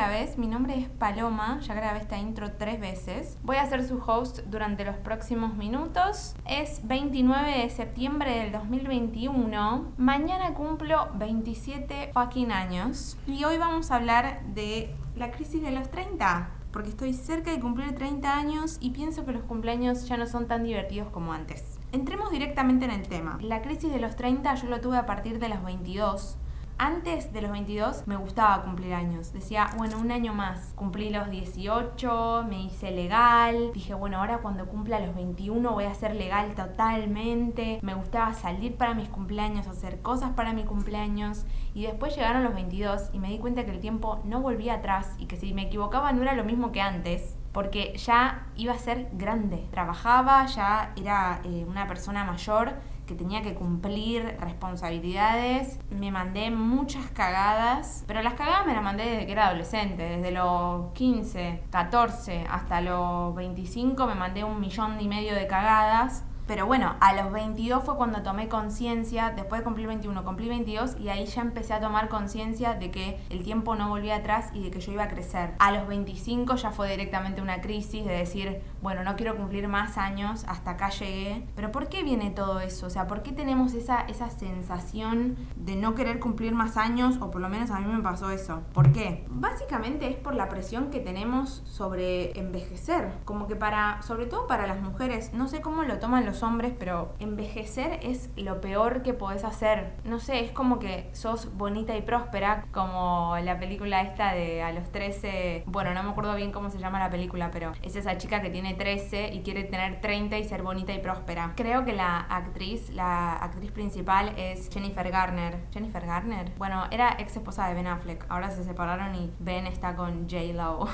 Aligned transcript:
primera 0.00 0.18
vez, 0.18 0.38
mi 0.38 0.46
nombre 0.46 0.78
es 0.78 0.88
Paloma, 0.88 1.60
ya 1.60 1.74
grabé 1.74 1.98
esta 1.98 2.16
intro 2.16 2.52
tres 2.52 2.80
veces. 2.80 3.36
Voy 3.42 3.56
a 3.56 3.66
ser 3.66 3.86
su 3.86 3.98
host 3.98 4.38
durante 4.46 4.82
los 4.82 4.96
próximos 4.96 5.56
minutos. 5.56 6.34
Es 6.46 6.80
29 6.88 7.58
de 7.58 7.68
septiembre 7.68 8.30
del 8.38 8.50
2021. 8.50 9.92
Mañana 9.98 10.54
cumplo 10.54 11.10
27 11.16 12.12
fucking 12.14 12.50
años. 12.50 13.18
Y 13.26 13.44
hoy 13.44 13.58
vamos 13.58 13.90
a 13.90 13.96
hablar 13.96 14.42
de 14.54 14.94
la 15.16 15.32
crisis 15.32 15.60
de 15.60 15.70
los 15.70 15.90
30 15.90 16.48
porque 16.72 16.90
estoy 16.90 17.12
cerca 17.12 17.50
de 17.50 17.60
cumplir 17.60 17.94
30 17.94 18.34
años 18.34 18.78
y 18.80 18.90
pienso 18.90 19.26
que 19.26 19.32
los 19.32 19.44
cumpleaños 19.44 20.06
ya 20.06 20.16
no 20.16 20.26
son 20.26 20.46
tan 20.46 20.62
divertidos 20.62 21.08
como 21.10 21.32
antes. 21.32 21.78
Entremos 21.92 22.30
directamente 22.30 22.84
en 22.84 22.92
el 22.92 23.08
tema. 23.08 23.38
La 23.42 23.62
crisis 23.62 23.92
de 23.92 23.98
los 23.98 24.16
30 24.16 24.54
yo 24.54 24.68
lo 24.68 24.80
tuve 24.80 24.96
a 24.96 25.06
partir 25.06 25.40
de 25.40 25.48
los 25.48 25.62
22 25.62 26.38
antes 26.80 27.30
de 27.34 27.42
los 27.42 27.50
22 27.50 28.04
me 28.06 28.16
gustaba 28.16 28.62
cumplir 28.62 28.94
años. 28.94 29.34
Decía, 29.34 29.70
bueno, 29.76 29.98
un 29.98 30.10
año 30.10 30.32
más. 30.32 30.72
Cumplí 30.76 31.10
los 31.10 31.28
18, 31.28 32.46
me 32.48 32.62
hice 32.62 32.90
legal. 32.90 33.70
Dije, 33.74 33.92
bueno, 33.92 34.16
ahora 34.16 34.38
cuando 34.38 34.64
cumpla 34.64 34.98
los 34.98 35.14
21 35.14 35.72
voy 35.72 35.84
a 35.84 35.92
ser 35.92 36.16
legal 36.16 36.54
totalmente. 36.54 37.80
Me 37.82 37.92
gustaba 37.92 38.32
salir 38.32 38.78
para 38.78 38.94
mis 38.94 39.10
cumpleaños, 39.10 39.66
hacer 39.66 40.00
cosas 40.00 40.30
para 40.30 40.54
mi 40.54 40.64
cumpleaños. 40.64 41.44
Y 41.74 41.82
después 41.82 42.16
llegaron 42.16 42.44
los 42.44 42.54
22 42.54 43.10
y 43.12 43.18
me 43.18 43.28
di 43.28 43.38
cuenta 43.38 43.66
que 43.66 43.72
el 43.72 43.80
tiempo 43.80 44.22
no 44.24 44.40
volvía 44.40 44.76
atrás 44.76 45.14
y 45.18 45.26
que 45.26 45.36
si 45.36 45.52
me 45.52 45.64
equivocaba 45.64 46.12
no 46.12 46.22
era 46.22 46.32
lo 46.32 46.44
mismo 46.44 46.72
que 46.72 46.80
antes 46.80 47.36
porque 47.52 47.96
ya 47.96 48.46
iba 48.56 48.72
a 48.72 48.78
ser 48.78 49.08
grande. 49.12 49.66
Trabajaba, 49.70 50.46
ya 50.46 50.92
era 50.96 51.40
eh, 51.44 51.66
una 51.68 51.86
persona 51.86 52.24
mayor 52.24 52.74
que 53.10 53.16
tenía 53.16 53.42
que 53.42 53.54
cumplir 53.54 54.36
responsabilidades. 54.38 55.80
Me 55.90 56.12
mandé 56.12 56.52
muchas 56.52 57.10
cagadas, 57.10 58.04
pero 58.06 58.22
las 58.22 58.34
cagadas 58.34 58.66
me 58.66 58.72
las 58.72 58.84
mandé 58.84 59.04
desde 59.04 59.26
que 59.26 59.32
era 59.32 59.48
adolescente, 59.48 60.00
desde 60.04 60.30
los 60.30 60.92
15, 60.92 61.64
14 61.70 62.46
hasta 62.48 62.80
los 62.80 63.34
25 63.34 64.06
me 64.06 64.14
mandé 64.14 64.44
un 64.44 64.60
millón 64.60 65.00
y 65.00 65.08
medio 65.08 65.34
de 65.34 65.48
cagadas 65.48 66.22
pero 66.50 66.66
bueno, 66.66 66.96
a 66.98 67.12
los 67.12 67.30
22 67.30 67.84
fue 67.84 67.96
cuando 67.96 68.24
tomé 68.24 68.48
conciencia, 68.48 69.30
después 69.30 69.60
de 69.60 69.64
cumplir 69.64 69.86
21, 69.86 70.24
cumplí 70.24 70.48
22 70.48 70.96
y 70.98 71.08
ahí 71.08 71.24
ya 71.24 71.42
empecé 71.42 71.74
a 71.74 71.80
tomar 71.80 72.08
conciencia 72.08 72.74
de 72.74 72.90
que 72.90 73.20
el 73.30 73.44
tiempo 73.44 73.76
no 73.76 73.88
volvía 73.88 74.16
atrás 74.16 74.50
y 74.52 74.64
de 74.64 74.72
que 74.72 74.80
yo 74.80 74.90
iba 74.90 75.04
a 75.04 75.08
crecer. 75.08 75.54
A 75.60 75.70
los 75.70 75.86
25 75.86 76.56
ya 76.56 76.72
fue 76.72 76.90
directamente 76.90 77.40
una 77.40 77.60
crisis 77.60 78.04
de 78.04 78.14
decir, 78.14 78.62
bueno, 78.82 79.04
no 79.04 79.14
quiero 79.14 79.36
cumplir 79.36 79.68
más 79.68 79.96
años, 79.96 80.44
hasta 80.48 80.72
acá 80.72 80.88
llegué. 80.90 81.46
Pero 81.54 81.70
¿por 81.70 81.88
qué 81.88 82.02
viene 82.02 82.30
todo 82.30 82.58
eso? 82.58 82.88
O 82.88 82.90
sea, 82.90 83.06
¿por 83.06 83.22
qué 83.22 83.30
tenemos 83.30 83.74
esa, 83.74 84.00
esa 84.00 84.28
sensación 84.28 85.36
de 85.54 85.76
no 85.76 85.94
querer 85.94 86.18
cumplir 86.18 86.52
más 86.52 86.76
años? 86.76 87.18
O 87.20 87.30
por 87.30 87.42
lo 87.42 87.48
menos 87.48 87.70
a 87.70 87.78
mí 87.78 87.86
me 87.86 88.02
pasó 88.02 88.28
eso. 88.30 88.62
¿Por 88.72 88.90
qué? 88.90 89.24
Básicamente 89.28 90.08
es 90.08 90.16
por 90.16 90.34
la 90.34 90.48
presión 90.48 90.90
que 90.90 90.98
tenemos 90.98 91.62
sobre 91.64 92.36
envejecer. 92.36 93.12
Como 93.24 93.46
que 93.46 93.54
para, 93.54 94.02
sobre 94.02 94.26
todo 94.26 94.48
para 94.48 94.66
las 94.66 94.80
mujeres, 94.80 95.32
no 95.32 95.46
sé 95.46 95.60
cómo 95.60 95.84
lo 95.84 96.00
toman 96.00 96.26
los 96.26 96.39
hombres, 96.42 96.72
pero 96.78 97.14
envejecer 97.18 98.00
es 98.02 98.30
lo 98.36 98.60
peor 98.60 99.02
que 99.02 99.14
podés 99.14 99.44
hacer. 99.44 99.92
No 100.04 100.18
sé, 100.18 100.40
es 100.44 100.52
como 100.52 100.78
que 100.78 101.10
sos 101.12 101.56
bonita 101.56 101.96
y 101.96 102.02
próspera, 102.02 102.66
como 102.72 103.36
la 103.42 103.58
película 103.58 104.02
esta 104.02 104.32
de 104.32 104.62
a 104.62 104.72
los 104.72 104.90
13, 104.90 105.64
bueno, 105.66 105.94
no 105.94 106.02
me 106.02 106.10
acuerdo 106.10 106.34
bien 106.34 106.52
cómo 106.52 106.70
se 106.70 106.78
llama 106.78 106.98
la 106.98 107.10
película, 107.10 107.50
pero 107.50 107.72
es 107.82 107.96
esa 107.96 108.18
chica 108.18 108.42
que 108.42 108.50
tiene 108.50 108.74
13 108.74 109.32
y 109.32 109.42
quiere 109.42 109.64
tener 109.64 110.00
30 110.00 110.38
y 110.38 110.44
ser 110.44 110.62
bonita 110.62 110.92
y 110.92 110.98
próspera. 110.98 111.52
Creo 111.56 111.84
que 111.84 111.92
la 111.92 112.18
actriz, 112.18 112.90
la 112.90 113.36
actriz 113.36 113.70
principal 113.70 114.32
es 114.36 114.70
Jennifer 114.72 115.10
Garner. 115.10 115.58
Jennifer 115.72 116.06
Garner. 116.06 116.52
Bueno, 116.58 116.84
era 116.90 117.16
ex 117.18 117.36
esposa 117.36 117.68
de 117.68 117.74
Ben 117.74 117.86
Affleck, 117.86 118.26
ahora 118.28 118.50
se 118.50 118.64
separaron 118.64 119.14
y 119.14 119.30
Ben 119.38 119.66
está 119.66 119.96
con 119.96 120.28
J. 120.28 120.52
Lo. 120.54 120.88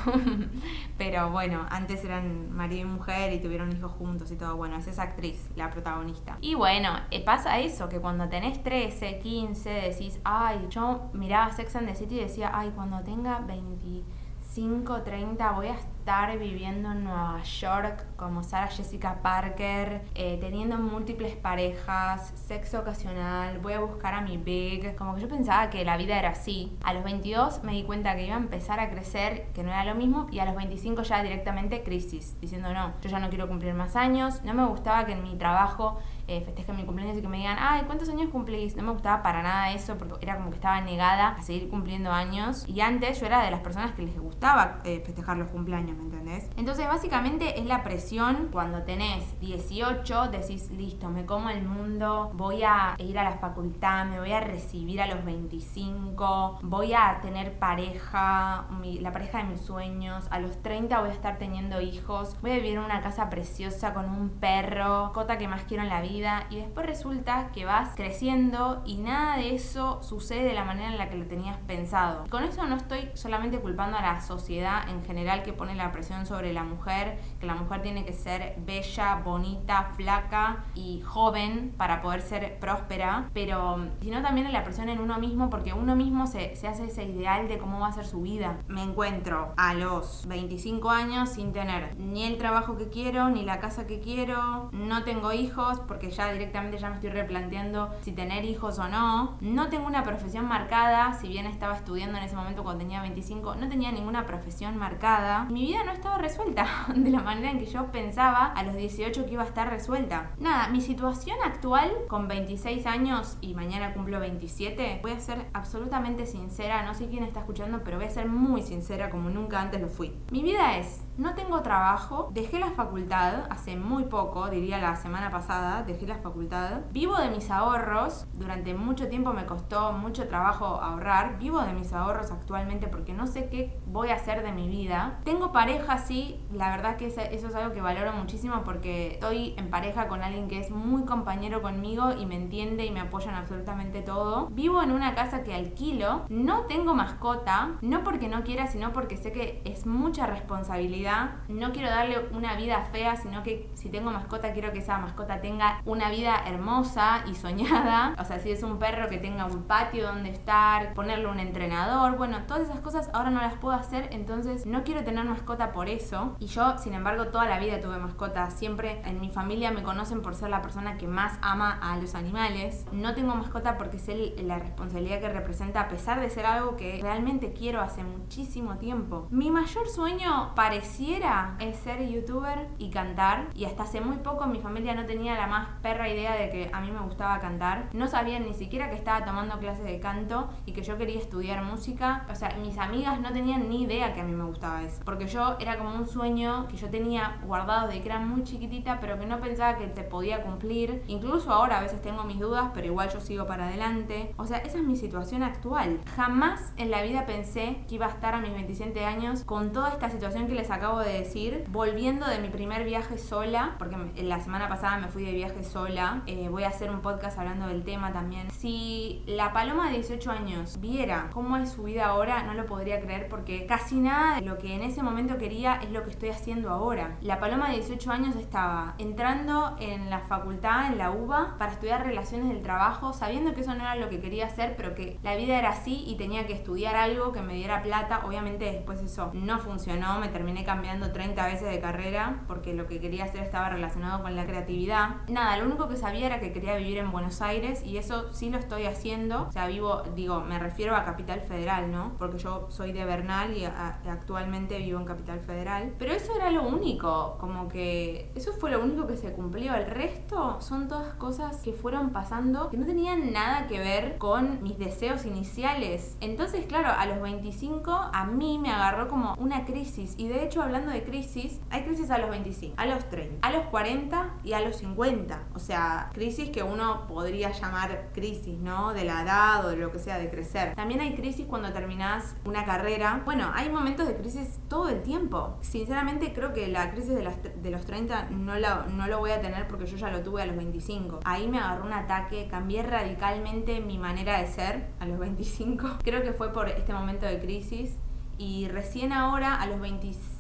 pero 0.99 1.31
bueno, 1.31 1.67
antes 1.71 2.05
eran 2.05 2.53
marido 2.53 2.83
y 2.83 2.91
mujer 2.91 3.33
y 3.33 3.41
tuvieron 3.41 3.73
hijos 3.77 3.93
juntos 3.93 4.31
y 4.31 4.37
todo. 4.37 4.57
Bueno, 4.57 4.77
es 4.77 4.87
esa 4.87 5.03
actriz 5.03 5.26
la 5.55 5.71
protagonista. 5.71 6.39
Y 6.41 6.55
bueno, 6.55 6.91
eh, 7.11 7.25
pasa 7.25 7.59
eso, 7.59 7.89
que 7.89 8.01
cuando 8.01 8.29
tenés 8.29 8.63
13, 8.63 9.19
15, 9.19 9.71
decís, 9.71 10.21
ay, 10.25 10.67
yo 10.71 11.11
miraba 11.13 11.53
Sex 11.53 11.77
and 11.77 11.89
the 11.89 11.95
City 11.95 12.17
y 12.17 12.21
decía, 12.21 12.51
ay, 12.53 12.73
cuando 12.75 13.01
tenga 13.01 13.41
25, 13.41 14.07
30 14.57 15.53
voy 15.53 15.67
a 15.67 15.75
estar 15.75 16.39
viviendo 16.39 16.91
en 16.91 17.05
Nueva 17.05 17.43
York 17.43 18.07
como 18.17 18.43
Sarah 18.43 18.69
Jessica 18.69 19.21
Parker, 19.21 20.01
eh, 20.15 20.39
teniendo 20.41 20.79
múltiples 20.79 21.37
parejas, 21.37 22.33
sexo 22.35 22.81
ocasional, 22.81 23.59
voy 23.59 23.75
a 23.75 23.81
buscar 23.81 24.15
a 24.15 24.23
mi 24.23 24.39
big. 24.39 24.97
Como 24.97 25.15
que 25.15 25.21
yo 25.21 25.29
pensaba 25.29 25.69
que 25.69 25.85
la 25.85 25.99
vida 25.99 26.19
era 26.19 26.31
así. 26.31 26.75
A 26.83 26.95
los 26.95 27.05
22 27.05 27.65
me 27.65 27.73
di 27.73 27.83
cuenta 27.83 28.17
que 28.17 28.25
iba 28.25 28.35
a 28.35 28.39
empezar 28.39 28.81
a 28.81 28.89
crecer, 28.89 29.49
que 29.53 29.63
no 29.63 29.69
era 29.69 29.85
lo 29.85 29.95
mismo, 29.95 30.27
y 30.33 30.39
a 30.39 30.47
los 30.47 30.55
25 30.55 31.03
ya 31.03 31.23
directamente 31.23 31.83
crisis, 31.83 32.41
diciendo 32.41 32.73
no, 32.73 32.95
yo 33.03 33.11
ya 33.11 33.19
no 33.19 33.29
quiero 33.29 33.49
cumplir 33.49 33.75
más 33.75 33.95
años, 33.95 34.43
no 34.43 34.55
me 34.55 34.65
gustaba 34.65 35.05
que 35.05 35.13
en 35.13 35.23
mi 35.23 35.37
trabajo 35.37 35.99
eh, 36.29 36.43
festejen 36.45 36.77
mi 36.77 36.85
cumpleaños 36.85 37.17
y 37.17 37.23
que 37.23 37.29
me 37.29 37.37
digan, 37.39 37.57
ay, 37.61 37.83
¿cuántos 37.87 38.09
años 38.09 38.31
cumplís? 38.31 38.75
No 38.77 38.83
me 38.83 38.93
gustaba 38.93 39.23
para 39.23 39.43
nada 39.43 39.73
eso 39.73 39.97
porque 39.97 40.15
era 40.21 40.37
como 40.37 40.51
que 40.51 40.57
estaba 40.57 40.81
negada 40.81 41.29
a 41.29 41.43
seguir 41.43 41.69
cumpliendo 41.69 42.11
años. 42.11 42.65
Y 42.69 42.81
antes 42.81 43.21
yo 43.21 43.27
era 43.27 43.43
de 43.45 43.51
las 43.51 43.61
personas 43.61 43.93
que 43.93 44.03
les 44.03 44.19
gustaba 44.19 44.81
eh, 44.85 45.03
festejar 45.05 45.37
los 45.37 45.49
cumpleaños 45.51 45.97
¿me 45.97 46.05
entendés? 46.05 46.51
Entonces 46.57 46.87
básicamente 46.87 47.61
es 47.61 47.67
la 47.67 47.83
presión 47.83 48.49
cuando 48.51 48.83
tenés 48.83 49.39
18, 49.41 50.29
decís, 50.29 50.71
listo, 50.71 51.11
me 51.11 51.27
como 51.27 51.51
el 51.51 51.63
mundo, 51.63 52.31
voy 52.35 52.63
a 52.65 52.97
ir 52.99 53.19
a 53.19 53.25
la 53.25 53.39
facultad, 53.39 54.07
me 54.07 54.19
voy 54.19 54.33
a 54.33 54.41
recibir 54.41 55.01
a 55.01 55.07
los 55.07 55.25
25, 55.25 56.59
voy 56.63 56.95
a 56.95 57.21
tener 57.23 57.59
pareja, 57.59 58.67
la 59.01 59.13
pareja 59.13 59.39
de 59.39 59.45
mis 59.45 59.61
sueños, 59.61 60.27
a 60.31 60.41
los 60.41 60.61
30 60.63 61.01
voy 61.01 61.11
a 61.11 61.13
estar 61.13 61.39
teniendo 61.39 61.81
hijos, 61.81 62.37
voy 62.41 62.53
a 62.53 62.55
vivir 62.55 62.73
en 62.73 62.81
una 62.81 63.01
casa 63.01 63.31
preciosa 63.31 63.95
con 63.95 64.07
un 64.07 64.31
perro, 64.31 65.13
cota 65.13 65.39
que 65.39 65.49
más 65.49 65.63
quiero 65.63 65.83
en 65.83 65.89
la 65.89 66.01
vida 66.01 66.16
y 66.17 66.57
después 66.57 66.87
resulta 66.87 67.51
que 67.53 67.67
vas 67.67 67.91
creciendo 67.95 68.83
y 68.87 68.97
nada 68.97 69.37
de 69.37 69.55
eso 69.55 70.03
sucede 70.03 70.45
de 70.45 70.55
la 70.55 70.65
manera 70.65 70.89
en 70.89 70.97
la 70.97 71.11
que 71.11 71.17
lo 71.17 71.27
tenías 71.27 71.59
pensado. 71.67 72.25
Con 72.31 72.43
eso 72.43 72.67
no 72.67 72.77
estoy 72.77 73.11
solamente 73.13 73.59
culpando 73.59 73.99
a 73.99 74.03
la 74.03 74.23
sociedad 74.23 74.89
en 74.89 75.05
general 75.05 75.43
que 75.43 75.53
pone 75.53 75.75
la 75.75 75.93
presión 75.93 76.25
sobre 76.25 76.55
la 76.55 76.65
mujer, 76.65 77.19
que 77.39 77.47
la 77.47 77.55
mujer 77.55 77.83
tiene 77.83 78.07
que 78.07 78.15
ser 78.15 78.55
bella, 78.65 79.17
bonita, 79.17 79.93
flaca 79.95 80.65
y 80.75 81.03
joven 81.03 81.75
para 81.77 82.01
poder 82.01 82.23
ser 82.23 82.59
próspera, 82.61 83.29
pero 83.35 83.79
sino 84.01 84.23
también 84.23 84.51
la 84.51 84.65
presión 84.65 84.89
en 84.89 85.01
uno 85.01 85.19
mismo 85.19 85.51
porque 85.51 85.75
uno 85.75 85.97
mismo 85.97 86.27
se, 86.27 86.57
se 86.57 86.67
hace 86.67 86.87
ese 86.87 87.05
ideal 87.05 87.47
de 87.47 87.59
cómo 87.59 87.81
va 87.81 87.89
a 87.89 87.93
ser 87.93 88.07
su 88.07 88.23
vida. 88.23 88.57
Me 88.69 88.83
encuentro 88.83 89.53
a 89.59 89.75
los 89.75 90.27
25 90.29 90.89
años 90.89 91.29
sin 91.29 91.53
tener 91.53 91.95
ni 91.99 92.25
el 92.25 92.39
trabajo 92.39 92.79
que 92.79 92.89
quiero, 92.89 93.29
ni 93.29 93.43
la 93.45 93.61
casa 93.61 93.87
que 93.87 94.01
quiero, 94.01 94.71
no 94.73 95.05
tengo 95.05 95.33
hijos 95.33 95.81
porque 95.87 96.06
ya 96.11 96.33
directamente 96.33 96.79
ya 96.79 96.89
me 96.89 96.97
estoy 96.97 97.11
replanteando 97.11 97.91
si 98.03 98.13
tener 98.13 98.45
hijos 98.45 98.79
o 98.79 98.89
no, 98.89 99.37
no 99.41 99.69
tengo 99.69 99.87
una 99.87 100.03
profesión 100.03 100.47
marcada, 100.47 101.15
si 101.15 101.29
bien 101.29 101.47
estaba 101.47 101.77
estudiando 101.77 102.19
en 102.19 102.25
ese 102.25 102.37
momento 102.37 102.63
cuando 102.63 102.81
tenía 102.85 103.01
25, 103.03 103.57
no 103.57 103.69
tenía 103.69 103.93
ninguna 103.93 104.27
profesión 104.27 104.77
marcada. 104.77 105.45
Mi 105.45 105.67
vida 105.67 105.85
no 105.85 105.93
estaba 105.93 106.19
resuelta 106.19 106.67
de 106.95 107.11
la 107.11 107.21
manera 107.21 107.51
en 107.51 107.59
que 107.59 107.67
yo 107.67 107.91
pensaba 107.93 108.47
a 108.47 108.63
los 108.63 108.77
18 108.77 109.27
que 109.27 109.33
iba 109.33 109.43
a 109.43 109.47
estar 109.47 109.71
resuelta. 109.71 110.31
Nada, 110.39 110.69
mi 110.69 110.81
situación 110.81 111.39
actual 111.45 111.91
con 112.09 112.29
26 112.29 112.87
años 112.87 113.39
y 113.41 113.55
mañana 113.55 113.93
cumplo 113.93 114.21
27, 114.21 115.01
voy 115.03 115.13
a 115.13 115.21
ser 115.21 115.47
absolutamente 115.53 116.27
sincera, 116.27 116.83
no 116.83 116.95
sé 116.95 117.09
quién 117.09 117.25
está 117.25 117.41
escuchando, 117.41 117.83
pero 117.85 117.97
voy 117.97 118.07
a 118.07 118.11
ser 118.11 118.29
muy 118.29 118.63
sincera 118.63 119.11
como 119.11 119.31
nunca 119.31 119.61
antes 119.61 119.81
lo 119.81 119.89
fui. 119.89 120.13
Mi 120.31 120.43
vida 120.43 120.77
es, 120.79 121.06
no 121.19 121.35
tengo 121.35 121.63
trabajo, 121.63 122.31
dejé 122.33 122.59
la 122.59 122.71
facultad 122.71 123.45
hace 123.51 123.77
muy 123.77 124.05
poco, 124.05 124.51
diría 124.51 124.79
la 124.79 124.97
semana 124.97 125.31
pasada, 125.31 125.83
dejé 125.83 126.07
la 126.07 126.19
facultad, 126.19 126.83
vivo 126.93 127.17
de 127.17 127.31
mis 127.31 127.51
ahorros, 127.51 128.27
durante 128.35 128.75
mucho 128.75 129.09
tiempo 129.09 129.33
me 129.33 129.47
costó 129.47 129.93
mucho 129.93 130.29
trabajo 130.29 130.67
ahorrar, 130.67 131.39
vivo 131.39 131.63
de 131.63 131.73
mis 131.73 131.93
ahorros 131.93 132.31
actualmente 132.31 132.89
porque 132.89 133.15
no 133.15 133.27
sé 133.27 133.49
qué 133.49 133.79
voy 133.87 134.11
a 134.11 134.17
hacer 134.17 134.43
de 134.43 134.53
mi 134.53 134.69
vida. 134.69 135.21
Tengo 135.25 135.53
pareja, 135.53 135.99
sí, 135.99 136.45
la 136.53 136.71
verdad 136.71 136.97
que 136.97 137.07
eso 137.07 137.49
es 137.49 137.55
algo 137.55 137.73
que 137.73 137.81
valoro 137.81 138.13
muchísimo 138.13 138.63
porque 138.65 139.15
estoy 139.15 139.55
en 139.57 139.71
pareja 139.71 140.09
con 140.09 140.23
alguien 140.23 140.49
que 140.49 140.61
es 140.61 140.71
muy 140.71 141.05
compañero 141.05 141.63
conmigo 141.63 142.13
y 142.13 142.27
me 142.27 142.37
entiende 142.37 142.85
y 142.85 142.91
me 142.91 143.01
apoya 143.01 143.31
en 143.31 143.37
absolutamente 143.37 144.03
todo. 144.03 144.49
Vivo 144.51 144.83
en 144.83 144.93
una 144.93 145.15
casa 145.15 145.43
que 145.43 145.55
alquilo, 145.55 146.25
no 146.29 146.63
tengo 146.63 146.95
mascota, 146.95 147.77
no 147.81 148.05
porque 148.05 148.29
no 148.29 148.43
quiera, 148.45 148.67
sino 148.67 148.93
porque 148.93 149.17
sé 149.17 149.33
que 149.33 149.63
es 149.65 149.87
mucha 149.87 150.27
responsabilidad 150.27 151.06
no 151.49 151.73
quiero 151.73 151.89
darle 151.89 152.29
una 152.33 152.57
vida 152.57 152.83
fea, 152.93 153.17
sino 153.17 153.43
que 153.43 153.71
si 153.75 153.89
tengo 153.89 154.11
mascota 154.11 154.53
quiero 154.53 154.73
que 154.73 154.79
esa 154.79 154.99
mascota 154.99 155.41
tenga 155.41 155.81
una 155.85 156.11
vida 156.11 156.43
hermosa 156.47 157.25
y 157.27 157.35
soñada. 157.35 158.15
O 158.19 158.25
sea, 158.25 158.39
si 158.39 158.51
es 158.51 158.63
un 158.63 158.79
perro 158.79 159.09
que 159.09 159.19
tenga 159.19 159.47
un 159.47 159.65
patio 159.65 160.07
donde 160.07 160.31
estar, 160.31 160.95
ponerle 160.95 161.27
un 161.27 161.41
entrenador, 161.41 162.17
bueno, 162.17 162.39
todas 162.47 162.63
esas 162.63 162.81
cosas 162.81 163.11
ahora 163.13 163.31
no 163.31 163.41
las 163.41 163.55
puedo 163.55 163.77
hacer, 163.77 164.09
entonces 164.13 164.67
no 164.67 164.85
quiero 164.85 165.05
tener 165.05 165.25
mascota 165.25 165.73
por 165.73 165.89
eso. 165.89 166.37
Y 166.39 166.47
yo, 166.47 166.79
sin 166.79 166.95
embargo, 166.95 167.29
toda 167.29 167.47
la 167.47 167.59
vida 167.59 167.81
tuve 167.81 167.99
mascota. 167.99 168.51
Siempre 168.51 169.03
en 169.05 169.21
mi 169.21 169.31
familia 169.31 169.71
me 169.71 169.83
conocen 169.83 170.23
por 170.23 170.35
ser 170.35 170.51
la 170.51 170.63
persona 170.63 170.97
que 170.97 171.07
más 171.07 171.39
ama 171.43 171.79
a 171.83 171.97
los 171.99 172.15
animales. 172.15 172.87
No 172.93 173.15
tengo 173.15 173.35
mascota 173.35 173.79
porque 173.79 173.99
sé 173.99 174.35
la 174.43 174.59
responsabilidad 174.59 175.21
que 175.21 175.29
representa 175.29 175.81
a 175.81 175.89
pesar 175.89 176.21
de 176.21 176.31
ser 176.31 176.47
algo 176.47 176.77
que 176.77 176.99
realmente 177.03 177.53
quiero 177.53 177.81
hace 177.81 178.03
muchísimo 178.03 178.77
tiempo. 178.77 179.27
Mi 179.31 179.51
mayor 179.51 179.89
sueño 179.89 180.53
pareciera 180.97 181.57
es 181.61 181.77
ser 181.81 182.09
youtuber 182.09 182.69
y 182.79 182.89
cantar. 182.89 183.49
Y 183.55 183.67
hasta 183.67 183.83
hace 183.83 184.01
muy 184.01 184.17
poco 184.17 184.47
mi 184.47 184.61
familia 184.61 184.95
no 184.95 185.05
tenía 185.05 185.35
la 185.35 185.47
más 185.47 185.69
perra 185.83 186.09
idea 186.09 186.35
de 186.35 186.49
que 186.49 186.71
a 186.73 186.81
mí 186.81 186.91
me 186.91 187.01
gustaba 187.01 187.39
cantar. 187.39 187.91
No 187.93 188.09
sabían 188.09 188.45
ni 188.45 188.55
siquiera 188.55 188.89
que 188.89 188.97
estaba 188.97 189.25
tomando 189.25 189.59
clases 189.59 189.85
de 189.85 190.01
canto 190.01 190.49
y 190.65 190.73
que 190.73 190.83
yo 190.83 190.97
quería 190.97 191.19
estudiar 191.19 191.63
música. 191.63 192.25
O 192.31 192.35
sea, 192.35 192.57
mis 192.63 192.79
amigas 192.79 193.21
no 193.21 193.31
tenían 193.31 193.69
ni 193.69 193.83
idea 193.83 194.15
que 194.15 194.23
a 194.23 194.25
mí 194.25 194.33
me 194.33 194.45
gustaba 194.45 194.83
eso. 194.83 195.03
Porque 195.05 195.27
yo 195.27 195.57
era 195.61 195.77
como 195.77 195.95
un 195.95 196.07
sueño 196.07 196.67
que 196.69 196.79
yo 196.79 196.89
tenía 196.89 197.41
guardado 197.45 197.89
de 197.89 198.01
que 198.01 198.09
era 198.09 198.19
muy 198.19 198.45
chiquitita, 198.45 198.99
pero 198.99 199.19
que 199.19 199.27
no 199.27 199.39
pensaba 199.39 199.77
que 199.77 199.89
te 199.89 200.03
podía 200.03 200.43
cumplir. 200.43 201.03
Incluso 201.09 201.53
ahora 201.53 201.79
a 201.79 201.83
veces 201.83 202.01
tengo 202.01 202.25
mis 202.25 202.41
dudas, 202.41 202.71
pero 202.73 202.87
igual 202.87 203.11
yo 203.13 203.21
sigo 203.21 203.47
para 203.47 203.67
adelante. 203.67 204.35
O 204.39 204.47
sea, 204.47 204.59
esa 204.59 204.79
es 204.79 204.85
mi 204.85 204.97
situación 204.97 205.43
actual. 205.43 206.01
Jamás 206.17 206.73
en 206.79 206.91
la 206.91 207.03
vida 207.03 207.27
pensé 207.27 207.85
que 207.87 207.97
iba 207.97 208.07
a 208.07 208.11
estar 208.11 208.35
a 208.35 208.41
mis 208.41 208.53
27 208.53 209.05
años 209.05 209.45
con 209.45 209.73
toda 209.73 209.91
esta 209.91 210.09
situación 210.09 210.47
que 210.47 210.55
les 210.55 210.71
acabo 210.71 210.86
de 210.95 211.13
decir, 211.13 211.65
volviendo 211.69 212.27
de 212.27 212.39
mi 212.39 212.49
primer 212.49 212.85
viaje 212.85 213.19
sola, 213.19 213.75
porque 213.79 213.97
la 214.23 214.41
semana 214.41 214.69
pasada 214.69 214.99
me 214.99 215.09
fui 215.09 215.25
de 215.25 215.33
viaje 215.33 215.65
sola. 215.65 216.23
Eh, 216.27 216.49
voy 216.49 216.63
a 216.63 216.69
hacer 216.69 216.91
un 216.91 217.01
podcast 217.01 217.39
hablando 217.39 217.67
del 217.67 217.83
tema 217.83 218.13
también. 218.13 218.51
Si 218.53 219.23
la 219.27 219.53
paloma 219.53 219.89
de 219.89 219.97
18 219.97 220.31
años 220.31 220.81
viera 220.81 221.31
cómo 221.33 221.57
es 221.57 221.73
su 221.73 221.83
vida 221.83 222.07
ahora, 222.07 222.45
no 222.45 222.55
lo 222.55 222.67
podría 222.67 223.01
creer 223.01 223.29
porque 223.29 223.67
casi 223.67 223.97
nada 223.97 224.37
de 224.37 224.47
lo 224.47 224.59
que 224.59 224.75
en 224.75 224.83
ese 224.83 225.03
momento 225.03 225.39
quería 225.39 225.75
es 225.83 225.91
lo 225.91 226.05
que 226.05 226.11
estoy 226.11 226.29
haciendo 226.29 226.71
ahora. 226.71 227.17
La 227.21 227.41
paloma 227.41 227.69
de 227.69 227.77
18 227.79 228.11
años 228.13 228.37
estaba 228.37 228.95
entrando 228.99 229.77
en 229.81 230.09
la 230.09 230.21
facultad, 230.21 230.87
en 230.87 230.99
la 230.99 231.11
UBA, 231.11 231.57
para 231.59 231.73
estudiar 231.73 232.07
relaciones 232.07 232.49
del 232.49 232.63
trabajo, 232.63 233.13
sabiendo 233.13 233.55
que 233.55 233.63
eso 233.63 233.75
no 233.75 233.81
era 233.81 233.97
lo 233.97 234.09
que 234.09 234.21
quería 234.21 234.47
hacer, 234.47 234.75
pero 234.77 234.95
que 234.95 235.19
la 235.25 235.35
vida 235.35 235.59
era 235.59 235.71
así 235.71 236.05
y 236.07 236.17
tenía 236.17 236.47
que 236.47 236.53
estudiar 236.53 236.95
algo 236.95 237.33
que 237.33 237.43
me 237.43 237.55
diera 237.55 237.83
plata. 237.83 238.23
Obviamente 238.25 238.67
después 238.67 239.03
eso 239.03 239.33
no 239.35 239.59
funcionó, 239.59 240.21
me 240.21 240.29
terminé 240.29 240.65
cambiando 240.65 240.76
30 241.13 241.47
veces 241.47 241.69
de 241.69 241.81
carrera 241.81 242.41
porque 242.47 242.75
lo 242.75 242.87
que 242.87 243.01
quería 243.01 243.25
hacer 243.25 243.43
estaba 243.43 243.69
relacionado 243.69 244.23
con 244.23 244.37
la 244.37 244.47
creatividad. 244.47 245.17
Nada, 245.29 245.57
lo 245.57 245.67
único 245.67 245.89
que 245.89 245.97
sabía 245.97 246.27
era 246.27 246.41
que 246.41 246.53
quería 246.53 246.77
vivir 246.77 246.99
en 246.99 247.11
Buenos 247.11 247.41
Aires 247.43 247.83
y 247.85 247.97
eso 247.97 248.33
sí 248.33 248.51
lo 248.51 248.59
estoy 248.59 248.85
haciendo. 248.85 249.47
O 249.49 249.53
sea, 249.53 249.67
vivo, 249.67 250.03
digo, 250.15 250.41
me 250.41 250.59
refiero 250.59 250.97
a 250.97 251.05
Capital 251.05 251.41
Federal, 251.41 251.91
¿no? 251.91 252.13
Porque 252.19 252.39
yo 252.39 252.67
soy 252.71 252.93
de 252.93 253.05
Bernal 253.05 253.57
y 253.57 253.65
actualmente 253.65 254.79
vivo 254.79 254.99
en 255.01 255.07
Capital 255.07 255.41
Federal. 255.41 255.95
Pero 255.99 256.13
eso 256.13 256.35
era 256.35 256.51
lo 256.51 256.63
único, 256.63 257.37
como 257.39 257.69
que 257.69 258.31
eso 258.35 258.53
fue 258.53 258.71
lo 258.71 258.83
único 258.83 259.07
que 259.07 259.17
se 259.17 259.33
cumplió. 259.33 259.75
El 259.75 259.87
resto 259.87 260.61
son 260.61 260.89
todas 260.89 261.15
cosas 261.15 261.59
que 261.63 261.73
fueron 261.73 262.11
pasando 262.11 262.71
que 262.71 262.77
no 262.77 262.87
tenían 262.87 263.33
nada 263.33 263.67
que 263.67 263.79
ver 263.79 264.19
con 264.19 264.63
mis 264.63 264.79
deseos 264.79 265.25
iniciales. 265.27 266.17
Entonces, 266.21 266.67
claro, 266.67 266.91
a 266.97 267.07
los 267.07 267.21
25 267.21 268.11
a 268.13 268.25
mí 268.25 268.59
me 268.59 268.71
agarró 268.71 269.09
como 269.09 269.35
una 269.39 269.65
crisis. 269.65 270.15
Y 270.17 270.29
de 270.29 270.45
hecho, 270.45 270.66
hablando 270.67 270.91
de 270.93 271.03
crisis, 271.05 271.61
hay 271.71 271.83
crisis 271.85 272.11
a 272.11 272.19
los 272.19 272.29
25, 272.29 272.75
a 272.77 272.87
los 272.87 273.09
30, 273.09 273.47
a 273.47 273.53
los 273.53 273.67
40 273.67 274.35
y 274.45 274.53
a 274.53 274.61
los 274.61 274.77
50. 274.77 275.45
O 275.55 275.59
sea, 275.59 276.11
crisis 276.13 276.51
que 276.51 276.63
uno 276.63 277.07
podría 277.07 277.53
llamar 277.53 278.11
crisis, 278.13 278.59
¿no? 278.59 278.93
De 278.93 279.05
la 279.05 279.23
edad 279.23 279.65
o 279.65 279.71
de 279.71 279.77
lo 279.77 279.93
que 279.93 279.99
sea, 279.99 280.19
de 280.19 280.29
crecer. 280.29 280.75
También 280.75 281.01
hay 281.01 281.15
crisis 281.15 281.47
cuando 281.47 281.73
terminas 281.73 282.37
una 282.45 282.65
carrera. 282.65 283.23
Bueno, 283.25 283.51
hay 283.55 283.71
momentos 283.71 284.07
de 284.07 284.17
crisis 284.17 284.59
todo 284.69 284.89
el 284.89 285.03
tiempo. 285.03 285.57
Sinceramente, 285.61 286.33
creo 286.33 286.53
que 286.53 286.69
la 286.69 286.91
crisis 286.91 287.15
de, 287.15 287.53
de 287.63 287.71
los 287.71 287.87
30 287.87 288.31
no, 288.31 288.57
la, 288.57 288.87
no 288.91 289.07
lo 289.07 289.19
voy 289.19 289.31
a 289.31 289.41
tener 289.41 289.69
porque 289.69 289.87
yo 289.87 289.97
ya 289.97 290.11
lo 290.11 290.23
tuve 290.23 290.43
a 290.43 290.47
los 290.47 290.57
25. 290.57 291.21
Ahí 291.25 291.49
me 291.49 291.59
agarró 291.59 291.85
un 291.85 291.93
ataque, 291.93 292.49
cambié 292.51 292.83
radicalmente 292.83 293.81
mi 293.81 293.99
manera 293.99 294.41
de 294.41 294.49
ser 294.49 294.89
a 294.99 295.07
los 295.07 295.19
25. 295.19 295.99
Creo 296.03 296.23
que 296.23 296.33
fue 296.33 296.53
por 296.53 296.69
este 296.69 296.93
momento 296.93 297.25
de 297.25 297.39
crisis 297.39 297.97
y 298.37 298.69
recién 298.69 299.13
ahora 299.13 299.55
a 299.55 299.67
los 299.67 299.81
26 299.81 300.36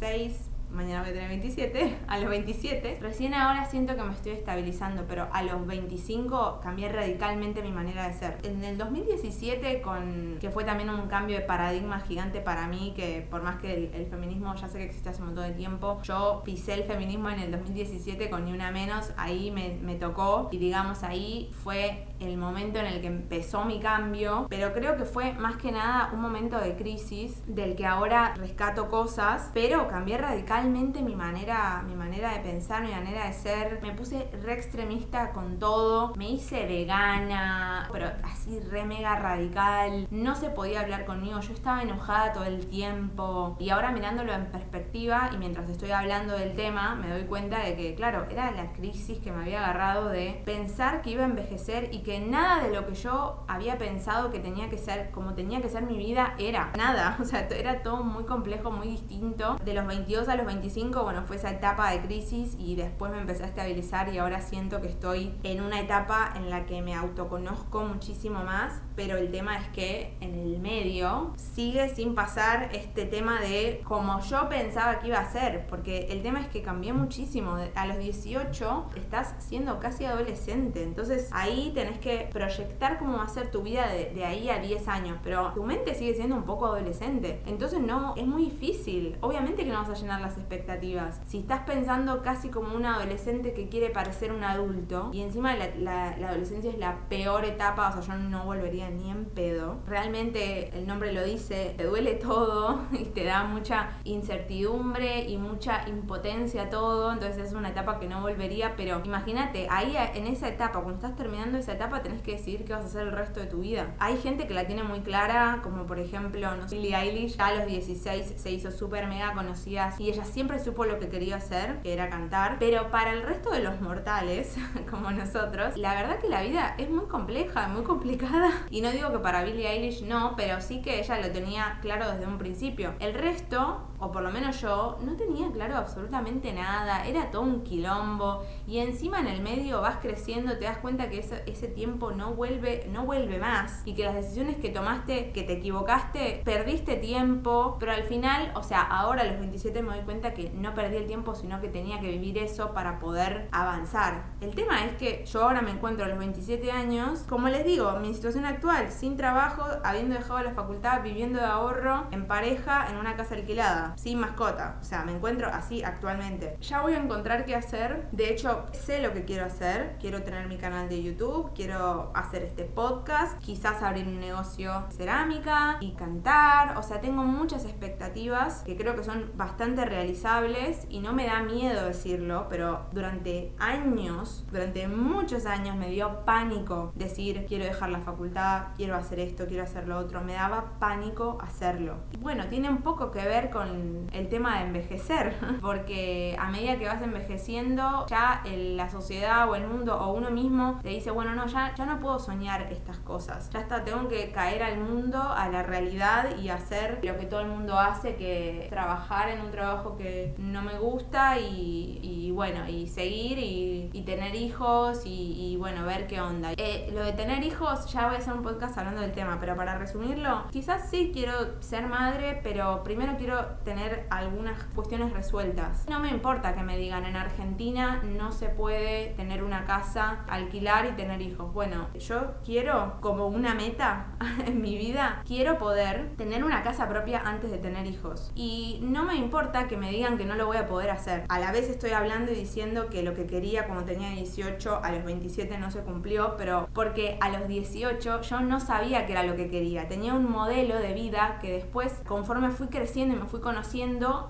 6 0.00 0.55
mañana 0.70 1.02
voy 1.02 1.10
a 1.10 1.14
tener 1.14 1.28
27, 1.28 1.98
a 2.06 2.18
los 2.18 2.30
27, 2.30 2.98
recién 3.00 3.34
ahora 3.34 3.64
siento 3.66 3.96
que 3.96 4.02
me 4.02 4.12
estoy 4.12 4.32
estabilizando, 4.32 5.04
pero 5.08 5.28
a 5.32 5.42
los 5.42 5.66
25 5.66 6.60
cambié 6.62 6.88
radicalmente 6.88 7.62
mi 7.62 7.72
manera 7.72 8.08
de 8.08 8.14
ser. 8.14 8.38
En 8.42 8.64
el 8.64 8.76
2017, 8.78 9.80
con, 9.80 10.38
que 10.40 10.50
fue 10.50 10.64
también 10.64 10.90
un 10.90 11.08
cambio 11.08 11.36
de 11.36 11.42
paradigma 11.42 12.00
gigante 12.00 12.40
para 12.40 12.66
mí, 12.66 12.92
que 12.96 13.26
por 13.30 13.42
más 13.42 13.60
que 13.60 13.90
el, 13.94 14.06
feminismo 14.06 14.54
ya 14.54 14.68
sé 14.68 14.78
que 14.78 14.84
existe 14.84 15.08
hace 15.08 15.20
un 15.20 15.28
montón 15.28 15.48
de 15.48 15.54
tiempo, 15.54 16.00
yo 16.02 16.42
pisé 16.44 16.74
el 16.74 16.84
feminismo 16.84 17.28
en 17.30 17.40
el 17.40 17.50
2017 17.50 18.30
con 18.30 18.44
ni 18.44 18.52
una 18.52 18.70
menos, 18.70 19.12
ahí 19.16 19.50
me, 19.50 19.78
me 19.82 19.96
tocó 19.96 20.48
y 20.52 20.58
digamos 20.58 21.02
ahí 21.02 21.50
fue 21.64 22.06
el 22.20 22.36
momento 22.36 22.78
en 22.78 22.86
el 22.86 23.00
que 23.00 23.08
empezó 23.08 23.64
mi 23.64 23.80
cambio, 23.80 24.46
pero 24.48 24.72
creo 24.72 24.96
que 24.96 25.04
fue 25.04 25.32
más 25.34 25.56
que 25.56 25.72
nada 25.72 26.10
un 26.12 26.20
momento 26.20 26.58
de 26.58 26.76
crisis 26.76 27.42
del 27.46 27.76
que 27.76 27.84
ahora 27.84 28.34
rescato 28.36 28.88
cosas, 28.88 29.50
pero 29.52 29.88
cambié 29.88 30.16
radicalmente 30.16 30.55
mi 30.64 31.14
manera, 31.14 31.82
mi 31.86 31.94
manera 31.94 32.32
de 32.32 32.40
pensar, 32.40 32.82
mi 32.82 32.90
manera 32.90 33.26
de 33.26 33.32
ser. 33.32 33.80
Me 33.82 33.92
puse 33.92 34.28
re 34.42 34.54
extremista 34.54 35.32
con 35.32 35.58
todo, 35.58 36.14
me 36.16 36.30
hice 36.30 36.66
vegana, 36.66 37.88
pero 37.92 38.10
así 38.22 38.58
re 38.60 38.84
mega 38.84 39.16
radical. 39.16 40.06
No 40.10 40.34
se 40.34 40.48
podía 40.48 40.80
hablar 40.80 41.04
conmigo, 41.04 41.40
yo 41.40 41.52
estaba 41.52 41.82
enojada 41.82 42.32
todo 42.32 42.44
el 42.44 42.66
tiempo 42.66 43.56
y 43.58 43.70
ahora 43.70 43.92
mirándolo 43.92 44.32
en 44.32 44.46
perspectiva 44.46 45.30
y 45.32 45.36
mientras 45.36 45.68
estoy 45.68 45.90
hablando 45.90 46.34
del 46.34 46.54
tema, 46.54 46.94
me 46.94 47.10
doy 47.10 47.24
cuenta 47.24 47.60
de 47.60 47.76
que, 47.76 47.94
claro, 47.94 48.26
era 48.30 48.50
la 48.52 48.72
crisis 48.72 49.18
que 49.18 49.32
me 49.32 49.42
había 49.42 49.62
agarrado 49.62 50.08
de 50.08 50.40
pensar 50.44 51.02
que 51.02 51.10
iba 51.10 51.22
a 51.22 51.26
envejecer 51.26 51.90
y 51.92 52.02
que 52.02 52.20
nada 52.20 52.62
de 52.62 52.74
lo 52.74 52.86
que 52.86 52.94
yo 52.94 53.44
había 53.48 53.76
pensado 53.78 54.30
que 54.30 54.38
tenía 54.38 54.70
que 54.70 54.78
ser, 54.78 55.10
como 55.10 55.34
tenía 55.34 55.60
que 55.60 55.68
ser 55.68 55.82
mi 55.82 55.98
vida, 55.98 56.34
era 56.38 56.72
nada. 56.76 57.16
O 57.26 57.28
sea, 57.28 57.48
era 57.48 57.82
todo 57.82 58.04
muy 58.04 58.22
complejo, 58.24 58.70
muy 58.70 58.86
distinto. 58.86 59.56
De 59.64 59.74
los 59.74 59.84
22 59.86 60.28
a 60.28 60.36
los 60.36 60.45
25, 60.46 61.02
bueno, 61.02 61.24
fue 61.26 61.36
esa 61.36 61.50
etapa 61.50 61.90
de 61.90 62.00
crisis 62.00 62.56
y 62.58 62.76
después 62.76 63.12
me 63.12 63.18
empecé 63.18 63.44
a 63.44 63.46
estabilizar 63.46 64.12
y 64.12 64.18
ahora 64.18 64.40
siento 64.40 64.80
que 64.80 64.88
estoy 64.88 65.34
en 65.42 65.60
una 65.60 65.80
etapa 65.80 66.32
en 66.36 66.50
la 66.50 66.66
que 66.66 66.82
me 66.82 66.94
autoconozco 66.94 67.84
muchísimo 67.84 68.44
más, 68.44 68.80
pero 68.96 69.18
el 69.18 69.30
tema 69.30 69.58
es 69.58 69.68
que 69.68 70.16
en 70.20 70.34
el 70.34 70.58
medio 70.58 71.34
sigue 71.36 71.94
sin 71.94 72.14
pasar 72.14 72.70
este 72.72 73.04
tema 73.04 73.40
de 73.40 73.82
como 73.84 74.20
yo 74.22 74.48
pensaba 74.48 74.98
que 74.98 75.08
iba 75.08 75.18
a 75.18 75.30
ser, 75.30 75.66
porque 75.68 76.08
el 76.10 76.22
tema 76.22 76.40
es 76.40 76.48
que 76.48 76.62
cambié 76.62 76.92
muchísimo. 76.92 77.56
A 77.74 77.86
los 77.86 77.98
18 77.98 78.86
estás 78.96 79.34
siendo 79.38 79.78
casi 79.78 80.06
adolescente, 80.06 80.82
entonces 80.82 81.28
ahí 81.32 81.72
tenés 81.74 81.98
que 81.98 82.28
proyectar 82.32 82.98
cómo 82.98 83.18
va 83.18 83.24
a 83.24 83.28
ser 83.28 83.50
tu 83.50 83.62
vida 83.62 83.88
de, 83.88 84.24
ahí 84.24 84.48
a 84.48 84.58
10 84.58 84.88
años, 84.88 85.18
pero 85.22 85.52
tu 85.52 85.62
mente 85.62 85.94
sigue 85.94 86.14
siendo 86.14 86.36
un 86.36 86.44
poco 86.44 86.66
adolescente. 86.66 87.42
Entonces 87.46 87.80
no, 87.80 88.14
es 88.16 88.26
muy 88.26 88.46
difícil. 88.46 89.16
Obviamente 89.20 89.64
que 89.64 89.70
no 89.70 89.78
vas 89.78 89.90
a 89.90 89.94
llenar 89.94 90.20
las 90.20 90.38
expectativas. 90.38 91.20
Si 91.26 91.38
estás 91.38 91.62
pensando 91.62 92.22
casi 92.22 92.48
como 92.48 92.74
un 92.74 92.86
adolescente 92.86 93.52
que 93.52 93.68
quiere 93.68 93.90
parecer 93.90 94.32
un 94.32 94.42
adulto, 94.42 95.10
y 95.12 95.20
encima 95.20 95.54
la, 95.54 96.08
adolescencia 96.08 96.70
es 96.70 96.78
la 96.78 96.96
peor 97.08 97.44
etapa, 97.44 97.88
o 97.90 98.02
sea, 98.02 98.16
yo 98.16 98.22
no 98.22 98.44
volvería 98.44 98.85
ni 98.90 99.10
en 99.10 99.26
pedo. 99.26 99.80
Realmente 99.86 100.76
el 100.76 100.86
nombre 100.86 101.12
lo 101.12 101.24
dice, 101.24 101.74
te 101.76 101.84
duele 101.84 102.14
todo 102.14 102.80
y 102.92 103.04
te 103.04 103.24
da 103.24 103.44
mucha 103.44 103.90
incertidumbre 104.04 105.24
y 105.28 105.36
mucha 105.38 105.88
impotencia 105.88 106.70
todo, 106.70 107.12
entonces 107.12 107.48
es 107.48 107.52
una 107.52 107.70
etapa 107.70 107.98
que 107.98 108.08
no 108.08 108.20
volvería, 108.20 108.74
pero 108.76 109.02
imagínate, 109.04 109.66
ahí 109.70 109.96
en 110.14 110.26
esa 110.26 110.48
etapa, 110.48 110.80
cuando 110.80 110.94
estás 110.94 111.16
terminando 111.16 111.58
esa 111.58 111.72
etapa, 111.72 112.02
tenés 112.02 112.22
que 112.22 112.32
decidir 112.32 112.64
qué 112.64 112.72
vas 112.72 112.82
a 112.82 112.86
hacer 112.86 113.02
el 113.02 113.12
resto 113.12 113.40
de 113.40 113.46
tu 113.46 113.60
vida. 113.60 113.94
Hay 113.98 114.16
gente 114.18 114.46
que 114.46 114.54
la 114.54 114.66
tiene 114.66 114.82
muy 114.82 115.00
clara, 115.00 115.60
como 115.62 115.86
por 115.86 115.98
ejemplo, 115.98 116.56
no 116.56 116.68
sé, 116.68 116.76
Billie 116.76 116.96
Eilish, 116.96 117.36
ya 117.36 117.48
a 117.48 117.54
los 117.54 117.66
16 117.66 118.34
se 118.36 118.50
hizo 118.50 118.70
súper 118.70 119.06
mega 119.06 119.32
conocida 119.34 119.94
y 119.98 120.10
ella 120.10 120.24
siempre 120.24 120.62
supo 120.62 120.84
lo 120.84 120.98
que 120.98 121.08
quería 121.08 121.36
hacer, 121.36 121.80
que 121.82 121.92
era 121.92 122.08
cantar, 122.08 122.56
pero 122.58 122.90
para 122.90 123.12
el 123.12 123.22
resto 123.22 123.50
de 123.50 123.62
los 123.62 123.80
mortales, 123.80 124.56
como 124.90 125.10
nosotros, 125.10 125.76
la 125.76 125.94
verdad 125.94 126.18
que 126.18 126.28
la 126.28 126.42
vida 126.42 126.74
es 126.78 126.90
muy 126.90 127.06
compleja, 127.06 127.68
muy 127.68 127.82
complicada. 127.82 128.50
Y 128.76 128.82
no 128.82 128.90
digo 128.92 129.10
que 129.10 129.20
para 129.20 129.42
Billie 129.42 129.70
Eilish 129.70 130.02
no, 130.02 130.34
pero 130.36 130.60
sí 130.60 130.82
que 130.82 131.00
ella 131.00 131.18
lo 131.18 131.30
tenía 131.32 131.78
claro 131.80 132.12
desde 132.12 132.26
un 132.26 132.36
principio. 132.36 132.92
El 133.00 133.14
resto 133.14 133.88
o 133.98 134.10
por 134.12 134.22
lo 134.22 134.30
menos 134.30 134.60
yo, 134.60 134.98
no 135.02 135.16
tenía 135.16 135.50
claro 135.50 135.76
absolutamente 135.76 136.52
nada, 136.52 137.06
era 137.06 137.30
todo 137.30 137.42
un 137.42 137.62
quilombo 137.62 138.44
y 138.66 138.78
encima 138.78 139.20
en 139.20 139.28
el 139.28 139.42
medio 139.42 139.80
vas 139.80 139.96
creciendo, 139.96 140.58
te 140.58 140.64
das 140.64 140.78
cuenta 140.78 141.08
que 141.08 141.20
ese, 141.20 141.42
ese 141.46 141.68
tiempo 141.68 142.12
no 142.12 142.34
vuelve, 142.34 142.88
no 142.90 143.04
vuelve 143.04 143.38
más 143.38 143.82
y 143.84 143.94
que 143.94 144.04
las 144.04 144.14
decisiones 144.14 144.56
que 144.56 144.70
tomaste, 144.70 145.32
que 145.32 145.42
te 145.42 145.54
equivocaste, 145.54 146.42
perdiste 146.44 146.96
tiempo, 146.96 147.76
pero 147.78 147.92
al 147.92 148.04
final, 148.04 148.52
o 148.54 148.62
sea, 148.62 148.82
ahora 148.82 149.22
a 149.22 149.26
los 149.26 149.38
27 149.38 149.82
me 149.82 149.96
doy 149.96 150.04
cuenta 150.04 150.34
que 150.34 150.50
no 150.50 150.74
perdí 150.74 150.96
el 150.96 151.06
tiempo, 151.06 151.34
sino 151.34 151.60
que 151.60 151.68
tenía 151.68 152.00
que 152.00 152.08
vivir 152.08 152.38
eso 152.38 152.72
para 152.72 152.98
poder 152.98 153.48
avanzar. 153.52 154.24
El 154.40 154.54
tema 154.54 154.84
es 154.84 154.94
que 154.96 155.24
yo 155.26 155.42
ahora 155.42 155.62
me 155.62 155.70
encuentro 155.70 156.04
a 156.04 156.08
los 156.08 156.18
27 156.18 156.70
años, 156.72 157.24
como 157.28 157.48
les 157.48 157.64
digo, 157.64 157.92
mi 158.00 158.14
situación 158.14 158.44
actual, 158.44 158.90
sin 158.90 159.16
trabajo, 159.16 159.64
habiendo 159.84 160.14
dejado 160.14 160.42
la 160.42 160.52
facultad, 160.52 161.02
viviendo 161.02 161.38
de 161.38 161.46
ahorro, 161.46 162.06
en 162.10 162.26
pareja, 162.26 162.88
en 162.90 162.96
una 162.96 163.16
casa 163.16 163.34
alquilada, 163.34 163.85
sin 163.96 164.20
mascota. 164.20 164.78
O 164.80 164.84
sea, 164.84 165.04
me 165.04 165.12
encuentro 165.12 165.48
así 165.48 165.82
actualmente. 165.82 166.56
Ya 166.60 166.82
voy 166.82 166.94
a 166.94 167.02
encontrar 167.02 167.44
qué 167.44 167.54
hacer. 167.54 168.08
De 168.12 168.30
hecho, 168.30 168.66
sé 168.72 169.00
lo 169.02 169.12
que 169.12 169.24
quiero 169.24 169.44
hacer. 169.44 169.96
Quiero 170.00 170.22
tener 170.22 170.48
mi 170.48 170.56
canal 170.56 170.88
de 170.88 171.02
YouTube, 171.02 171.52
quiero 171.54 172.10
hacer 172.14 172.42
este 172.42 172.64
podcast, 172.64 173.38
quizás 173.38 173.82
abrir 173.82 174.06
un 174.06 174.20
negocio 174.20 174.84
de 174.90 174.96
cerámica 174.96 175.78
y 175.80 175.92
cantar. 175.92 176.76
O 176.76 176.82
sea, 176.82 177.00
tengo 177.00 177.22
muchas 177.22 177.64
expectativas 177.64 178.62
que 178.62 178.76
creo 178.76 178.96
que 178.96 179.04
son 179.04 179.30
bastante 179.34 179.84
realizables 179.84 180.86
y 180.88 181.00
no 181.00 181.12
me 181.12 181.26
da 181.26 181.42
miedo 181.42 181.86
decirlo, 181.86 182.46
pero 182.48 182.86
durante 182.92 183.54
años, 183.58 184.44
durante 184.50 184.88
muchos 184.88 185.46
años 185.46 185.76
me 185.76 185.90
dio 185.90 186.24
pánico 186.24 186.92
decir 186.94 187.46
quiero 187.48 187.64
dejar 187.64 187.90
la 187.90 188.00
facultad, 188.00 188.68
quiero 188.76 188.96
hacer 188.96 189.20
esto, 189.20 189.46
quiero 189.46 189.64
hacer 189.64 189.88
lo 189.88 189.98
otro. 189.98 190.20
Me 190.22 190.34
daba 190.34 190.78
pánico 190.78 191.38
hacerlo. 191.40 191.96
bueno, 192.20 192.46
tiene 192.48 192.68
un 192.68 192.82
poco 192.82 193.10
que 193.10 193.24
ver 193.24 193.50
con 193.50 193.75
el 194.12 194.28
tema 194.28 194.58
de 194.58 194.66
envejecer, 194.66 195.34
porque 195.60 196.36
a 196.38 196.50
medida 196.50 196.78
que 196.78 196.86
vas 196.86 197.02
envejeciendo, 197.02 198.06
ya 198.08 198.42
la 198.44 198.88
sociedad 198.88 199.48
o 199.48 199.54
el 199.54 199.66
mundo 199.66 199.96
o 199.96 200.12
uno 200.12 200.30
mismo 200.30 200.80
te 200.82 200.90
dice, 200.90 201.10
bueno, 201.10 201.34
no, 201.34 201.46
ya, 201.46 201.74
ya 201.74 201.86
no 201.86 202.00
puedo 202.00 202.18
soñar 202.18 202.68
estas 202.72 202.98
cosas. 202.98 203.50
Ya 203.50 203.60
está, 203.60 203.84
tengo 203.84 204.08
que 204.08 204.30
caer 204.30 204.62
al 204.62 204.78
mundo, 204.78 205.20
a 205.22 205.48
la 205.48 205.62
realidad 205.62 206.36
y 206.38 206.48
hacer 206.48 207.00
lo 207.02 207.16
que 207.18 207.26
todo 207.26 207.40
el 207.40 207.48
mundo 207.48 207.78
hace, 207.78 208.16
que 208.16 208.66
trabajar 208.70 209.28
en 209.30 209.40
un 209.40 209.50
trabajo 209.50 209.96
que 209.96 210.34
no 210.38 210.62
me 210.62 210.78
gusta 210.78 211.38
y, 211.38 212.30
bueno, 212.32 212.68
y 212.68 212.86
seguir 212.88 213.38
y, 213.38 214.02
tener 214.06 214.36
hijos 214.36 215.02
y, 215.04 215.56
bueno, 215.58 215.84
ver 215.84 216.06
qué 216.06 216.20
onda. 216.20 216.52
Eh, 216.56 216.90
lo 216.92 217.02
de 217.02 217.12
tener 217.12 217.42
hijos, 217.42 217.92
ya 217.92 218.06
voy 218.06 218.14
a 218.14 218.18
hacer 218.18 218.34
un 218.34 218.42
podcast 218.42 218.78
hablando 218.78 219.00
del 219.00 219.12
tema, 219.12 219.38
pero 219.40 219.56
para 219.56 219.76
resumirlo, 219.78 220.44
quizás 220.52 220.88
sí 220.88 221.10
quiero 221.12 221.60
ser 221.60 221.88
madre, 221.88 222.38
pero 222.42 222.84
primero 222.84 223.16
quiero 223.16 223.44
tener 223.66 224.06
algunas 224.10 224.62
cuestiones 224.76 225.12
resueltas. 225.12 225.84
No 225.90 225.98
me 225.98 226.08
importa 226.10 226.54
que 226.54 226.62
me 226.62 226.78
digan 226.78 227.04
en 227.04 227.16
Argentina 227.16 228.00
no 228.04 228.30
se 228.30 228.48
puede 228.48 229.08
tener 229.16 229.42
una 229.42 229.64
casa, 229.64 230.24
alquilar 230.28 230.86
y 230.86 230.92
tener 230.92 231.20
hijos. 231.20 231.52
Bueno, 231.52 231.88
yo 231.98 232.34
quiero 232.44 232.94
como 233.00 233.26
una 233.26 233.54
meta 233.54 234.06
en 234.46 234.62
mi 234.62 234.78
vida, 234.78 235.20
quiero 235.26 235.58
poder 235.58 236.14
tener 236.16 236.44
una 236.44 236.62
casa 236.62 236.88
propia 236.88 237.22
antes 237.24 237.50
de 237.50 237.58
tener 237.58 237.86
hijos. 237.86 238.30
Y 238.36 238.78
no 238.82 239.04
me 239.04 239.16
importa 239.16 239.66
que 239.66 239.76
me 239.76 239.90
digan 239.90 240.16
que 240.16 240.26
no 240.26 240.36
lo 240.36 240.46
voy 240.46 240.58
a 240.58 240.68
poder 240.68 240.90
hacer. 240.90 241.24
A 241.28 241.40
la 241.40 241.50
vez 241.50 241.68
estoy 241.68 241.90
hablando 241.90 242.30
y 242.30 242.36
diciendo 242.36 242.86
que 242.88 243.02
lo 243.02 243.14
que 243.14 243.26
quería 243.26 243.66
cuando 243.66 243.84
tenía 243.84 244.10
18 244.10 244.80
a 244.80 244.92
los 244.92 245.04
27 245.04 245.58
no 245.58 245.72
se 245.72 245.80
cumplió, 245.80 246.36
pero 246.38 246.68
porque 246.72 247.18
a 247.20 247.30
los 247.30 247.48
18 247.48 248.22
yo 248.22 248.40
no 248.40 248.60
sabía 248.60 249.06
que 249.06 249.12
era 249.12 249.24
lo 249.24 249.34
que 249.34 249.50
quería. 249.50 249.88
Tenía 249.88 250.14
un 250.14 250.30
modelo 250.30 250.76
de 250.76 250.94
vida 250.94 251.38
que 251.40 251.50
después, 251.50 251.92
conforme 252.06 252.50
fui 252.50 252.68
creciendo 252.68 253.16
y 253.16 253.18
me 253.18 253.26
fui 253.26 253.40
conociendo, 253.40 253.55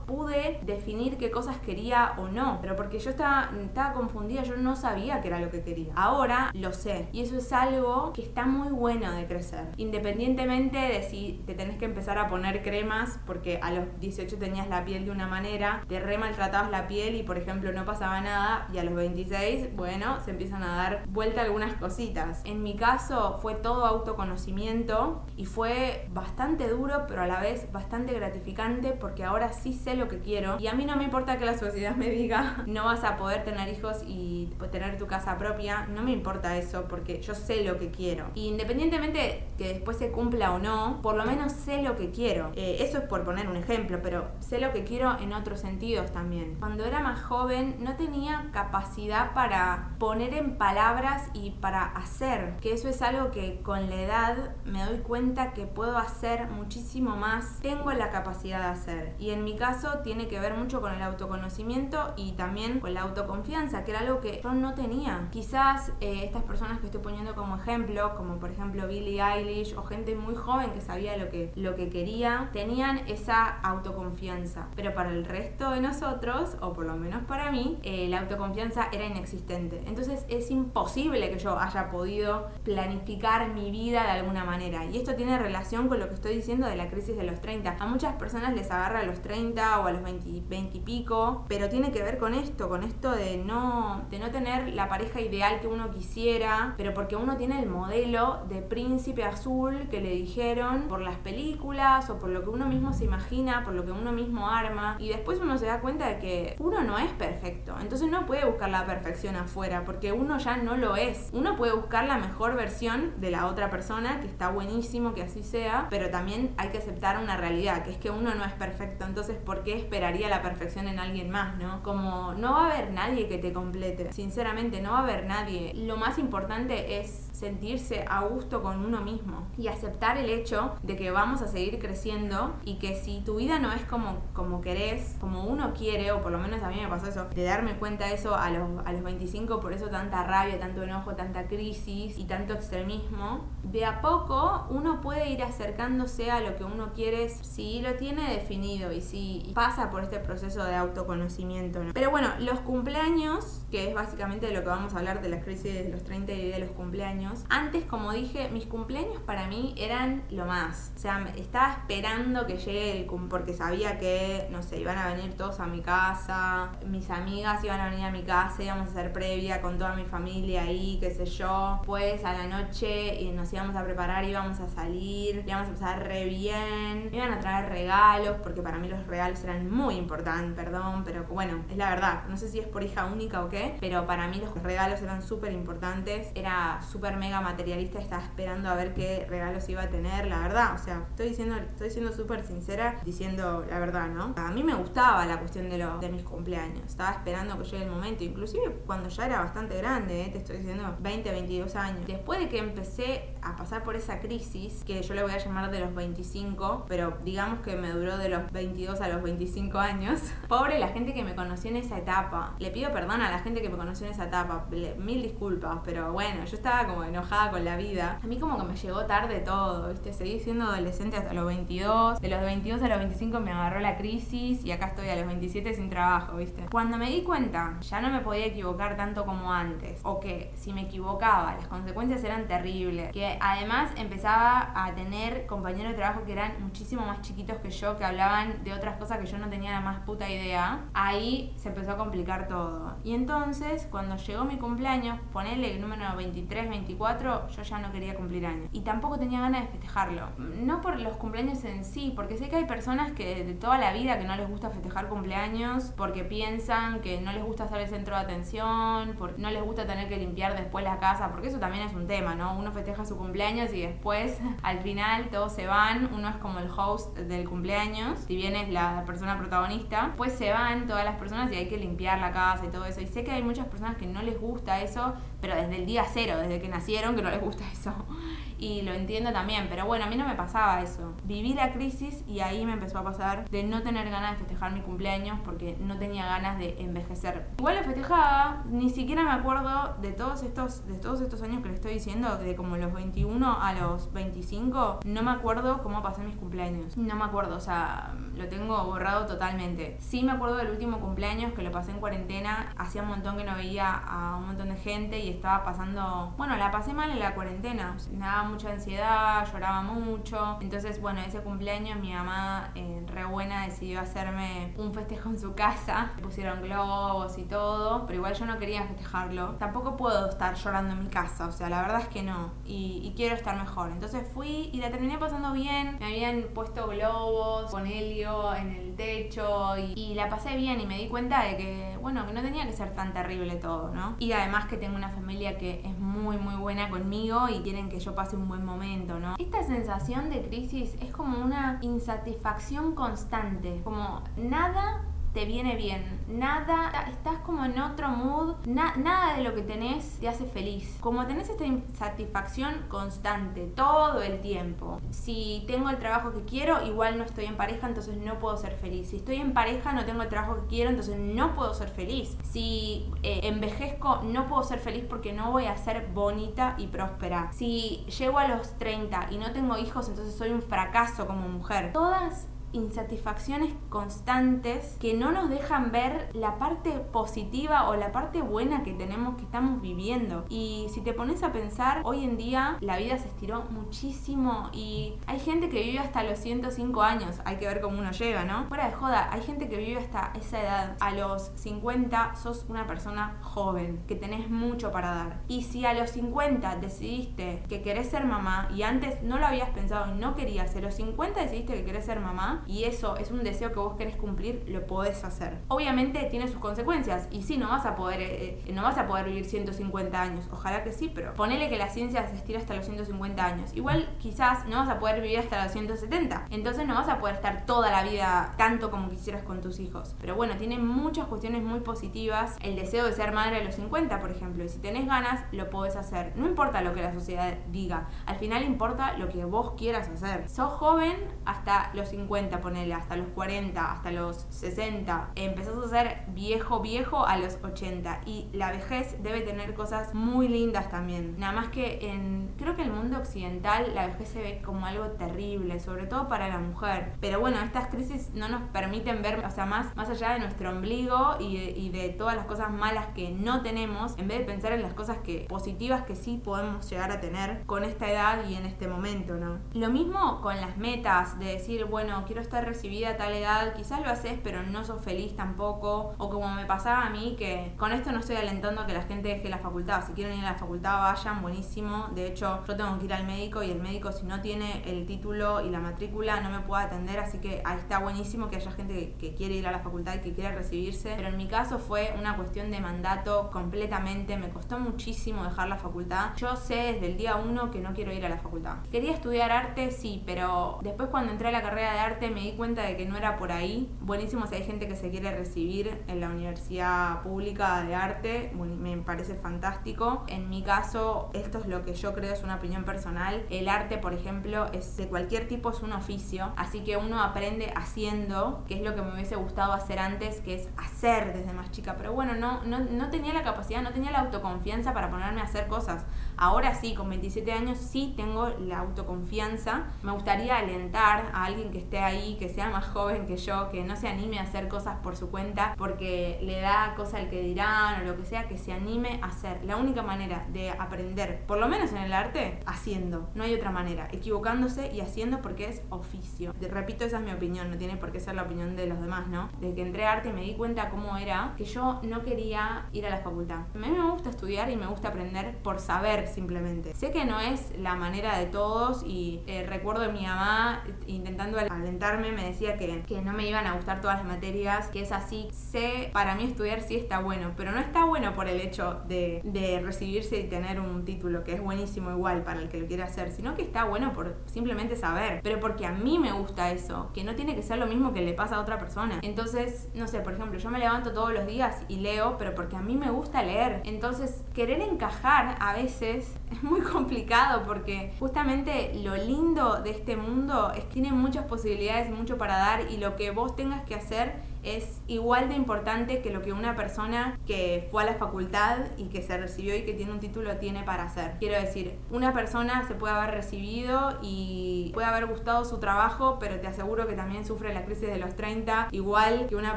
pude 0.07 0.61
definir 0.63 1.17
qué 1.17 1.31
cosas 1.31 1.59
quería 1.59 2.15
o 2.19 2.29
no. 2.29 2.59
Pero 2.61 2.77
porque 2.77 2.99
yo 2.99 3.11
estaba, 3.11 3.51
estaba 3.63 3.93
confundida, 3.93 4.43
yo 4.43 4.57
no 4.57 4.77
sabía 4.77 5.21
qué 5.21 5.29
era 5.29 5.41
lo 5.41 5.51
que 5.51 5.63
quería. 5.63 5.93
Ahora 5.95 6.51
lo 6.55 6.73
sé. 6.73 7.09
Y 7.13 7.23
eso 7.23 7.37
es 7.37 7.53
algo 7.53 8.13
que 8.13 8.23
está 8.23 8.47
muy 8.47 8.69
bueno 8.69 9.13
de 9.13 9.27
crecer. 9.27 9.67
Independientemente 9.77 10.79
de 10.79 11.03
si 11.03 11.43
te 11.47 11.55
tenés 11.55 11.79
que 11.79 11.85
empezar 11.85 12.19
a 12.19 12.29
poner 12.29 12.63
cremas, 12.63 13.19
porque 13.27 13.59
a 13.63 13.73
los 13.73 13.85
18 14.01 14.37
tenías 14.39 14.69
la 14.69 14.85
piel 14.85 15.05
de 15.05 15.11
una 15.11 15.27
manera, 15.27 15.83
te 15.89 16.01
re 16.01 16.19
maltratabas 16.19 16.71
la 16.71 16.89
piel 16.89 17.15
y 17.17 17.23
por 17.23 17.39
ejemplo 17.39 17.73
no 17.73 17.85
pasaba 17.85 18.21
nada, 18.21 18.69
y 18.73 18.79
a 18.79 18.85
los 18.85 18.95
26, 18.95 19.77
bueno, 19.77 20.21
se 20.25 20.31
empiezan 20.31 20.63
a 20.63 20.77
dar 20.77 21.05
vuelta 21.09 21.43
algunas 21.43 21.75
cositas. 21.75 22.43
En 22.45 22.63
mi 22.63 22.77
caso 22.77 23.39
fue 23.43 23.55
todo 23.55 23.87
autoconocimiento 23.87 25.23
y 25.37 25.47
fue 25.47 26.09
bastante 26.13 26.69
duro, 26.69 27.05
pero 27.09 27.23
a 27.23 27.27
la 27.27 27.41
vez 27.41 27.71
bastante 27.73 28.15
gratificante 28.15 28.93
porque 28.93 29.16
ahora 29.25 29.53
sí 29.53 29.73
sé 29.73 29.95
lo 29.95 30.09
que 30.09 30.21
quiero 30.21 30.59
y 30.59 30.67
a 30.67 30.75
mí 30.75 30.85
no 30.85 30.97
me 30.97 31.05
importa 31.05 31.39
que 31.39 31.45
la 31.45 31.59
sociedad 31.59 31.97
me 31.97 32.11
diga 32.11 32.63
no 32.67 32.85
vas 32.85 33.05
a 33.05 33.17
poder 33.17 33.45
tener 33.45 33.69
hijos 33.69 34.03
y 34.07 34.51
tener 34.71 34.99
tu 34.99 35.07
casa 35.07 35.39
propia, 35.39 35.87
no 35.87 36.03
me 36.03 36.13
importa 36.13 36.57
eso 36.57 36.87
porque 36.89 37.21
yo 37.21 37.35
sé 37.35 37.65
lo 37.65 37.79
que 37.79 37.91
quiero. 37.91 38.27
Y 38.35 38.47
independientemente 38.49 39.45
que 39.59 39.69
después 39.69 39.97
se 39.97 40.11
cumpla 40.11 40.53
o 40.53 40.59
no, 40.59 41.01
por 41.03 41.17
lo 41.17 41.25
menos 41.25 41.53
sé 41.53 41.83
lo 41.83 41.97
que 41.97 42.11
quiero. 42.11 42.53
Eh, 42.55 42.79
eso 42.81 42.99
es 42.99 43.05
por 43.05 43.25
poner 43.25 43.49
un 43.49 43.57
ejemplo, 43.57 44.01
pero 44.03 44.29
sé 44.41 44.61
lo 44.61 44.73
que 44.73 44.85
quiero 44.85 45.19
en 45.19 45.33
otros 45.33 45.61
sentidos 45.61 46.13
también. 46.13 46.57
Cuando 46.59 46.85
era 46.85 47.01
más 47.01 47.23
joven 47.23 47.77
no 47.81 47.97
tenía 47.97 48.51
capacidad 48.53 49.33
para 49.35 49.91
poner 49.99 50.35
en 50.35 50.57
palabras 50.57 51.29
y 51.33 51.51
para 51.51 51.85
hacer, 51.85 52.57
que 52.61 52.73
eso 52.73 52.89
es 52.89 53.03
algo 53.03 53.31
que 53.31 53.61
con 53.63 53.89
la 53.89 54.03
edad 54.03 54.55
me 54.65 54.85
doy 54.85 54.99
cuenta 54.99 55.53
que 55.53 55.67
puedo 55.67 55.99
hacer 55.99 56.49
muchísimo 56.49 57.17
más, 57.17 57.61
tengo 57.61 57.93
la 57.93 58.11
capacidad 58.11 58.61
de 58.61 58.67
hacer. 58.67 59.06
Y 59.19 59.31
en 59.31 59.45
mi 59.45 59.57
caso 59.57 60.01
tiene 60.03 60.29
que 60.29 60.41
ver 60.41 60.55
mucho 60.55 60.81
con 60.81 60.93
el 60.93 61.03
autoconocimiento 61.03 62.13
y 62.17 62.33
también 62.33 62.81
con 62.81 62.95
la 62.95 63.03
autoconfianza, 63.03 63.85
que 63.85 63.93
era 63.93 64.01
algo 64.01 64.21
que 64.21 64.41
yo 64.43 64.55
no 64.55 64.75
tenía. 64.75 65.29
Quizás 65.31 65.93
eh, 66.01 66.23
estas 66.25 66.43
personas 66.43 66.81
que 66.81 66.87
estoy 66.87 67.01
poniendo 67.01 67.35
como 67.35 67.57
ejemplo, 67.57 68.15
como 68.17 68.37
por 68.37 68.51
ejemplo 68.51 68.87
Billie 68.89 69.23
Eilish 69.23 69.75
o 69.75 69.83
gente 69.83 70.15
muy 70.15 70.35
joven 70.35 70.73
que 70.73 70.81
sabía 70.81 71.17
lo 71.17 71.31
que, 71.31 71.53
lo 71.57 71.75
que 71.77 71.89
quería, 71.89 72.51
tenían 72.53 72.99
esa 73.09 73.47
autoconfianza. 73.61 74.69
Pero 74.75 74.95
para 74.95 75.11
el 75.11 75.25
resto 75.25 75.71
de 75.71 75.81
nosotros, 75.81 76.57
o 76.61 76.73
por 76.73 76.87
lo 76.87 76.97
menos 76.97 77.23
para 77.25 77.51
mí, 77.51 77.79
eh, 77.83 78.09
la 78.09 78.21
autoconfianza 78.21 78.89
era 78.93 79.07
inexistente. 79.07 79.83
Entonces 79.87 80.25
es 80.29 80.51
imposible 80.51 81.31
que 81.31 81.39
yo 81.39 81.59
haya 81.59 81.91
podido 81.91 82.49
planificar 82.65 83.49
mi 83.51 83.71
vida 83.71 84.05
de 84.05 84.11
alguna 84.11 84.45
manera. 84.45 84.85
Y 84.85 84.97
esto 84.97 85.15
tiene 85.15 85.39
relación 85.39 85.89
con 85.89 85.99
lo 85.99 86.09
que 86.09 86.15
estoy 86.15 86.37
diciendo 86.37 86.67
de 86.67 86.77
la 86.77 86.89
crisis 86.89 87.17
de 87.17 87.25
los 87.25 87.41
30. 87.41 87.77
A 87.79 87.87
muchas 87.87 88.15
personas 88.15 88.55
les 88.55 88.71
agarra 88.71 88.96
a 88.97 89.03
los 89.05 89.21
30 89.23 89.81
o 89.81 89.87
a 89.87 89.93
los 89.93 90.03
20, 90.03 90.43
20 90.49 90.77
y 90.77 90.81
pico, 90.81 91.45
pero 91.49 91.69
tiene 91.69 91.93
que 91.93 92.03
ver 92.03 92.19
con 92.19 92.35
esto, 92.35 92.69
con 92.69 92.83
esto 92.83 93.13
de 93.13 93.39
no, 93.39 94.03
de 94.11 94.19
no 94.19 94.31
tener 94.31 94.75
la 94.75 94.89
pareja 94.89 95.21
ideal 95.21 95.61
que 95.61 95.69
uno 95.69 95.91
quisiera, 95.91 96.75
pero 96.77 96.95
porque 96.95 97.17
uno 97.17 97.37
tiene 97.37 97.61
el 97.61 97.69
modelo 97.69 98.41
de 98.49 98.63
príncipe 98.63 99.25
azul 99.25 99.89
que 99.91 100.01
le 100.01 100.11
dijeron 100.11 100.87
por 100.89 101.01
las 101.01 101.17
películas 101.17 102.11
o 102.11 102.19
por 102.19 102.31
lo 102.31 102.43
que 102.43 102.51
uno 102.51 102.67
mismo 102.67 102.93
se 102.93 103.05
imagina, 103.05 103.65
por 103.65 103.75
lo 103.75 103.85
que 103.85 103.93
uno 103.93 104.13
mismo 104.13 104.49
arma, 104.49 104.97
y 104.99 105.09
después 105.09 105.39
uno 105.41 105.59
se 105.59 105.67
da 105.67 105.81
cuenta 105.81 106.09
de 106.09 106.19
que 106.19 106.57
uno 106.59 106.83
no 106.83 106.99
es 106.99 107.11
perfecto, 107.13 107.75
entonces 107.81 108.09
no 108.09 108.27
puede 108.27 108.45
buscar 108.45 108.71
la 108.71 108.87
perfección 108.87 109.37
afuera, 109.37 109.85
porque 109.85 110.13
uno 110.13 110.39
ya 110.39 110.57
no 110.57 110.77
lo 110.77 110.97
es. 110.97 111.31
Uno 111.33 111.57
puede 111.57 111.73
buscar 111.73 112.05
la 112.05 112.19
mejor 112.19 112.55
versión 112.55 113.21
de 113.21 113.31
la 113.31 113.47
otra 113.47 113.71
persona, 113.71 114.21
que 114.21 114.27
está 114.27 114.51
buenísimo 114.51 115.15
que 115.15 115.23
así 115.23 115.43
sea, 115.43 115.87
pero 115.91 116.11
también 116.11 116.55
hay 116.57 116.69
que 116.69 116.79
aceptar 116.79 117.19
una 117.23 117.37
realidad, 117.37 117.85
que 117.85 117.91
es 117.91 117.99
que 117.99 118.11
uno 118.11 118.35
no 118.35 118.45
es 118.45 118.53
perfecto, 118.53 118.76
entonces 118.81 119.37
¿por 119.37 119.63
qué 119.63 119.77
esperaría 119.77 120.29
la 120.29 120.43
perfección 120.43 120.89
en 120.89 120.99
alguien 120.99 121.31
más, 121.31 121.57
no? 121.59 121.83
Como 121.83 122.35
no 122.35 122.55
va 122.55 122.67
a 122.67 122.73
haber 122.73 122.93
nadie 122.93 123.29
que 123.29 123.39
te 123.39 123.53
complete, 123.53 124.13
sinceramente 124.13 124.81
no 124.81 124.93
va 124.93 124.99
a 125.01 125.03
haber 125.03 125.27
nadie. 125.27 125.73
Lo 125.75 125.97
más 125.97 126.19
importante 126.19 127.01
es 127.01 127.29
sentirse 127.39 128.05
a 128.09 128.25
gusto 128.25 128.63
con 128.63 128.83
uno 128.83 129.03
mismo 129.03 129.47
y 129.59 129.69
aceptar 129.69 130.17
el 130.17 130.31
hecho 130.31 130.75
de 130.83 130.97
que 130.97 131.11
vamos 131.11 131.43
a 131.43 131.49
seguir 131.49 131.79
creciendo 131.79 132.55
y 132.65 132.79
que 132.79 132.97
si 132.97 133.21
tu 133.21 133.37
vida 133.37 133.59
no 133.59 133.73
es 133.73 133.83
como, 133.83 134.23
como 134.33 134.63
querés, 134.63 135.17
como 135.21 135.45
uno 135.45 135.75
quiere, 135.75 136.13
o 136.13 136.23
por 136.23 136.33
lo 136.33 136.39
menos 136.39 136.63
a 136.63 136.69
mí 136.69 136.81
me 136.81 136.89
pasó 136.89 137.09
eso, 137.09 137.27
de 137.35 137.45
darme 137.45 137.77
cuenta 137.77 138.07
de 138.07 138.15
eso 138.15 138.35
a 138.35 138.51
los, 138.51 138.87
a 138.87 138.93
los 138.93 139.03
25, 139.03 139.61
por 139.61 139.75
eso 139.75 139.89
tanta 139.89 140.25
rabia, 140.25 140.59
tanto 140.59 140.83
enojo, 140.83 141.15
tanta 141.15 141.47
crisis 141.47 142.19
y 142.19 142.25
tanto 142.25 142.55
extremismo, 142.55 143.45
de 143.63 143.85
a 143.85 144.01
poco 144.01 144.67
uno 144.71 145.03
puede 145.03 145.31
ir 145.31 145.43
acercándose 145.43 146.31
a 146.31 146.41
lo 146.41 146.57
que 146.57 146.65
uno 146.65 146.95
quiere 146.95 147.29
si 147.29 147.83
lo 147.83 147.95
tiene 147.95 148.33
definido 148.33 148.93
y 148.93 149.03
si 149.03 149.53
pasa 149.55 149.91
por 149.91 150.03
este 150.03 150.21
proceso 150.21 150.65
de 150.65 150.75
autoconocimiento. 150.75 151.81
Pero 151.93 152.11
bueno, 152.11 152.31
los 152.39 152.61
cumpleaños, 152.61 153.65
que 153.71 153.89
es 153.89 153.95
básicamente 153.95 154.47
de 154.47 154.55
lo 154.55 154.61
que 154.61 154.69
vamos 154.69 154.95
a 154.95 154.99
hablar 154.99 155.21
de 155.21 155.29
la 155.29 155.41
crisis 155.41 155.75
de 155.75 155.89
los 155.91 156.03
30 156.03 156.33
y 156.33 156.51
de 156.51 156.59
los 156.61 156.71
cumpleaños, 156.71 157.26
antes 157.49 157.85
como 157.85 158.13
dije, 158.13 158.49
mis 158.51 158.67
cumpleaños 158.67 159.21
para 159.27 159.47
mí 159.47 159.75
eran 159.77 160.25
lo 160.31 160.47
más. 160.47 160.93
O 160.97 160.99
sea, 160.99 161.27
estaba 161.37 161.73
esperando 161.73 162.47
que 162.47 162.57
llegue 162.57 163.01
el 163.01 163.07
cumpleaños 163.07 163.17
porque 163.29 163.55
sabía 163.55 163.99
que, 163.99 164.47
no 164.51 164.63
sé, 164.63 164.79
iban 164.79 164.99
a 164.99 165.09
venir 165.09 165.35
todos 165.37 165.59
a 165.61 165.67
mi 165.67 165.81
casa, 165.81 166.73
mis 166.87 167.09
amigas 167.11 167.65
iban 167.65 167.81
a 167.81 167.89
venir 167.89 168.05
a 168.05 168.11
mi 168.11 168.23
casa, 168.23 168.63
íbamos 168.63 168.89
a 168.89 168.91
hacer 168.91 169.13
previa 169.13 169.61
con 169.61 169.79
toda 169.79 169.95
mi 169.95 170.05
familia 170.05 170.63
ahí, 170.63 170.99
qué 171.01 171.11
sé 171.11 171.27
yo. 171.27 171.81
Pues 171.85 172.25
a 172.25 172.33
la 172.33 172.47
noche 172.47 173.33
nos 173.35 173.53
íbamos 173.53 173.75
a 173.77 173.85
preparar, 173.85 174.25
íbamos 174.25 174.61
a 174.61 174.69
salir, 174.69 175.45
íbamos 175.47 175.69
a 175.69 175.73
pasar 175.73 176.07
re 176.07 176.27
bien, 176.27 177.11
iban 177.13 177.33
a 177.33 177.41
traer 177.41 177.69
regalos 177.69 178.37
porque 178.43 178.63
para 178.63 178.79
mí 178.79 178.89
los 178.89 179.07
regalos 179.07 179.43
eran 179.45 179.71
muy 179.71 179.97
importantes, 179.97 180.53
perdón, 180.55 181.03
pero 181.05 181.25
bueno, 181.25 181.65
es 181.71 181.77
la 181.77 181.91
verdad. 181.91 182.25
No 182.29 182.37
sé 182.37 182.49
si 182.49 182.59
es 182.59 182.67
por 182.67 182.83
hija 182.83 183.07
única 183.07 183.45
o 183.45 183.49
qué, 183.49 183.77
pero 183.81 184.07
para 184.07 184.29
mí 184.29 184.39
los 184.39 184.55
regalos 184.63 185.01
eran 185.03 185.23
súper 185.23 185.53
importantes. 185.53 186.29
Era 186.35 186.81
súper 186.83 187.16
mega 187.17 187.41
materialista, 187.41 187.99
estaba 187.99 188.23
esperando 188.23 188.69
a 188.69 188.75
ver 188.75 188.95
qué 188.95 189.27
regalos 189.29 189.69
iba 189.69 189.83
a 189.83 189.89
tener, 189.89 190.27
la 190.27 190.41
verdad. 190.41 190.75
O 190.75 190.79
sea, 190.79 191.07
estoy 191.11 191.31
diciendo, 191.31 191.57
estoy 191.57 191.91
siendo 191.91 192.13
súper 192.13 192.45
sincera 192.45 193.01
diciendo 193.05 193.65
la 193.69 193.79
verdad, 193.79 194.09
¿no? 194.09 194.35
A 194.37 194.51
mí 194.51 194.63
me 194.63 194.75
gustaba 194.75 195.27
la 195.27 195.39
cuestión 195.39 195.69
de, 195.71 195.79
los 195.79 196.01
de 196.01 196.09
mis 196.11 196.23
cumpleaños. 196.23 196.85
Estaba 196.87 197.13
esperando 197.13 197.59
que 197.59 197.65
llegue 197.65 197.85
el 197.85 197.91
momento, 197.91 198.25
inclusive 198.25 198.83
cuando 198.87 199.09
ya 199.09 199.27
era 199.27 199.41
bastante 199.41 199.77
grande, 199.77 200.23
¿eh? 200.23 200.29
te 200.31 200.39
estoy 200.39 200.59
diciendo 200.59 200.97
20, 201.01 201.31
22 201.31 201.77
años. 201.77 202.07
Después 202.07 202.41
de 202.41 202.49
que 202.49 202.59
empecé 202.59 203.36
a 203.47 203.57
pasar 203.57 203.85
por 203.85 203.97
esa 203.97 204.21
crisis, 204.21 204.83
que 204.85 205.03
yo 205.03 205.15
le 205.15 205.23
voy 205.23 205.33
a 205.33 205.39
llamar 205.39 205.71
de 205.71 205.81
los 205.81 205.95
25, 205.95 206.87
pero 206.89 207.17
digamos 207.25 207.61
que 207.61 207.77
me 207.77 207.91
duró 207.91 208.19
de 208.19 208.29
los 208.29 208.51
22 208.53 209.01
a 209.01 209.09
los 209.09 209.23
25 209.23 209.79
años. 209.79 210.21
Pobre 210.49 210.79
la 210.79 210.89
gente 210.89 211.15
que 211.15 211.23
me 211.23 211.35
conoció 211.35 211.71
en 211.71 211.77
esa 211.77 211.99
etapa. 211.99 212.55
Le 212.59 212.71
pido 212.71 212.93
perdón 212.93 213.21
a 213.21 213.31
la 213.31 213.39
gente 213.39 213.63
que 213.63 213.69
me 213.69 213.77
conoció 213.77 214.07
en 214.07 214.13
esa 214.13 214.25
etapa. 214.25 214.67
Mil 214.99 215.23
disculpas, 215.23 215.79
pero 215.85 216.13
bueno, 216.13 216.45
yo 216.45 216.57
estaba 216.57 216.87
como 216.87 217.05
enojada 217.05 217.51
con 217.51 217.65
la 217.65 217.77
vida. 217.77 218.19
A 218.23 218.27
mí 218.27 218.39
como 218.39 218.59
que 218.59 218.65
me 218.65 218.77
llegó 218.77 219.07
tarde 219.07 219.41
todo, 219.41 219.91
¿viste? 219.91 220.13
Seguí 220.13 220.41
siendo 220.41 220.65
adolescente 220.65 221.17
hasta 221.17 221.33
los 221.33 221.47
22. 221.47 222.21
De 222.21 222.29
los 222.29 222.41
22 222.41 222.83
a 222.83 222.89
los 222.89 222.99
25 222.99 223.41
me 223.41 223.53
agarró 223.53 223.81
la 223.81 223.97
crisis 223.97 224.65
y 224.65 224.73
acá 224.73 224.87
estoy 224.87 225.09
a 225.09 225.17
los 225.17 225.27
27 225.27 225.75
sin 225.75 225.89
trabajo, 225.89 226.37
¿viste? 226.37 226.67
Cuando 226.71 226.99
me 226.99 227.11
di 227.11 227.23
cuenta, 227.23 227.79
ya 227.81 228.01
no 228.01 228.11
me 228.11 228.21
podía 228.21 228.47
equivocar 228.47 228.97
tanto 228.97 229.25
como 229.25 229.53
antes. 229.53 230.01
O 230.03 230.21
que 230.21 230.53
si 230.67 230.73
me 230.73 230.83
equivocaba, 230.83 231.55
las 231.55 231.69
consecuencias 231.69 232.25
eran 232.25 232.49
terribles. 232.49 233.13
Que 233.13 233.39
además 233.41 233.93
empezaba 233.97 234.73
a 234.75 234.93
tener 234.97 235.47
compañeros 235.47 235.93
de 235.93 235.97
trabajo 235.97 236.25
que 236.25 236.33
eran 236.33 236.61
muchísimo 236.61 237.07
más 237.07 237.21
chiquitos 237.21 237.59
que 237.59 237.71
yo, 237.71 237.97
que 237.97 238.05
hablaban 238.05 238.65
de 238.65 238.73
otras 238.73 238.97
cosas 238.97 239.19
que 239.19 239.27
yo 239.27 239.39
no 239.39 239.49
tenía 239.49 239.71
la 239.71 239.81
más 239.81 240.01
puta 240.01 240.29
idea. 240.29 240.87
Ahí 240.93 241.55
se 241.57 241.69
empezó 241.69 241.93
a 241.93 241.97
complicar 241.97 242.49
todo. 242.49 242.97
Y 243.05 243.15
entonces, 243.15 243.87
cuando 243.93 244.17
llegó 244.17 244.45
mi 244.45 244.57
cumpleaños, 244.57 245.21
ponerle 245.33 245.73
el 245.73 245.81
número 245.81 246.17
23, 246.17 246.69
24, 246.69 247.49
yo 247.49 247.63
ya 247.63 247.79
no 247.79 247.93
quería 247.93 248.17
cumplir 248.17 248.45
años. 248.45 248.69
Y 248.73 248.81
tampoco 248.81 249.21
tenía 249.21 249.39
ganas 249.39 249.63
de 249.63 249.69
festejarlo. 249.69 250.31
No 250.37 250.81
por 250.81 250.99
los 250.99 251.17
cumpleaños 251.17 251.63
en 251.65 251.85
sí, 251.85 252.13
porque 252.17 252.39
sé 252.39 252.49
que 252.49 252.57
hay 252.57 252.65
personas 252.65 253.13
que 253.13 253.45
de 253.45 253.55
toda 253.55 253.79
la 253.79 253.93
vida 253.93 254.19
que 254.19 254.25
no 254.25 254.35
les 254.35 254.49
gusta 254.49 254.71
festejar 254.71 255.09
cumpleaños 255.09 255.93
porque 255.97 256.25
piensan 256.25 257.01
que 257.03 257.21
no 257.21 257.31
les 257.31 257.45
gusta 257.45 257.69
ser 257.69 257.83
el 257.83 257.89
centro 257.89 258.17
de 258.17 258.23
atención, 258.23 259.15
porque 259.17 259.41
no 259.41 259.49
les 259.53 259.63
gusta 259.63 259.87
tener 259.87 260.09
que 260.09 260.17
limpiar 260.17 260.56
después 260.57 260.85
la 260.85 260.99
casa, 260.99 261.31
porque 261.31 261.49
eso 261.49 261.59
también 261.59 261.85
es 261.85 261.95
un 261.95 262.07
tema, 262.07 262.35
¿no? 262.35 262.57
Uno 262.59 262.73
festeja 262.73 263.05
su 263.05 263.17
cumpleaños 263.17 263.73
y 263.73 263.83
después 263.83 264.39
al 264.63 264.81
final 264.81 265.29
todos 265.29 265.53
se 265.53 265.67
van, 265.67 266.11
uno 266.13 266.29
es 266.29 266.37
como 266.37 266.59
el 266.59 266.69
host 266.71 267.17
del 267.19 267.49
cumpleaños, 267.49 268.21
si 268.21 268.37
bien 268.37 268.57
es 268.57 268.69
la 268.69 269.05
persona 269.07 269.39
protagonista, 269.39 270.13
pues 270.17 270.33
se 270.33 270.53
van 270.53 270.87
todas 270.87 271.05
las 271.05 271.17
personas 271.17 271.51
y 271.53 271.57
hay 271.57 271.69
que 271.69 271.77
limpiar 271.77 272.19
la 272.19 272.33
casa 272.33 272.67
y 272.67 272.69
todo 272.69 272.85
eso. 272.85 273.01
Y 273.01 273.07
sé 273.07 273.25
que 273.25 273.33
hay 273.33 273.43
muchas 273.43 273.67
personas 273.67 273.97
que 273.97 274.07
no 274.07 274.23
les 274.23 274.41
gusta 274.41 274.81
eso, 274.81 275.15
pero 275.41 275.55
desde 275.55 275.77
el 275.77 275.87
día 275.87 276.05
cero, 276.13 276.39
desde 276.39 276.61
que 276.61 276.69
nacieron, 276.69 277.15
que 277.17 277.23
no 277.23 277.31
les 277.31 277.41
gusta 277.41 277.65
eso 277.71 277.93
y 278.59 278.83
lo 278.83 278.93
entiendo 278.93 279.33
también, 279.33 279.67
pero 279.69 279.87
bueno, 279.87 280.07
a 280.07 280.09
mí 280.09 280.17
no 280.17 280.27
me 280.27 280.35
pasaba 280.35 280.83
eso. 280.83 281.15
Viví 281.25 281.53
la 281.53 281.73
crisis 281.73 282.25
y 282.27 282.41
ahí 282.41 282.65
me 282.65 282.73
empezó 282.73 282.99
a 282.99 283.05
pasar 283.05 283.49
de 283.51 283.63
no 283.63 283.83
tener 283.83 284.09
ganas 284.11 284.33
de 284.33 284.39
festejar 284.39 284.73
mi 284.73 284.81
cumpleaños 284.81 285.39
porque 285.45 285.77
no 285.81 285.99
tenía 285.99 286.27
ganas 286.27 286.59
de 286.59 286.81
envejecer. 286.81 287.47
Igual 287.59 287.77
lo 287.77 287.85
festejaba, 287.85 288.65
ni 288.71 288.91
siquiera 288.91 289.23
me 289.23 289.33
acuerdo 289.33 289.97
de 290.01 290.13
todos 290.13 290.43
estos 290.43 290.87
de 290.87 290.97
todos 290.99 291.21
estos 291.21 291.43
años 291.43 291.63
que 291.63 291.69
le 291.69 291.75
estoy 291.75 291.95
diciendo, 291.95 292.37
de 292.39 292.57
como 292.57 292.77
los 292.77 292.93
21 292.93 293.61
a 293.61 293.73
los 293.75 294.13
25, 294.13 295.01
no 295.05 295.23
me 295.23 295.31
acuerdo 295.31 295.83
cómo 295.83 296.03
pasé 296.03 296.23
mis 296.23 296.37
cumpleaños. 296.37 296.97
No 296.97 297.17
me 297.17 297.25
acuerdo, 297.25 297.57
o 297.57 297.61
sea, 297.61 298.15
lo 298.35 298.49
tengo 298.49 298.85
borrado 298.85 299.27
totalmente. 299.27 299.97
Sí 300.01 300.23
me 300.23 300.33
acuerdo 300.33 300.57
del 300.57 300.71
último 300.71 301.01
cumpleaños 301.01 301.53
que 301.53 301.63
lo 301.63 301.71
pasé 301.71 301.91
en 301.91 302.01
cuarentena, 302.01 302.73
hacía 302.77 303.03
un 303.03 303.09
montón 303.09 303.37
que 303.37 303.45
no 303.45 303.55
veía 303.55 303.93
a 303.93 304.37
un 304.37 304.47
montón 304.47 304.71
de 304.71 304.77
gente 304.77 305.19
y 305.19 305.26
estaba 305.29 305.65
pasando, 305.65 306.35
bueno, 306.37 306.57
la 306.57 306.71
pasé 306.71 306.93
mal 306.93 307.11
en 307.11 307.19
la 307.19 307.35
cuarentena, 307.35 307.97
nada 308.13 308.45
mucha 308.45 308.71
ansiedad, 308.71 309.47
lloraba 309.53 309.83
mucho. 309.83 310.59
Entonces, 310.61 311.01
bueno, 311.01 311.21
ese 311.21 311.41
cumpleaños 311.41 311.99
mi 312.01 312.13
mamá, 312.13 312.71
eh, 312.75 313.03
re 313.07 313.25
buena, 313.25 313.67
decidió 313.67 314.01
hacerme 314.01 314.75
un 314.77 314.93
festejo 314.93 315.31
en 315.31 315.39
su 315.39 315.55
casa. 315.55 316.13
Pusieron 316.23 316.63
globos 316.63 317.39
y 317.39 317.45
todo, 317.45 318.07
pero 318.07 318.17
igual 318.19 318.35
yo 318.35 318.47
no 318.47 318.59
quería 318.59 318.83
festejarlo. 318.85 319.55
Tampoco 319.59 319.97
puedo 319.97 320.29
estar 320.29 320.55
llorando 320.55 320.95
en 320.95 321.01
mi 321.01 321.09
casa, 321.09 321.47
o 321.47 321.53
sea, 321.53 321.69
la 321.69 321.83
verdad 321.83 322.01
es 322.01 322.09
que 322.09 322.23
no. 322.23 322.53
Y, 322.65 323.13
quiero 323.17 323.35
estar 323.35 323.57
mejor. 323.57 323.93
Entonces 323.93 324.29
fui 324.35 324.69
y 324.75 324.79
la 324.79 324.91
terminé 324.91 325.17
pasando 325.17 325.53
bien. 325.53 325.97
Me 326.01 326.07
habían 326.07 326.43
puesto 326.53 326.87
globos 326.89 327.71
con 327.71 327.87
helio 327.87 328.55
en 328.55 328.73
el 328.73 328.95
techo 328.95 329.79
y, 329.79 329.95
y 329.97 330.15
la 330.15 330.29
pasé 330.29 330.55
bien 330.55 330.79
y 330.83 330.87
me 330.87 330.99
di 330.99 331.09
cuenta 331.09 331.43
de 331.45 331.57
que, 331.57 331.99
bueno, 332.03 332.27
que 332.27 332.35
no 332.35 332.43
tenía 332.43 332.67
que 332.67 332.75
ser 332.75 332.95
tan 332.95 333.15
terrible 333.15 333.57
todo, 333.57 333.95
¿no? 333.95 334.17
Y 334.19 334.33
además 334.33 334.67
que 334.67 334.77
tengo 334.77 334.97
una 334.97 335.11
familia 335.17 335.57
que 335.57 335.81
es 335.83 335.99
muy, 335.99 336.37
muy 336.37 336.55
buena 336.57 336.91
conmigo 336.91 337.49
y 337.49 337.63
quieren 337.63 337.89
que 337.89 337.99
yo 337.99 338.15
pase 338.15 338.37
un 338.37 338.49
buen 338.49 338.65
momento, 338.65 339.19
¿no? 339.19 339.35
Esta 339.39 339.65
sensación 339.65 340.29
de 340.29 340.43
crisis 340.43 340.95
es 341.01 341.11
como 341.11 341.43
una 341.43 341.79
insatisfacción 341.81 342.95
constante, 342.95 343.81
como 343.83 344.23
nada 344.37 345.07
te 345.37 345.45
viene 345.45 345.77
bien. 345.77 346.03
Nada, 346.29 346.91
estás 347.11 347.37
como 347.41 347.67
en 347.67 347.79
otro 347.79 348.09
mood, 348.09 348.55
nada 348.65 349.37
de 349.37 349.45
lo 349.45 349.55
que 349.55 349.61
tenés 349.61 350.19
te 350.19 350.31
hace 350.31 350.47
feliz. 350.47 350.97
Como 351.01 351.27
tenés 351.27 351.51
esta 351.51 351.67
insatisfacción 351.67 352.87
constante, 352.89 353.67
todo 353.77 354.23
el 354.23 354.41
tiempo. 354.41 354.99
Si 355.11 355.63
tengo 355.67 355.91
el 355.91 355.99
trabajo 355.99 356.33
que 356.33 356.47
quiero, 356.47 356.87
igual 356.87 357.19
no 357.19 357.25
estoy 357.25 357.45
en 357.45 357.59
pareja, 357.59 357.87
entonces 357.87 358.17
no 358.17 358.39
puedo 358.39 358.57
ser 358.57 358.77
feliz. 358.77 359.11
Si 359.11 359.17
estoy 359.17 359.37
en 359.37 359.53
pareja, 359.53 359.93
no 359.93 360.07
tengo 360.07 360.23
el 360.23 360.31
trabajo 360.31 360.63
que 360.63 360.69
quiero, 360.69 360.89
entonces 360.89 361.19
no 361.19 361.55
puedo 361.55 361.75
ser 361.75 361.91
feliz. 361.91 362.35
Si 362.43 363.07
eh, 363.23 363.41
envejezco, 363.43 364.23
no 364.23 364.47
puedo 364.49 364.63
ser 364.63 364.79
feliz 364.79 365.05
porque 365.07 365.35
no 365.35 365.53
voy 365.53 365.67
a 365.67 365.77
ser 365.77 366.09
bonita 366.15 366.77
y 366.79 366.87
próspera. 366.87 367.53
Si 367.53 368.07
llego 368.19 368.39
a 368.39 368.49
los 368.49 368.73
30 368.79 369.27
y 369.33 369.37
no 369.37 369.53
tengo 369.53 369.77
hijos, 369.77 370.09
entonces 370.09 370.35
soy 370.35 370.53
un 370.53 370.63
fracaso 370.63 371.27
como 371.27 371.47
mujer. 371.47 371.93
Todas 371.93 372.49
insatisfacciones 372.73 373.73
constantes 373.89 374.97
que 375.01 375.15
no 375.15 375.33
nos 375.33 375.49
dejan 375.49 375.93
ver 375.93 376.31
la 376.35 376.59
parte 376.59 376.91
positiva 376.93 377.89
o 377.89 377.97
la 377.97 378.13
parte 378.13 378.43
buena 378.43 378.83
que 378.83 378.93
tenemos 378.93 379.37
que 379.37 379.45
estamos 379.45 379.81
viviendo. 379.81 380.45
Y 380.49 380.89
si 380.93 381.01
te 381.01 381.13
pones 381.13 381.43
a 381.43 381.53
pensar, 381.53 382.03
hoy 382.05 382.25
en 382.25 382.37
día 382.37 382.77
la 382.81 382.99
vida 382.99 383.19
se 383.19 383.29
estiró 383.29 383.65
muchísimo 383.71 384.71
y 384.73 385.15
hay 385.27 385.41
gente 385.41 385.69
que 385.69 385.83
vive 385.83 385.99
hasta 385.99 386.23
los 386.23 386.39
105 386.39 387.03
años, 387.03 387.41
hay 387.45 387.57
que 387.57 387.67
ver 387.67 387.81
cómo 387.81 387.99
uno 387.99 388.11
llega, 388.13 388.45
¿no? 388.45 388.67
Fuera 388.69 388.87
de 388.89 388.95
joda, 388.95 389.33
hay 389.33 389.43
gente 389.43 389.69
que 389.69 389.79
vive 389.79 389.99
hasta 389.99 390.33
esa 390.39 390.61
edad. 390.61 390.97
A 391.01 391.13
los 391.13 391.53
50 391.55 392.37
sos 392.37 392.67
una 392.69 392.87
persona 392.87 393.39
joven, 393.43 394.03
que 394.07 394.15
tenés 394.15 394.51
mucho 394.51 394.93
para 394.93 395.15
dar. 395.15 395.41
Y 395.49 395.63
si 395.63 395.85
a 395.85 395.95
los 395.95 396.11
50 396.11 396.77
decidiste 396.77 397.63
que 397.69 397.83
querés 397.83 398.09
ser 398.09 398.25
mamá 398.25 398.69
y 398.75 398.83
antes 398.83 399.23
no 399.23 399.39
lo 399.39 399.47
habías 399.47 399.71
pensado 399.71 400.15
y 400.15 400.19
no 400.19 400.35
querías, 400.35 400.75
a 400.77 400.81
los 400.81 400.95
50 400.95 401.41
decidiste 401.41 401.75
que 401.75 401.85
querés 401.85 402.07
ser 402.07 402.21
mamá, 402.21 402.65
y 402.67 402.85
eso 402.85 403.17
es 403.17 403.31
un 403.31 403.43
deseo 403.45 403.73
que 403.73 403.79
vos 403.79 403.97
querés 403.97 404.17
cumplir, 404.17 404.65
lo 404.69 404.87
podés 404.87 405.25
hacer. 405.25 405.59
Obviamente 405.69 406.27
tiene 406.31 406.49
sus 406.49 406.59
consecuencias 406.59 407.29
y 407.31 407.43
sí, 407.43 407.59
no 407.59 407.69
vas 407.69 407.87
a 407.87 407.97
poder, 407.97 408.21
eh, 408.21 408.63
eh, 408.67 408.73
no 408.73 408.83
vas 408.83 408.99
a 408.99 409.07
poder 409.07 409.27
vivir 409.27 409.45
150 409.45 410.21
años, 410.21 410.49
ojalá 410.53 410.85
que 410.85 410.93
sí, 410.93 411.11
pero 411.15 411.35
ponele 411.35 411.69
que 411.69 411.79
la 411.79 411.89
ciencia 411.89 412.27
se 412.29 412.37
estira 412.37 412.59
hasta 412.59 412.75
los 412.75 412.85
150 412.85 413.45
años. 413.45 413.71
Igual 413.75 414.09
quizás 414.19 414.67
no 414.67 414.79
vas 414.79 414.89
a 414.89 414.99
poder 414.99 415.21
vivir 415.21 415.39
hasta 415.39 415.63
los 415.63 415.73
170, 415.73 416.47
entonces 416.51 416.87
no 416.87 416.95
vas 416.95 417.09
a 417.09 417.19
poder 417.19 417.37
estar 417.37 417.67
toda 417.67 417.91
la 417.91 418.03
vida 418.03 418.55
tanto 418.57 418.91
como 418.91 419.09
quisieras 419.09 419.43
con 419.43 419.61
tus 419.61 419.81
hijos. 419.81 420.15
Pero 420.21 420.35
bueno, 420.35 420.57
tiene 420.57 420.79
muchas 420.79 421.27
cuestiones 421.27 421.63
muy 421.63 421.81
positivas 421.81 422.57
el 422.63 422.77
deseo 422.77 423.07
de 423.07 423.13
ser 423.13 423.33
madre 423.33 423.57
a 423.57 423.65
los 423.65 423.75
50, 423.75 424.21
por 424.21 424.31
ejemplo, 424.31 424.65
y 424.65 424.69
si 424.69 424.79
tenés 424.79 425.07
ganas, 425.07 425.45
lo 425.53 425.71
podés 425.71 425.97
hacer. 425.97 426.33
No 426.37 426.47
importa 426.47 426.81
lo 426.81 426.95
que 426.95 427.03
la 427.03 427.13
sociedad 427.13 427.55
diga, 427.71 428.09
al 428.27 428.37
final 428.37 428.63
importa 428.65 429.17
lo 429.17 429.29
que 429.29 429.45
vos 429.45 429.73
quieras 429.77 430.09
hacer. 430.09 430.49
Sos 430.49 430.73
joven 430.73 431.17
hasta 431.45 431.91
los 431.95 432.09
50 432.09 432.46
ponele, 432.51 432.95
hasta 432.95 433.17
los 433.17 433.29
40, 433.29 433.93
hasta 433.93 434.11
los 434.11 434.47
60, 434.51 435.31
empezás 435.35 435.77
a 435.77 435.89
ser 435.89 436.25
viejo, 436.29 436.81
viejo 436.81 437.27
a 437.27 437.39
los 437.39 437.59
80. 437.63 438.21
Y 438.27 438.49
la 438.53 438.71
vejez 438.73 439.23
debe 439.23 439.41
tener 439.41 439.75
cosas 439.75 440.15
muy 440.15 440.49
lindas 440.49 440.91
también. 440.91 441.35
Nada 441.39 441.53
más 441.53 441.69
que 441.69 442.11
en, 442.11 442.51
creo 442.57 442.77
que 442.77 442.83
el 442.83 442.93
mundo 442.93 443.19
occidental 443.19 443.95
la 443.95 444.07
vejez 444.07 444.29
se 444.29 444.41
ve 444.41 444.63
como 444.65 444.87
algo 444.87 445.07
terrible, 445.13 445.81
sobre 445.81 446.07
todo 446.07 446.29
para 446.29 446.49
la 446.49 446.59
mujer. 446.59 447.13
Pero 447.21 447.41
bueno, 447.41 447.61
estas 447.61 447.89
crisis 447.89 448.31
no 448.35 448.49
nos 448.49 448.63
permiten 448.71 449.23
ver, 449.23 449.45
o 449.45 449.51
sea, 449.51 449.67
más, 449.67 449.95
más 449.97 450.09
allá 450.09 450.33
de 450.33 450.41
nuestro 450.41 450.71
ombligo 450.71 451.37
y 451.39 451.57
de, 451.59 451.71
y 451.71 451.89
de 451.91 452.09
todas 452.11 452.37
las 452.37 452.47
cosas 452.47 452.71
malas 452.71 453.07
que 453.15 453.31
no 453.31 453.63
tenemos, 453.63 454.17
en 454.19 454.29
vez 454.29 454.39
de 454.39 454.45
pensar 454.45 454.73
en 454.73 454.83
las 454.83 454.95
cosas 454.95 455.19
que, 455.19 455.47
positivas 455.49 456.05
que 456.05 456.17
sí 456.17 456.41
podemos 456.43 456.89
llegar 456.89 457.11
a 457.11 457.21
tener 457.21 457.65
con 457.67 457.85
esta 457.85 458.11
edad 458.11 458.49
y 458.49 458.55
en 458.55 458.67
este 458.67 458.89
momento, 458.89 459.35
¿no? 459.35 459.59
Lo 459.73 459.91
mismo 459.91 460.41
con 460.41 460.57
las 460.61 460.77
metas, 460.77 461.39
de 461.39 461.47
decir, 461.47 461.85
bueno, 461.87 462.25
quiero 462.27 462.36
quiero 462.37 462.45
estar 462.45 462.67
recibida 462.67 463.13
a 463.13 463.17
tal 463.17 463.33
edad, 463.33 463.73
quizás 463.73 464.03
lo 464.03 464.11
haces, 464.11 464.39
pero 464.45 464.63
no 464.63 464.85
sos 464.85 465.03
feliz 465.03 465.35
tampoco. 465.35 466.15
O 466.19 466.29
como 466.29 466.53
me 466.53 466.67
pasaba 466.67 467.07
a 467.07 467.09
mí, 467.09 467.35
que 467.39 467.73
con 467.79 467.93
esto 467.93 468.13
no 468.13 468.19
estoy 468.19 468.37
alentando 468.37 468.85
que 468.85 468.93
la 468.93 469.05
gente 469.05 469.31
deje 469.31 469.49
la 469.49 469.57
facultad. 469.57 470.07
Si 470.07 470.13
quieren 470.13 470.39
ir 470.39 470.45
a 470.45 470.53
la 470.53 470.59
facultad, 470.59 470.99
vayan, 470.99 471.41
buenísimo. 471.41 472.09
De 472.15 472.27
hecho, 472.27 472.63
yo 472.67 472.77
tengo 472.77 472.99
que 472.99 473.07
ir 473.07 473.15
al 473.15 473.27
médico 473.27 473.63
y 473.63 473.71
el 473.71 473.81
médico, 473.81 474.13
si 474.13 474.27
no 474.27 474.43
tiene 474.43 474.83
el 474.85 475.07
título 475.07 475.65
y 475.65 475.71
la 475.71 475.81
matrícula, 475.81 476.41
no 476.41 476.51
me 476.51 476.61
puede 476.61 476.85
atender. 476.85 477.21
Así 477.21 477.39
que 477.39 477.63
ahí 477.65 477.79
está 477.79 478.01
buenísimo 478.01 478.51
que 478.51 478.57
haya 478.57 478.71
gente 478.71 479.15
que, 479.19 479.35
quiere 479.35 479.55
ir 479.55 479.67
a 479.67 479.73
la 479.73 479.79
facultad 479.79 480.17
y 480.17 480.19
que 480.19 480.35
quiere 480.35 480.55
recibirse. 480.55 481.15
Pero 481.17 481.29
en 481.29 481.39
mi 481.39 481.47
caso 481.47 481.79
fue 481.79 482.15
una 482.19 482.37
cuestión 482.37 482.71
de 482.71 482.81
mandato 482.81 483.49
completamente. 483.51 484.37
Me 484.37 484.51
costó 484.51 484.79
muchísimo 484.79 485.43
dejar 485.43 485.69
la 485.69 485.79
facultad. 485.79 486.37
Yo 486.37 486.55
sé 486.55 486.93
desde 486.93 487.07
el 487.07 487.17
día 487.17 487.37
uno 487.37 487.71
que 487.71 487.81
no 487.81 487.95
quiero 487.95 488.13
ir 488.13 488.27
a 488.27 488.29
la 488.29 488.37
facultad. 488.37 488.77
Quería 488.91 489.13
estudiar 489.13 489.53
arte, 489.53 489.91
sí, 489.91 490.23
pero 490.27 490.81
después 490.83 491.09
cuando 491.09 491.33
entré 491.33 491.49
a 491.49 491.53
la 491.53 491.63
carrera 491.63 491.95
de 491.95 491.99
arte 492.01 492.26
me 492.31 492.41
di 492.41 492.53
cuenta 492.53 492.83
de 492.83 492.97
que 492.97 493.07
no 493.07 493.17
era 493.17 493.37
por 493.39 493.53
ahí. 493.53 493.91
Buenísimo 494.01 494.47
si 494.47 494.55
hay 494.57 494.65
gente 494.65 494.89
que 494.89 494.97
se 494.97 495.11
quiere 495.11 495.31
recibir 495.37 496.03
en 496.09 496.21
la 496.21 496.29
universidad 496.29 497.23
pública 497.23 497.83
de 497.83 497.95
arte, 497.95 498.53
me 498.55 498.97
parece 498.99 499.35
fantástico. 499.35 500.25
En 500.29 500.49
mi 500.49 500.63
caso, 500.63 501.31
esto 501.33 501.59
es 501.59 501.67
lo 501.67 501.85
que 501.85 501.95
yo 501.95 502.15
creo, 502.15 502.33
es 502.33 502.43
una 502.43 502.57
opinión 502.57 502.85
personal. 502.85 503.45
El 503.51 503.69
arte, 503.69 503.99
por 503.99 504.15
ejemplo, 504.15 504.67
es 504.73 504.97
de 504.97 505.09
cualquier 505.09 505.49
tipo, 505.49 505.71
es 505.71 505.83
un 505.83 505.93
oficio, 505.93 506.53
así 506.57 506.81
que 506.81 506.97
uno 506.97 507.23
aprende 507.23 507.73
haciendo, 507.75 508.65
que 508.67 508.75
es 508.75 508.83
lo 508.83 508.95
que 508.95 509.03
me 509.03 509.13
hubiese 509.13 509.37
gustado 509.37 509.73
hacer 509.73 509.99
antes, 509.99 510.41
que 510.41 510.55
es 510.55 510.69
hacer 510.77 511.33
desde 511.33 511.53
más 511.53 511.71
chica. 511.71 511.97
Pero 511.97 512.13
bueno, 512.13 512.35
no, 512.35 512.65
no, 512.65 512.81
no 512.81 513.11
tenía 513.11 513.33
la 513.33 513.43
capacidad, 513.43 513.83
no 513.83 513.93
tenía 513.93 514.11
la 514.11 514.21
autoconfianza 514.21 514.93
para 514.93 515.11
ponerme 515.11 515.41
a 515.41 515.45
hacer 515.45 515.67
cosas. 515.69 516.05
Ahora 516.39 516.75
sí, 516.75 516.95
con 516.95 517.09
27 517.09 517.51
años 517.53 517.79
sí 517.79 518.13
tengo 518.15 518.49
la 518.61 518.81
autoconfianza. 518.81 519.85
Me 520.03 520.13
gustaría 520.13 520.59
alentar 520.59 521.31
a 521.33 521.45
alguien 521.45 521.71
que 521.71 521.79
esté 521.79 521.99
ahí, 521.99 522.37
que 522.39 522.51
sea 522.51 522.69
más 522.69 522.85
joven 522.87 523.27
que 523.27 523.39
yo, 523.39 523.71
que 523.71 523.85
no 523.85 523.97
se 523.97 524.09
anime 524.09 524.39
a 524.39 524.43
hacer 524.43 524.69
cosas 524.69 524.99
por 525.03 525.17
su 525.17 525.31
cuenta 525.31 525.75
porque 525.79 526.39
le 526.43 526.61
da 526.61 526.95
cosa 526.95 527.19
al 527.19 527.31
que 527.31 527.41
dirán 527.41 528.03
o 528.03 528.05
lo 528.05 528.17
que 528.17 528.27
sea, 528.27 528.49
que 528.49 528.59
se 528.59 528.73
anime 528.73 529.19
a 529.23 529.29
hacer. 529.29 529.65
La 529.65 529.77
única 529.77 530.03
manera 530.03 530.47
de 530.53 530.71
aprender, 530.71 531.43
por 531.47 531.59
lo 531.59 531.69
menos 531.69 531.93
en 531.93 531.99
el 531.99 532.13
arte, 532.13 532.61
haciendo. 532.67 533.31
No 533.35 533.45
hay 533.45 533.55
otra 533.55 533.71
manera. 533.71 534.09
Equivocándose 534.13 534.93
y 534.93 535.01
haciendo 535.01 535.41
porque 535.41 535.69
es 535.69 535.83
oficio. 535.89 536.53
repito, 536.61 537.05
esa 537.05 537.19
es 537.19 537.25
mi 537.25 537.33
opinión, 537.33 537.71
no 537.71 537.79
tiene 537.79 537.97
por 537.97 538.13
qué 538.13 538.21
ser 538.21 538.35
la 538.35 538.43
opinión 538.43 538.77
de 538.77 538.87
los 538.87 539.01
demás, 539.01 539.27
¿no? 539.29 539.49
Desde 539.59 539.75
que 539.75 539.83
entré 539.83 540.05
a 540.05 540.13
arte 540.13 540.33
me 540.33 540.43
di 540.43 540.55
cuenta 540.55 540.91
cómo 540.91 541.17
era 541.17 541.55
que 541.57 541.65
yo 541.65 542.01
no 542.03 542.23
quería 542.23 542.87
ir 542.93 543.07
a 543.07 543.11
la 543.11 543.19
facultad. 543.19 543.61
A 543.75 543.79
mí 543.79 543.89
me 543.89 544.11
gusta 544.11 544.29
estudiar 544.29 544.71
y 544.71 544.77
me 544.77 544.87
gusta 544.87 545.09
aprender 545.09 545.57
por 545.59 545.79
saber 545.79 546.26
simplemente. 546.27 546.95
Sé 546.95 547.11
que 547.11 547.25
no 547.25 547.41
es 547.41 547.73
la 547.79 547.95
manera 547.95 548.39
de 548.39 548.47
todos 548.47 549.03
y 549.05 549.43
eh, 549.47 549.65
recuerdo 549.67 550.05
a 550.05 550.09
mi 550.09 550.23
mamá 550.23 550.85
intentando 551.07 551.59
alentarme, 551.59 552.33
me 552.33 552.45
decía 552.45 552.77
que, 552.77 553.03
que 553.03 553.23
no 553.23 553.33
me 553.33 553.49
iban 553.49 553.67
a 553.67 553.75
gustar 553.75 554.01
todas 554.01 554.19
las 554.19 554.27
materias, 554.27 554.89
que 554.89 555.03
es 555.03 555.13
así. 555.13 555.49
Sé, 555.53 556.11
para 556.13 556.35
mí 556.35 556.45
estudiar 556.45 556.83
sí 556.83 556.97
está 556.97 557.21
bueno, 557.21 557.53
pero 557.57 557.73
no 557.73 557.81
está 557.81 558.05
bueno 558.05 558.35
por 558.35 558.49
el 558.49 558.61
hecho 558.61 559.01
de, 559.07 559.41
de 559.45 559.81
recibirse 559.81 560.39
y 560.39 560.45
tener 560.45 560.81
un 560.81 561.05
título, 561.05 561.45
que 561.45 561.55
es 561.55 561.61
buenísimo 561.61 562.11
igual 562.11 562.43
para 562.43 562.61
el 562.61 562.69
que 562.69 562.79
lo 562.79 562.87
quiera 562.87 563.05
hacer, 563.05 563.33
sino 563.33 563.55
que 563.55 563.63
está 563.63 563.85
bueno 563.85 564.13
por 564.13 564.37
simplemente 564.47 564.97
saber, 564.97 565.41
pero 565.43 565.61
porque 565.61 565.87
a 565.87 565.93
mí 565.93 566.19
me 566.19 566.33
gusta 566.33 566.71
eso, 566.71 567.11
que 567.15 567.25
no 567.25 567.35
tiene 567.35 567.55
que 567.55 567.63
ser 567.63 567.79
lo 567.79 567.87
mismo 567.87 568.13
que 568.13 568.23
le 568.23 568.33
pasa 568.33 568.57
a 568.57 568.61
otra 568.61 568.79
persona. 568.79 569.21
Entonces, 569.23 569.89
no 569.95 570.07
sé, 570.09 570.21
por 570.21 570.35
ejemplo, 570.35 570.59
yo 570.59 570.71
me 570.71 570.79
levanto 570.79 571.13
todos 571.13 571.33
los 571.33 571.47
días 571.47 571.83
y 571.89 571.97
leo, 571.97 572.37
pero 572.39 572.55
porque 572.55 572.77
a 572.77 572.81
mí 572.81 572.97
me 572.97 573.11
gusta 573.11 573.43
leer. 573.43 573.83
Entonces, 573.85 574.45
querer 574.55 574.81
encajar 574.81 575.57
a 575.61 575.75
veces 575.75 576.16
es 576.17 576.63
muy 576.63 576.81
complicado 576.81 577.63
porque 577.67 578.13
justamente 578.19 578.93
lo 579.03 579.17
lindo 579.17 579.83
de 579.83 579.91
este 579.91 580.17
mundo 580.17 580.73
es 580.73 580.85
que 580.85 580.95
tiene 580.95 581.13
muchas 581.13 581.45
posibilidades 581.47 582.11
mucho 582.11 582.39
para 582.39 582.57
dar 582.57 582.91
y 582.91 582.97
lo 582.97 583.17
que 583.17 583.31
vos 583.31 583.55
tengas 583.57 583.85
que 583.85 583.95
hacer 583.95 584.35
es 584.67 585.01
igual 585.07 585.49
de 585.49 585.55
importante 585.55 586.21
que 586.21 586.31
lo 586.31 586.43
que 586.43 586.53
una 586.53 586.77
persona 586.77 587.39
que 587.47 587.89
fue 587.91 588.03
a 588.03 588.07
la 588.07 588.15
facultad 588.15 588.79
y 588.97 589.05
que 589.05 589.23
se 589.23 589.39
recibió 589.39 589.75
y 589.77 589.83
que 589.85 589.95
tiene 589.95 590.13
un 590.13 590.21
título 590.21 590.57
tiene 590.57 590.83
para 590.83 591.05
hacer. 591.05 591.37
Quiero 591.39 591.61
decir, 591.61 591.99
una 592.11 592.33
persona 592.33 592.87
se 592.87 592.95
puede 592.95 593.15
haber 593.15 593.35
recibido 593.35 594.19
y 594.23 594.91
puede 594.93 595.07
haber 595.07 595.27
gustado 595.27 595.65
su 595.65 595.79
trabajo, 595.79 596.39
pero 596.41 596.61
te 596.61 596.67
aseguro 596.67 597.07
que 597.07 597.15
también 597.15 597.47
sufre 597.47 597.73
la 597.73 597.85
crisis 597.85 598.09
de 598.09 598.19
los 598.19 598.35
30, 598.35 598.89
igual 598.91 599.47
que 599.49 599.57
una 599.57 599.77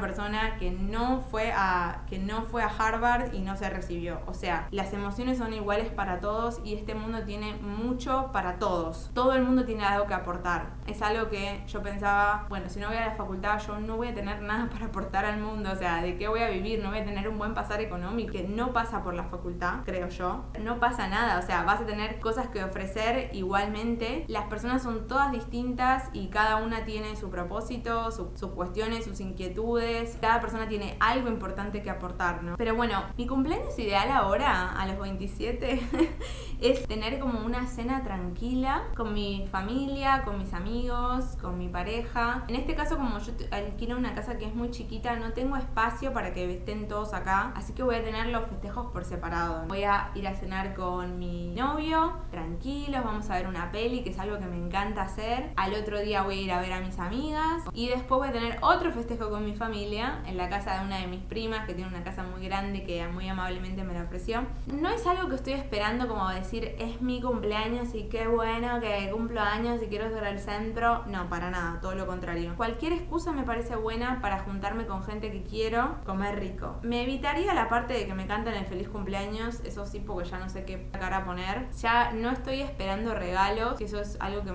persona 0.00 0.56
que 0.58 0.70
no 0.70 1.20
fue 1.30 1.52
a, 1.54 2.02
que 2.08 2.18
no 2.18 2.42
fue 2.42 2.62
a 2.62 2.68
Harvard 2.68 3.32
y 3.32 3.40
no 3.40 3.56
se 3.56 3.70
recibió. 3.70 4.20
O 4.26 4.34
sea, 4.34 4.68
las 4.70 4.92
emociones 4.92 5.38
son 5.38 5.52
iguales 5.52 5.88
para 5.90 6.20
todos 6.20 6.60
y 6.64 6.74
este 6.74 6.94
mundo 6.94 7.22
tiene 7.24 7.54
mucho 7.54 8.30
para 8.32 8.58
todos. 8.58 9.10
Todo 9.14 9.34
el 9.34 9.42
mundo 9.42 9.64
tiene 9.64 9.84
algo 9.84 10.06
que 10.06 10.14
aportar. 10.14 10.70
Es 10.86 11.02
algo 11.02 11.28
que 11.28 11.62
yo 11.68 11.82
pensaba, 11.82 12.46
bueno, 12.48 12.68
si 12.68 12.80
no 12.80 12.88
voy 12.88 12.96
a 12.96 13.06
la 13.06 13.12
facultad 13.12 13.60
yo 13.66 13.78
no 13.78 13.96
voy 13.96 14.08
a 14.08 14.14
tener 14.14 14.42
nada 14.42 14.68
para 14.72 14.79
aportar 14.82 15.24
al 15.24 15.40
mundo, 15.40 15.70
o 15.72 15.76
sea, 15.76 16.02
¿de 16.02 16.16
qué 16.16 16.28
voy 16.28 16.40
a 16.40 16.50
vivir? 16.50 16.82
No 16.82 16.90
voy 16.90 16.98
a 16.98 17.04
tener 17.04 17.28
un 17.28 17.38
buen 17.38 17.54
pasar 17.54 17.80
económico, 17.80 18.32
que 18.32 18.44
no 18.44 18.72
pasa 18.72 19.02
por 19.02 19.14
la 19.14 19.24
facultad, 19.24 19.80
creo 19.84 20.08
yo. 20.08 20.44
No 20.60 20.78
pasa 20.78 21.08
nada, 21.08 21.38
o 21.38 21.42
sea, 21.42 21.62
vas 21.62 21.80
a 21.80 21.86
tener 21.86 22.20
cosas 22.20 22.48
que 22.48 22.62
ofrecer 22.62 23.30
igualmente. 23.32 24.24
Las 24.28 24.44
personas 24.44 24.82
son 24.82 25.08
todas 25.08 25.32
distintas 25.32 26.08
y 26.12 26.28
cada 26.28 26.56
una 26.56 26.84
tiene 26.84 27.16
su 27.16 27.30
propósito, 27.30 28.10
sus 28.10 28.50
cuestiones, 28.50 29.04
sus 29.04 29.20
inquietudes. 29.20 30.16
Cada 30.20 30.40
persona 30.40 30.68
tiene 30.68 30.96
algo 31.00 31.28
importante 31.28 31.82
que 31.82 31.90
aportar, 31.90 32.42
¿no? 32.42 32.56
Pero 32.56 32.74
bueno, 32.74 33.02
mi 33.16 33.26
cumpleaños 33.26 33.78
ideal 33.78 34.10
ahora, 34.10 34.72
a 34.72 34.86
los 34.86 34.98
27, 34.98 35.80
es 36.60 36.86
tener 36.86 37.18
como 37.18 37.44
una 37.44 37.66
cena 37.66 38.02
tranquila 38.02 38.82
con 38.96 39.14
mi 39.14 39.46
familia, 39.50 40.22
con 40.24 40.38
mis 40.38 40.52
amigos, 40.52 41.36
con 41.40 41.58
mi 41.58 41.68
pareja. 41.68 42.44
En 42.48 42.56
este 42.56 42.74
caso, 42.74 42.96
como 42.96 43.18
yo 43.18 43.32
alquilo 43.50 43.96
una 43.96 44.14
casa 44.14 44.38
que 44.38 44.46
es 44.46 44.54
muy 44.60 44.70
chiquita, 44.70 45.16
no 45.16 45.32
tengo 45.32 45.56
espacio 45.56 46.12
para 46.12 46.34
que 46.34 46.52
estén 46.52 46.86
todos 46.86 47.14
acá, 47.14 47.52
así 47.56 47.72
que 47.72 47.82
voy 47.82 47.94
a 47.94 48.04
tener 48.04 48.26
los 48.26 48.46
festejos 48.46 48.92
por 48.92 49.06
separado. 49.06 49.64
Voy 49.68 49.84
a 49.84 50.10
ir 50.14 50.28
a 50.28 50.34
cenar 50.34 50.74
con 50.74 51.18
mi 51.18 51.48
novio, 51.52 52.12
tranquilos, 52.30 53.02
vamos 53.02 53.30
a 53.30 53.36
ver 53.36 53.46
una 53.46 53.72
peli, 53.72 54.02
que 54.02 54.10
es 54.10 54.18
algo 54.18 54.38
que 54.38 54.44
me 54.44 54.58
encanta 54.58 55.00
hacer. 55.00 55.50
Al 55.56 55.72
otro 55.72 55.98
día 56.00 56.22
voy 56.22 56.40
a 56.40 56.42
ir 56.42 56.52
a 56.52 56.60
ver 56.60 56.74
a 56.74 56.80
mis 56.80 56.98
amigas 56.98 57.62
y 57.72 57.88
después 57.88 58.18
voy 58.18 58.28
a 58.28 58.32
tener 58.32 58.58
otro 58.60 58.92
festejo 58.92 59.30
con 59.30 59.46
mi 59.46 59.54
familia 59.54 60.20
en 60.26 60.36
la 60.36 60.50
casa 60.50 60.78
de 60.78 60.84
una 60.84 60.98
de 60.98 61.06
mis 61.06 61.22
primas, 61.22 61.66
que 61.66 61.72
tiene 61.72 61.88
una 61.88 62.04
casa 62.04 62.22
muy 62.22 62.46
grande 62.46 62.84
que 62.84 63.08
muy 63.08 63.26
amablemente 63.30 63.82
me 63.82 63.94
la 63.94 64.02
ofreció. 64.02 64.42
No 64.66 64.90
es 64.90 65.06
algo 65.06 65.30
que 65.30 65.36
estoy 65.36 65.54
esperando 65.54 66.06
como 66.06 66.28
decir, 66.28 66.76
es 66.78 67.00
mi 67.00 67.22
cumpleaños 67.22 67.94
y 67.94 68.08
qué 68.08 68.28
bueno 68.28 68.78
que 68.78 69.08
cumplo 69.10 69.40
años 69.40 69.82
y 69.82 69.86
quiero 69.86 70.10
ser 70.10 70.24
el 70.24 70.38
centro. 70.38 71.06
No, 71.06 71.30
para 71.30 71.48
nada, 71.48 71.80
todo 71.80 71.94
lo 71.94 72.06
contrario. 72.06 72.52
Cualquier 72.58 72.92
excusa 72.92 73.32
me 73.32 73.44
parece 73.44 73.74
buena 73.74 74.20
para 74.20 74.36
juntarme 74.50 74.86
con 74.86 75.02
gente 75.02 75.30
que 75.30 75.42
quiero, 75.42 75.96
comer 76.04 76.40
rico. 76.40 76.78
Me 76.82 77.04
evitaría 77.04 77.54
la 77.54 77.68
parte 77.68 77.94
de 77.94 78.06
que 78.06 78.14
me 78.14 78.26
canten 78.26 78.54
el 78.54 78.66
feliz 78.66 78.88
cumpleaños, 78.88 79.60
eso 79.64 79.86
sí, 79.86 80.00
porque 80.00 80.28
ya 80.28 80.38
no 80.38 80.48
sé 80.48 80.64
qué 80.64 80.88
cara 80.92 81.24
poner. 81.24 81.70
Ya 81.80 82.12
no 82.12 82.30
estoy 82.30 82.60
esperando 82.60 83.14
regalos, 83.14 83.74
que 83.74 83.84
eso 83.84 84.00
es 84.00 84.16
algo 84.20 84.42
que 84.42 84.52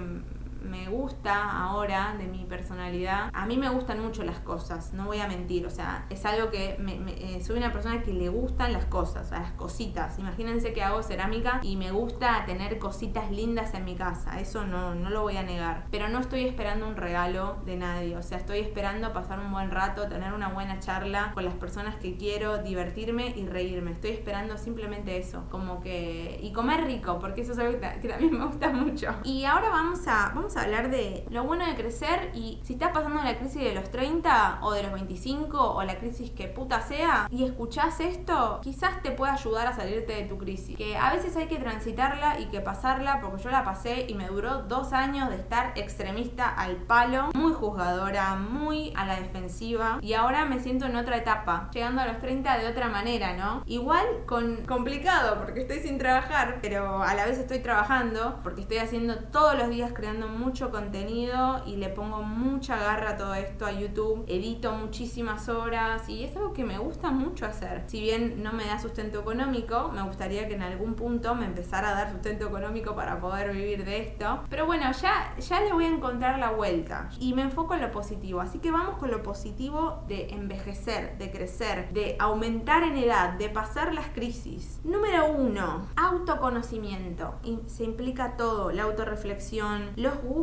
me 0.65 0.89
gusta 0.89 1.63
ahora 1.63 2.15
de 2.17 2.27
mi 2.27 2.45
personalidad. 2.45 3.29
A 3.33 3.45
mí 3.45 3.57
me 3.57 3.69
gustan 3.69 4.01
mucho 4.01 4.23
las 4.23 4.39
cosas, 4.39 4.93
no 4.93 5.05
voy 5.05 5.19
a 5.19 5.27
mentir. 5.27 5.65
O 5.65 5.69
sea, 5.69 6.05
es 6.09 6.25
algo 6.25 6.49
que 6.49 6.75
me, 6.79 6.95
eh, 7.17 7.41
soy 7.43 7.57
una 7.57 7.71
persona 7.71 8.01
que 8.03 8.13
le 8.13 8.29
gustan 8.29 8.73
las 8.73 8.85
cosas, 8.85 9.31
las 9.31 9.51
cositas. 9.53 10.19
Imagínense 10.19 10.73
que 10.73 10.83
hago 10.83 11.03
cerámica 11.03 11.59
y 11.63 11.75
me 11.75 11.91
gusta 11.91 12.45
tener 12.45 12.79
cositas 12.79 13.31
lindas 13.31 13.73
en 13.73 13.85
mi 13.85 13.95
casa. 13.95 14.39
Eso 14.39 14.65
no, 14.65 14.95
no 14.95 15.09
lo 15.09 15.21
voy 15.21 15.37
a 15.37 15.43
negar. 15.43 15.85
Pero 15.91 16.09
no 16.09 16.19
estoy 16.19 16.45
esperando 16.45 16.87
un 16.87 16.95
regalo 16.95 17.57
de 17.65 17.77
nadie. 17.77 18.17
O 18.17 18.23
sea, 18.23 18.37
estoy 18.37 18.59
esperando 18.59 19.13
pasar 19.13 19.39
un 19.39 19.51
buen 19.51 19.71
rato, 19.71 20.07
tener 20.07 20.33
una 20.33 20.49
buena 20.49 20.79
charla 20.79 21.31
con 21.33 21.45
las 21.45 21.55
personas 21.55 21.95
que 21.95 22.17
quiero, 22.17 22.59
divertirme 22.59 23.33
y 23.35 23.45
reírme. 23.45 23.91
Estoy 23.91 24.11
esperando 24.11 24.57
simplemente 24.57 25.17
eso. 25.17 25.45
Como 25.49 25.81
que. 25.81 26.39
Y 26.41 26.51
comer 26.51 26.85
rico, 26.85 27.19
porque 27.19 27.41
eso 27.41 27.53
es 27.53 27.59
algo 27.59 27.79
que, 27.79 28.07
también 28.07 28.37
me 28.37 28.45
gusta 28.45 28.69
mucho. 28.69 29.13
Y 29.23 29.45
ahora 29.45 29.69
vamos 29.69 30.07
a. 30.07 30.31
Vamos 30.33 30.54
hablar 30.55 30.89
de 30.89 31.25
lo 31.29 31.43
bueno 31.43 31.65
de 31.65 31.75
crecer 31.75 32.31
y 32.33 32.59
si 32.63 32.73
estás 32.73 32.91
pasando 32.91 33.21
la 33.23 33.37
crisis 33.37 33.63
de 33.63 33.73
los 33.73 33.91
30 33.91 34.59
o 34.61 34.71
de 34.71 34.83
los 34.83 34.91
25 34.93 35.75
o 35.75 35.83
la 35.83 35.97
crisis 35.97 36.31
que 36.31 36.47
puta 36.47 36.81
sea 36.81 37.27
y 37.31 37.43
escuchás 37.43 37.99
esto, 37.99 38.59
quizás 38.61 39.01
te 39.01 39.11
pueda 39.11 39.33
ayudar 39.33 39.67
a 39.67 39.75
salirte 39.75 40.13
de 40.13 40.23
tu 40.23 40.37
crisis. 40.37 40.77
Que 40.77 40.97
a 40.97 41.13
veces 41.13 41.35
hay 41.35 41.47
que 41.47 41.57
transitarla 41.57 42.39
y 42.39 42.45
que 42.45 42.61
pasarla 42.61 43.19
porque 43.21 43.43
yo 43.43 43.49
la 43.49 43.63
pasé 43.63 44.05
y 44.07 44.13
me 44.13 44.27
duró 44.27 44.63
dos 44.63 44.93
años 44.93 45.29
de 45.29 45.35
estar 45.35 45.73
extremista 45.75 46.47
al 46.49 46.75
palo, 46.77 47.29
muy 47.33 47.53
juzgadora, 47.53 48.35
muy 48.35 48.93
a 48.95 49.05
la 49.05 49.19
defensiva 49.19 49.99
y 50.01 50.13
ahora 50.13 50.45
me 50.45 50.59
siento 50.59 50.85
en 50.85 50.95
otra 50.95 51.17
etapa, 51.17 51.69
llegando 51.73 52.01
a 52.01 52.07
los 52.07 52.19
30 52.19 52.57
de 52.57 52.67
otra 52.67 52.89
manera, 52.89 53.35
¿no? 53.35 53.63
Igual 53.65 54.05
con 54.25 54.65
complicado 54.65 55.37
porque 55.39 55.61
estoy 55.61 55.79
sin 55.79 55.97
trabajar, 55.97 56.59
pero 56.61 57.03
a 57.03 57.13
la 57.15 57.25
vez 57.25 57.37
estoy 57.37 57.59
trabajando 57.59 58.39
porque 58.43 58.61
estoy 58.61 58.77
haciendo 58.77 59.15
todos 59.31 59.57
los 59.57 59.69
días 59.69 59.91
creando 59.93 60.27
mucho 60.45 60.69
contenido 60.69 61.63
y 61.65 61.77
le 61.77 61.89
pongo 61.89 62.21
mucha 62.21 62.77
garra 62.77 63.11
a 63.11 63.17
todo 63.17 63.33
esto 63.33 63.65
a 63.65 63.71
YouTube. 63.71 64.23
Edito 64.27 64.73
muchísimas 64.73 65.49
horas 65.49 66.07
y 66.07 66.23
es 66.23 66.35
algo 66.37 66.53
que 66.53 66.63
me 66.63 66.77
gusta 66.77 67.09
mucho 67.09 67.47
hacer. 67.47 67.83
Si 67.87 67.99
bien 67.99 68.43
no 68.43 68.53
me 68.53 68.65
da 68.65 68.79
sustento 68.79 69.21
económico, 69.21 69.89
me 69.91 70.03
gustaría 70.03 70.47
que 70.47 70.53
en 70.53 70.61
algún 70.61 70.93
punto 70.93 71.33
me 71.33 71.45
empezara 71.45 71.89
a 71.89 71.95
dar 71.95 72.11
sustento 72.11 72.45
económico 72.47 72.95
para 72.95 73.19
poder 73.19 73.53
vivir 73.53 73.85
de 73.85 74.03
esto. 74.03 74.43
Pero 74.47 74.67
bueno, 74.67 74.91
ya, 74.91 75.35
ya 75.35 75.61
le 75.61 75.73
voy 75.73 75.85
a 75.85 75.89
encontrar 75.89 76.37
la 76.37 76.51
vuelta 76.51 77.09
y 77.19 77.33
me 77.33 77.41
enfoco 77.41 77.73
en 77.73 77.81
lo 77.81 77.91
positivo. 77.91 78.39
Así 78.39 78.59
que 78.59 78.69
vamos 78.69 78.99
con 78.99 79.09
lo 79.09 79.23
positivo 79.23 80.03
de 80.07 80.29
envejecer, 80.29 81.17
de 81.17 81.31
crecer, 81.31 81.91
de 81.91 82.17
aumentar 82.19 82.83
en 82.83 82.97
edad, 82.97 83.33
de 83.33 83.49
pasar 83.49 83.95
las 83.95 84.09
crisis. 84.09 84.79
Número 84.83 85.27
uno, 85.27 85.87
autoconocimiento. 85.95 87.33
Se 87.65 87.83
implica 87.83 88.37
todo, 88.37 88.71
la 88.71 88.83
autorreflexión, 88.83 89.89
los 89.95 90.15
gustos, 90.21 90.34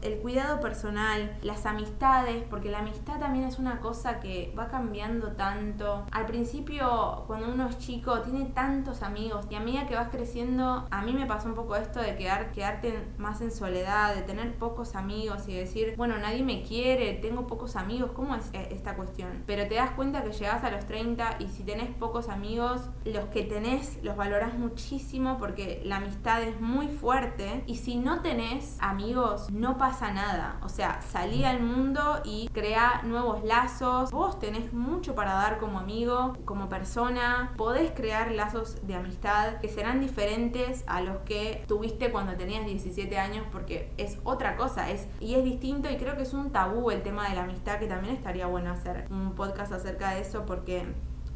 el 0.00 0.18
cuidado 0.18 0.60
personal, 0.60 1.36
las 1.42 1.66
amistades, 1.66 2.42
porque 2.48 2.70
la 2.70 2.78
amistad 2.78 3.20
también 3.20 3.44
es 3.44 3.58
una 3.58 3.80
cosa 3.80 4.18
que 4.18 4.54
va 4.58 4.68
cambiando 4.68 5.32
tanto. 5.32 6.06
Al 6.10 6.24
principio, 6.24 7.24
cuando 7.26 7.52
uno 7.52 7.68
es 7.68 7.76
chico, 7.76 8.20
tiene 8.22 8.46
tantos 8.46 9.02
amigos 9.02 9.46
y 9.50 9.54
a 9.54 9.60
medida 9.60 9.86
que 9.86 9.94
vas 9.94 10.08
creciendo, 10.08 10.86
a 10.90 11.02
mí 11.02 11.12
me 11.12 11.26
pasó 11.26 11.48
un 11.48 11.54
poco 11.54 11.76
esto 11.76 12.00
de 12.00 12.16
quedar, 12.16 12.50
quedarte 12.52 13.06
más 13.18 13.42
en 13.42 13.50
soledad, 13.50 14.14
de 14.14 14.22
tener 14.22 14.54
pocos 14.54 14.94
amigos 14.94 15.46
y 15.48 15.54
decir, 15.54 15.94
bueno, 15.98 16.16
nadie 16.16 16.42
me 16.42 16.62
quiere, 16.62 17.12
tengo 17.12 17.46
pocos 17.46 17.76
amigos, 17.76 18.12
¿cómo 18.12 18.36
es 18.36 18.48
eh, 18.54 18.68
esta 18.70 18.96
cuestión? 18.96 19.42
Pero 19.46 19.68
te 19.68 19.74
das 19.74 19.90
cuenta 19.90 20.24
que 20.24 20.32
llegas 20.32 20.64
a 20.64 20.70
los 20.70 20.86
30 20.86 21.36
y 21.40 21.48
si 21.48 21.62
tenés 21.62 21.90
pocos 21.94 22.30
amigos, 22.30 22.88
los 23.04 23.26
que 23.26 23.42
tenés 23.42 24.02
los 24.02 24.16
valoras 24.16 24.54
muchísimo 24.54 25.36
porque 25.38 25.82
la 25.84 25.96
amistad 25.96 26.42
es 26.42 26.58
muy 26.60 26.88
fuerte 26.88 27.62
y 27.66 27.76
si 27.76 27.96
no 27.96 28.22
tenés 28.22 28.78
amigos, 28.80 29.15
no 29.52 29.78
pasa 29.78 30.12
nada. 30.12 30.58
O 30.62 30.68
sea, 30.68 31.00
salí 31.00 31.44
al 31.44 31.62
mundo 31.62 32.20
y 32.24 32.48
crea 32.52 33.02
nuevos 33.04 33.44
lazos. 33.44 34.10
Vos 34.10 34.38
tenés 34.38 34.72
mucho 34.72 35.14
para 35.14 35.32
dar 35.32 35.58
como 35.58 35.78
amigo, 35.78 36.36
como 36.44 36.68
persona. 36.68 37.52
Podés 37.56 37.92
crear 37.92 38.32
lazos 38.32 38.86
de 38.86 38.94
amistad 38.94 39.58
que 39.60 39.68
serán 39.68 40.00
diferentes 40.00 40.84
a 40.86 41.00
los 41.00 41.18
que 41.18 41.64
tuviste 41.66 42.10
cuando 42.10 42.34
tenías 42.34 42.66
17 42.66 43.18
años 43.18 43.46
porque 43.50 43.92
es 43.96 44.18
otra 44.24 44.56
cosa 44.56 44.90
es, 44.90 45.08
y 45.20 45.34
es 45.34 45.44
distinto 45.44 45.90
y 45.90 45.96
creo 45.96 46.16
que 46.16 46.22
es 46.22 46.34
un 46.34 46.50
tabú 46.50 46.90
el 46.90 47.02
tema 47.02 47.28
de 47.28 47.34
la 47.34 47.44
amistad 47.44 47.78
que 47.78 47.86
también 47.86 48.14
estaría 48.14 48.46
bueno 48.46 48.70
hacer 48.70 49.06
un 49.10 49.34
podcast 49.34 49.72
acerca 49.72 50.10
de 50.10 50.20
eso 50.20 50.44
porque 50.46 50.86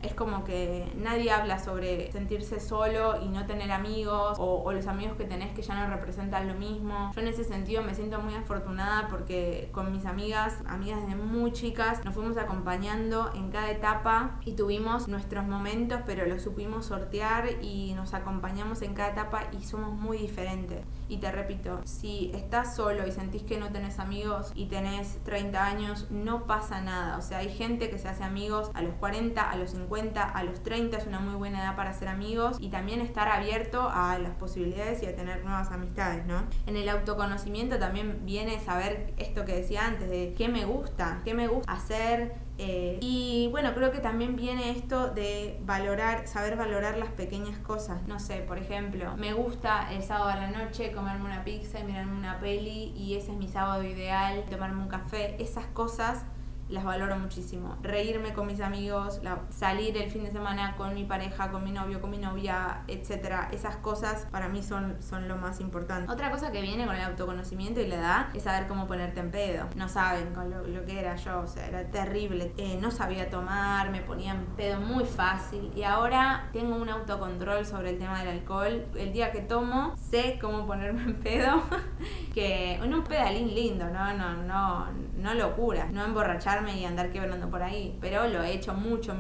es 0.02 0.14
como 0.14 0.44
que 0.44 0.90
nadie 0.96 1.30
habla 1.30 1.58
sobre 1.58 2.10
sentirse 2.12 2.60
solo 2.60 3.22
y 3.22 3.28
no 3.28 3.46
tener 3.46 3.70
amigos 3.70 4.36
o, 4.38 4.70
los 4.72 4.86
amigos 4.86 5.16
que 5.16 5.24
tenés 5.24 5.52
que 5.52 5.62
ya 5.62 5.74
no 5.74 5.94
representan 5.94 6.48
lo 6.48 6.54
mismo. 6.54 7.10
Yo 7.14 7.20
en 7.20 7.28
ese 7.28 7.44
sentido 7.44 7.82
me 7.82 7.94
siento 7.94 8.20
muy 8.20 8.34
afortunada 8.34 9.08
porque 9.08 9.68
con 9.72 9.92
mis 9.92 10.06
amigas, 10.06 10.58
amigas 10.66 11.06
de 11.06 11.14
muy 11.16 11.52
chicas, 11.52 12.04
nos 12.04 12.14
fuimos 12.14 12.36
acompañando 12.36 13.30
en 13.34 13.50
cada 13.50 13.70
etapa 13.70 14.38
y 14.44 14.52
tuvimos 14.52 15.08
nuestros 15.08 15.46
momentos, 15.46 16.00
pero 16.06 16.26
los 16.26 16.42
supimos 16.42 16.86
sortear 16.86 17.62
y 17.62 17.92
nos 17.94 18.14
acompañamos 18.14 18.82
en 18.82 18.94
cada 18.94 19.10
etapa 19.10 19.48
y 19.52 19.64
somos 19.64 19.92
muy 19.92 20.18
diferentes. 20.18 20.84
Y 21.10 21.16
te 21.16 21.32
repito, 21.32 21.80
si 21.84 22.30
estás 22.34 22.76
solo 22.76 23.04
y 23.04 23.10
sentís 23.10 23.42
que 23.42 23.58
no 23.58 23.72
tenés 23.72 23.98
amigos 23.98 24.52
y 24.54 24.66
tenés 24.66 25.18
30 25.24 25.66
años, 25.66 26.06
no 26.08 26.46
pasa 26.46 26.80
nada. 26.80 27.18
O 27.18 27.20
sea, 27.20 27.38
hay 27.38 27.48
gente 27.48 27.90
que 27.90 27.98
se 27.98 28.06
hace 28.06 28.22
amigos 28.22 28.70
a 28.74 28.82
los 28.82 28.94
40, 28.94 29.50
a 29.50 29.56
los 29.56 29.72
50, 29.72 30.22
a 30.22 30.44
los 30.44 30.62
30 30.62 30.98
es 30.98 31.06
una 31.08 31.18
muy 31.18 31.34
buena 31.34 31.64
edad 31.64 31.74
para 31.74 31.92
ser 31.94 32.06
amigos 32.06 32.58
y 32.60 32.68
también 32.68 33.00
estar 33.00 33.26
abierto 33.26 33.90
a 33.92 34.20
las 34.20 34.36
posibilidades 34.36 35.02
y 35.02 35.06
a 35.06 35.16
tener 35.16 35.44
nuevas 35.44 35.72
amistades, 35.72 36.24
¿no? 36.26 36.44
En 36.66 36.76
el 36.76 36.88
autoconocimiento 36.88 37.80
también 37.80 38.20
viene 38.24 38.60
saber 38.60 39.12
esto 39.16 39.44
que 39.44 39.56
decía 39.56 39.86
antes, 39.86 40.08
de 40.08 40.34
qué 40.38 40.48
me 40.48 40.64
gusta, 40.64 41.22
qué 41.24 41.34
me 41.34 41.48
gusta 41.48 41.72
hacer, 41.72 42.36
eh, 42.62 42.98
y 43.00 43.48
bueno, 43.50 43.72
creo 43.72 43.90
que 43.90 44.00
también 44.00 44.36
viene 44.36 44.70
esto 44.70 45.08
de 45.08 45.58
valorar, 45.64 46.28
saber 46.28 46.56
valorar 46.56 46.98
las 46.98 47.08
pequeñas 47.08 47.56
cosas. 47.56 48.06
No 48.06 48.20
sé, 48.20 48.42
por 48.42 48.58
ejemplo, 48.58 49.16
me 49.16 49.32
gusta 49.32 49.90
el 49.90 50.02
sábado 50.02 50.28
a 50.28 50.36
la 50.36 50.50
noche 50.50 50.92
comerme 50.92 51.24
una 51.24 51.42
pizza 51.42 51.80
y 51.80 51.84
mirarme 51.84 52.18
una 52.18 52.38
peli 52.38 52.92
y 52.94 53.14
ese 53.14 53.32
es 53.32 53.38
mi 53.38 53.48
sábado 53.48 53.82
ideal, 53.82 54.44
tomarme 54.50 54.82
un 54.82 54.88
café. 54.88 55.42
Esas 55.42 55.64
cosas 55.68 56.26
las 56.70 56.85
valoro 56.85 57.18
muchísimo. 57.18 57.76
Reírme 57.83 58.33
con 58.33 58.46
mis 58.46 58.61
amigos, 58.61 59.20
salir 59.50 59.96
el 59.96 60.11
fin 60.11 60.24
de 60.24 60.30
semana 60.30 60.76
con 60.76 60.94
mi 60.94 61.04
pareja, 61.04 61.50
con 61.50 61.64
mi 61.64 61.72
novio, 61.72 62.00
con 62.00 62.11
mi 62.11 62.18
novia, 62.18 62.83
etcétera. 62.87 63.48
Esas 63.52 63.76
cosas 63.76 64.26
para 64.30 64.48
mí 64.48 64.62
son, 64.62 64.96
son 65.02 65.28
lo 65.28 65.37
más 65.37 65.61
importante. 65.61 66.11
Otra 66.11 66.30
cosa 66.30 66.52
que 66.52 66.62
viene 66.62 66.87
con 66.87 66.94
el 66.94 67.02
autoconocimiento 67.02 67.80
y 67.80 67.87
la 67.87 67.96
edad 67.96 68.37
es 68.37 68.44
saber 68.44 68.68
cómo 68.68 68.87
ponerte 68.87 69.20
en 69.20 69.30
pedo. 69.30 69.66
No 69.76 69.88
saben 69.88 70.33
con 70.35 70.50
lo, 70.50 70.85
que 70.85 70.98
era 70.98 71.16
yo, 71.16 71.40
o 71.40 71.46
sea, 71.46 71.66
era 71.66 71.85
terrible. 71.90 72.52
Eh, 72.56 72.78
no 72.80 72.90
sabía 72.90 73.28
tomar, 73.28 73.90
me 73.90 74.00
ponía 74.00 74.33
en 74.33 74.46
pedo 74.56 74.80
muy 74.80 75.04
fácil 75.04 75.72
y 75.74 75.83
ahora 75.83 76.48
tengo 76.52 76.76
un 76.76 76.88
autocontrol 76.88 77.66
sobre 77.66 77.90
el 77.90 77.98
tema 77.98 78.20
del 78.20 78.28
alcohol. 78.28 78.87
El 78.94 79.12
día 79.12 79.33
que 79.33 79.40
tomo, 79.40 79.94
sé 79.96 80.38
cómo 80.40 80.66
ponerme 80.66 81.02
en 81.02 81.14
pedo. 81.16 81.62
que 82.32 82.74
en 82.74 82.94
un 82.94 83.04
pedalín 83.04 83.54
lindo, 83.54 83.86
no, 83.86 84.14
no, 84.14 84.42
no, 84.42 84.86
no 85.18 85.34
locura, 85.34 85.88
no 85.92 86.04
emborrachar 86.04 86.60
y 86.68 86.84
andar 86.84 87.10
quebrando 87.10 87.48
por 87.48 87.62
ahí. 87.62 87.96
Pero 88.00 88.26
lo 88.28 88.42
he 88.42 88.52
hecho 88.52 88.74
mucho 88.74 89.16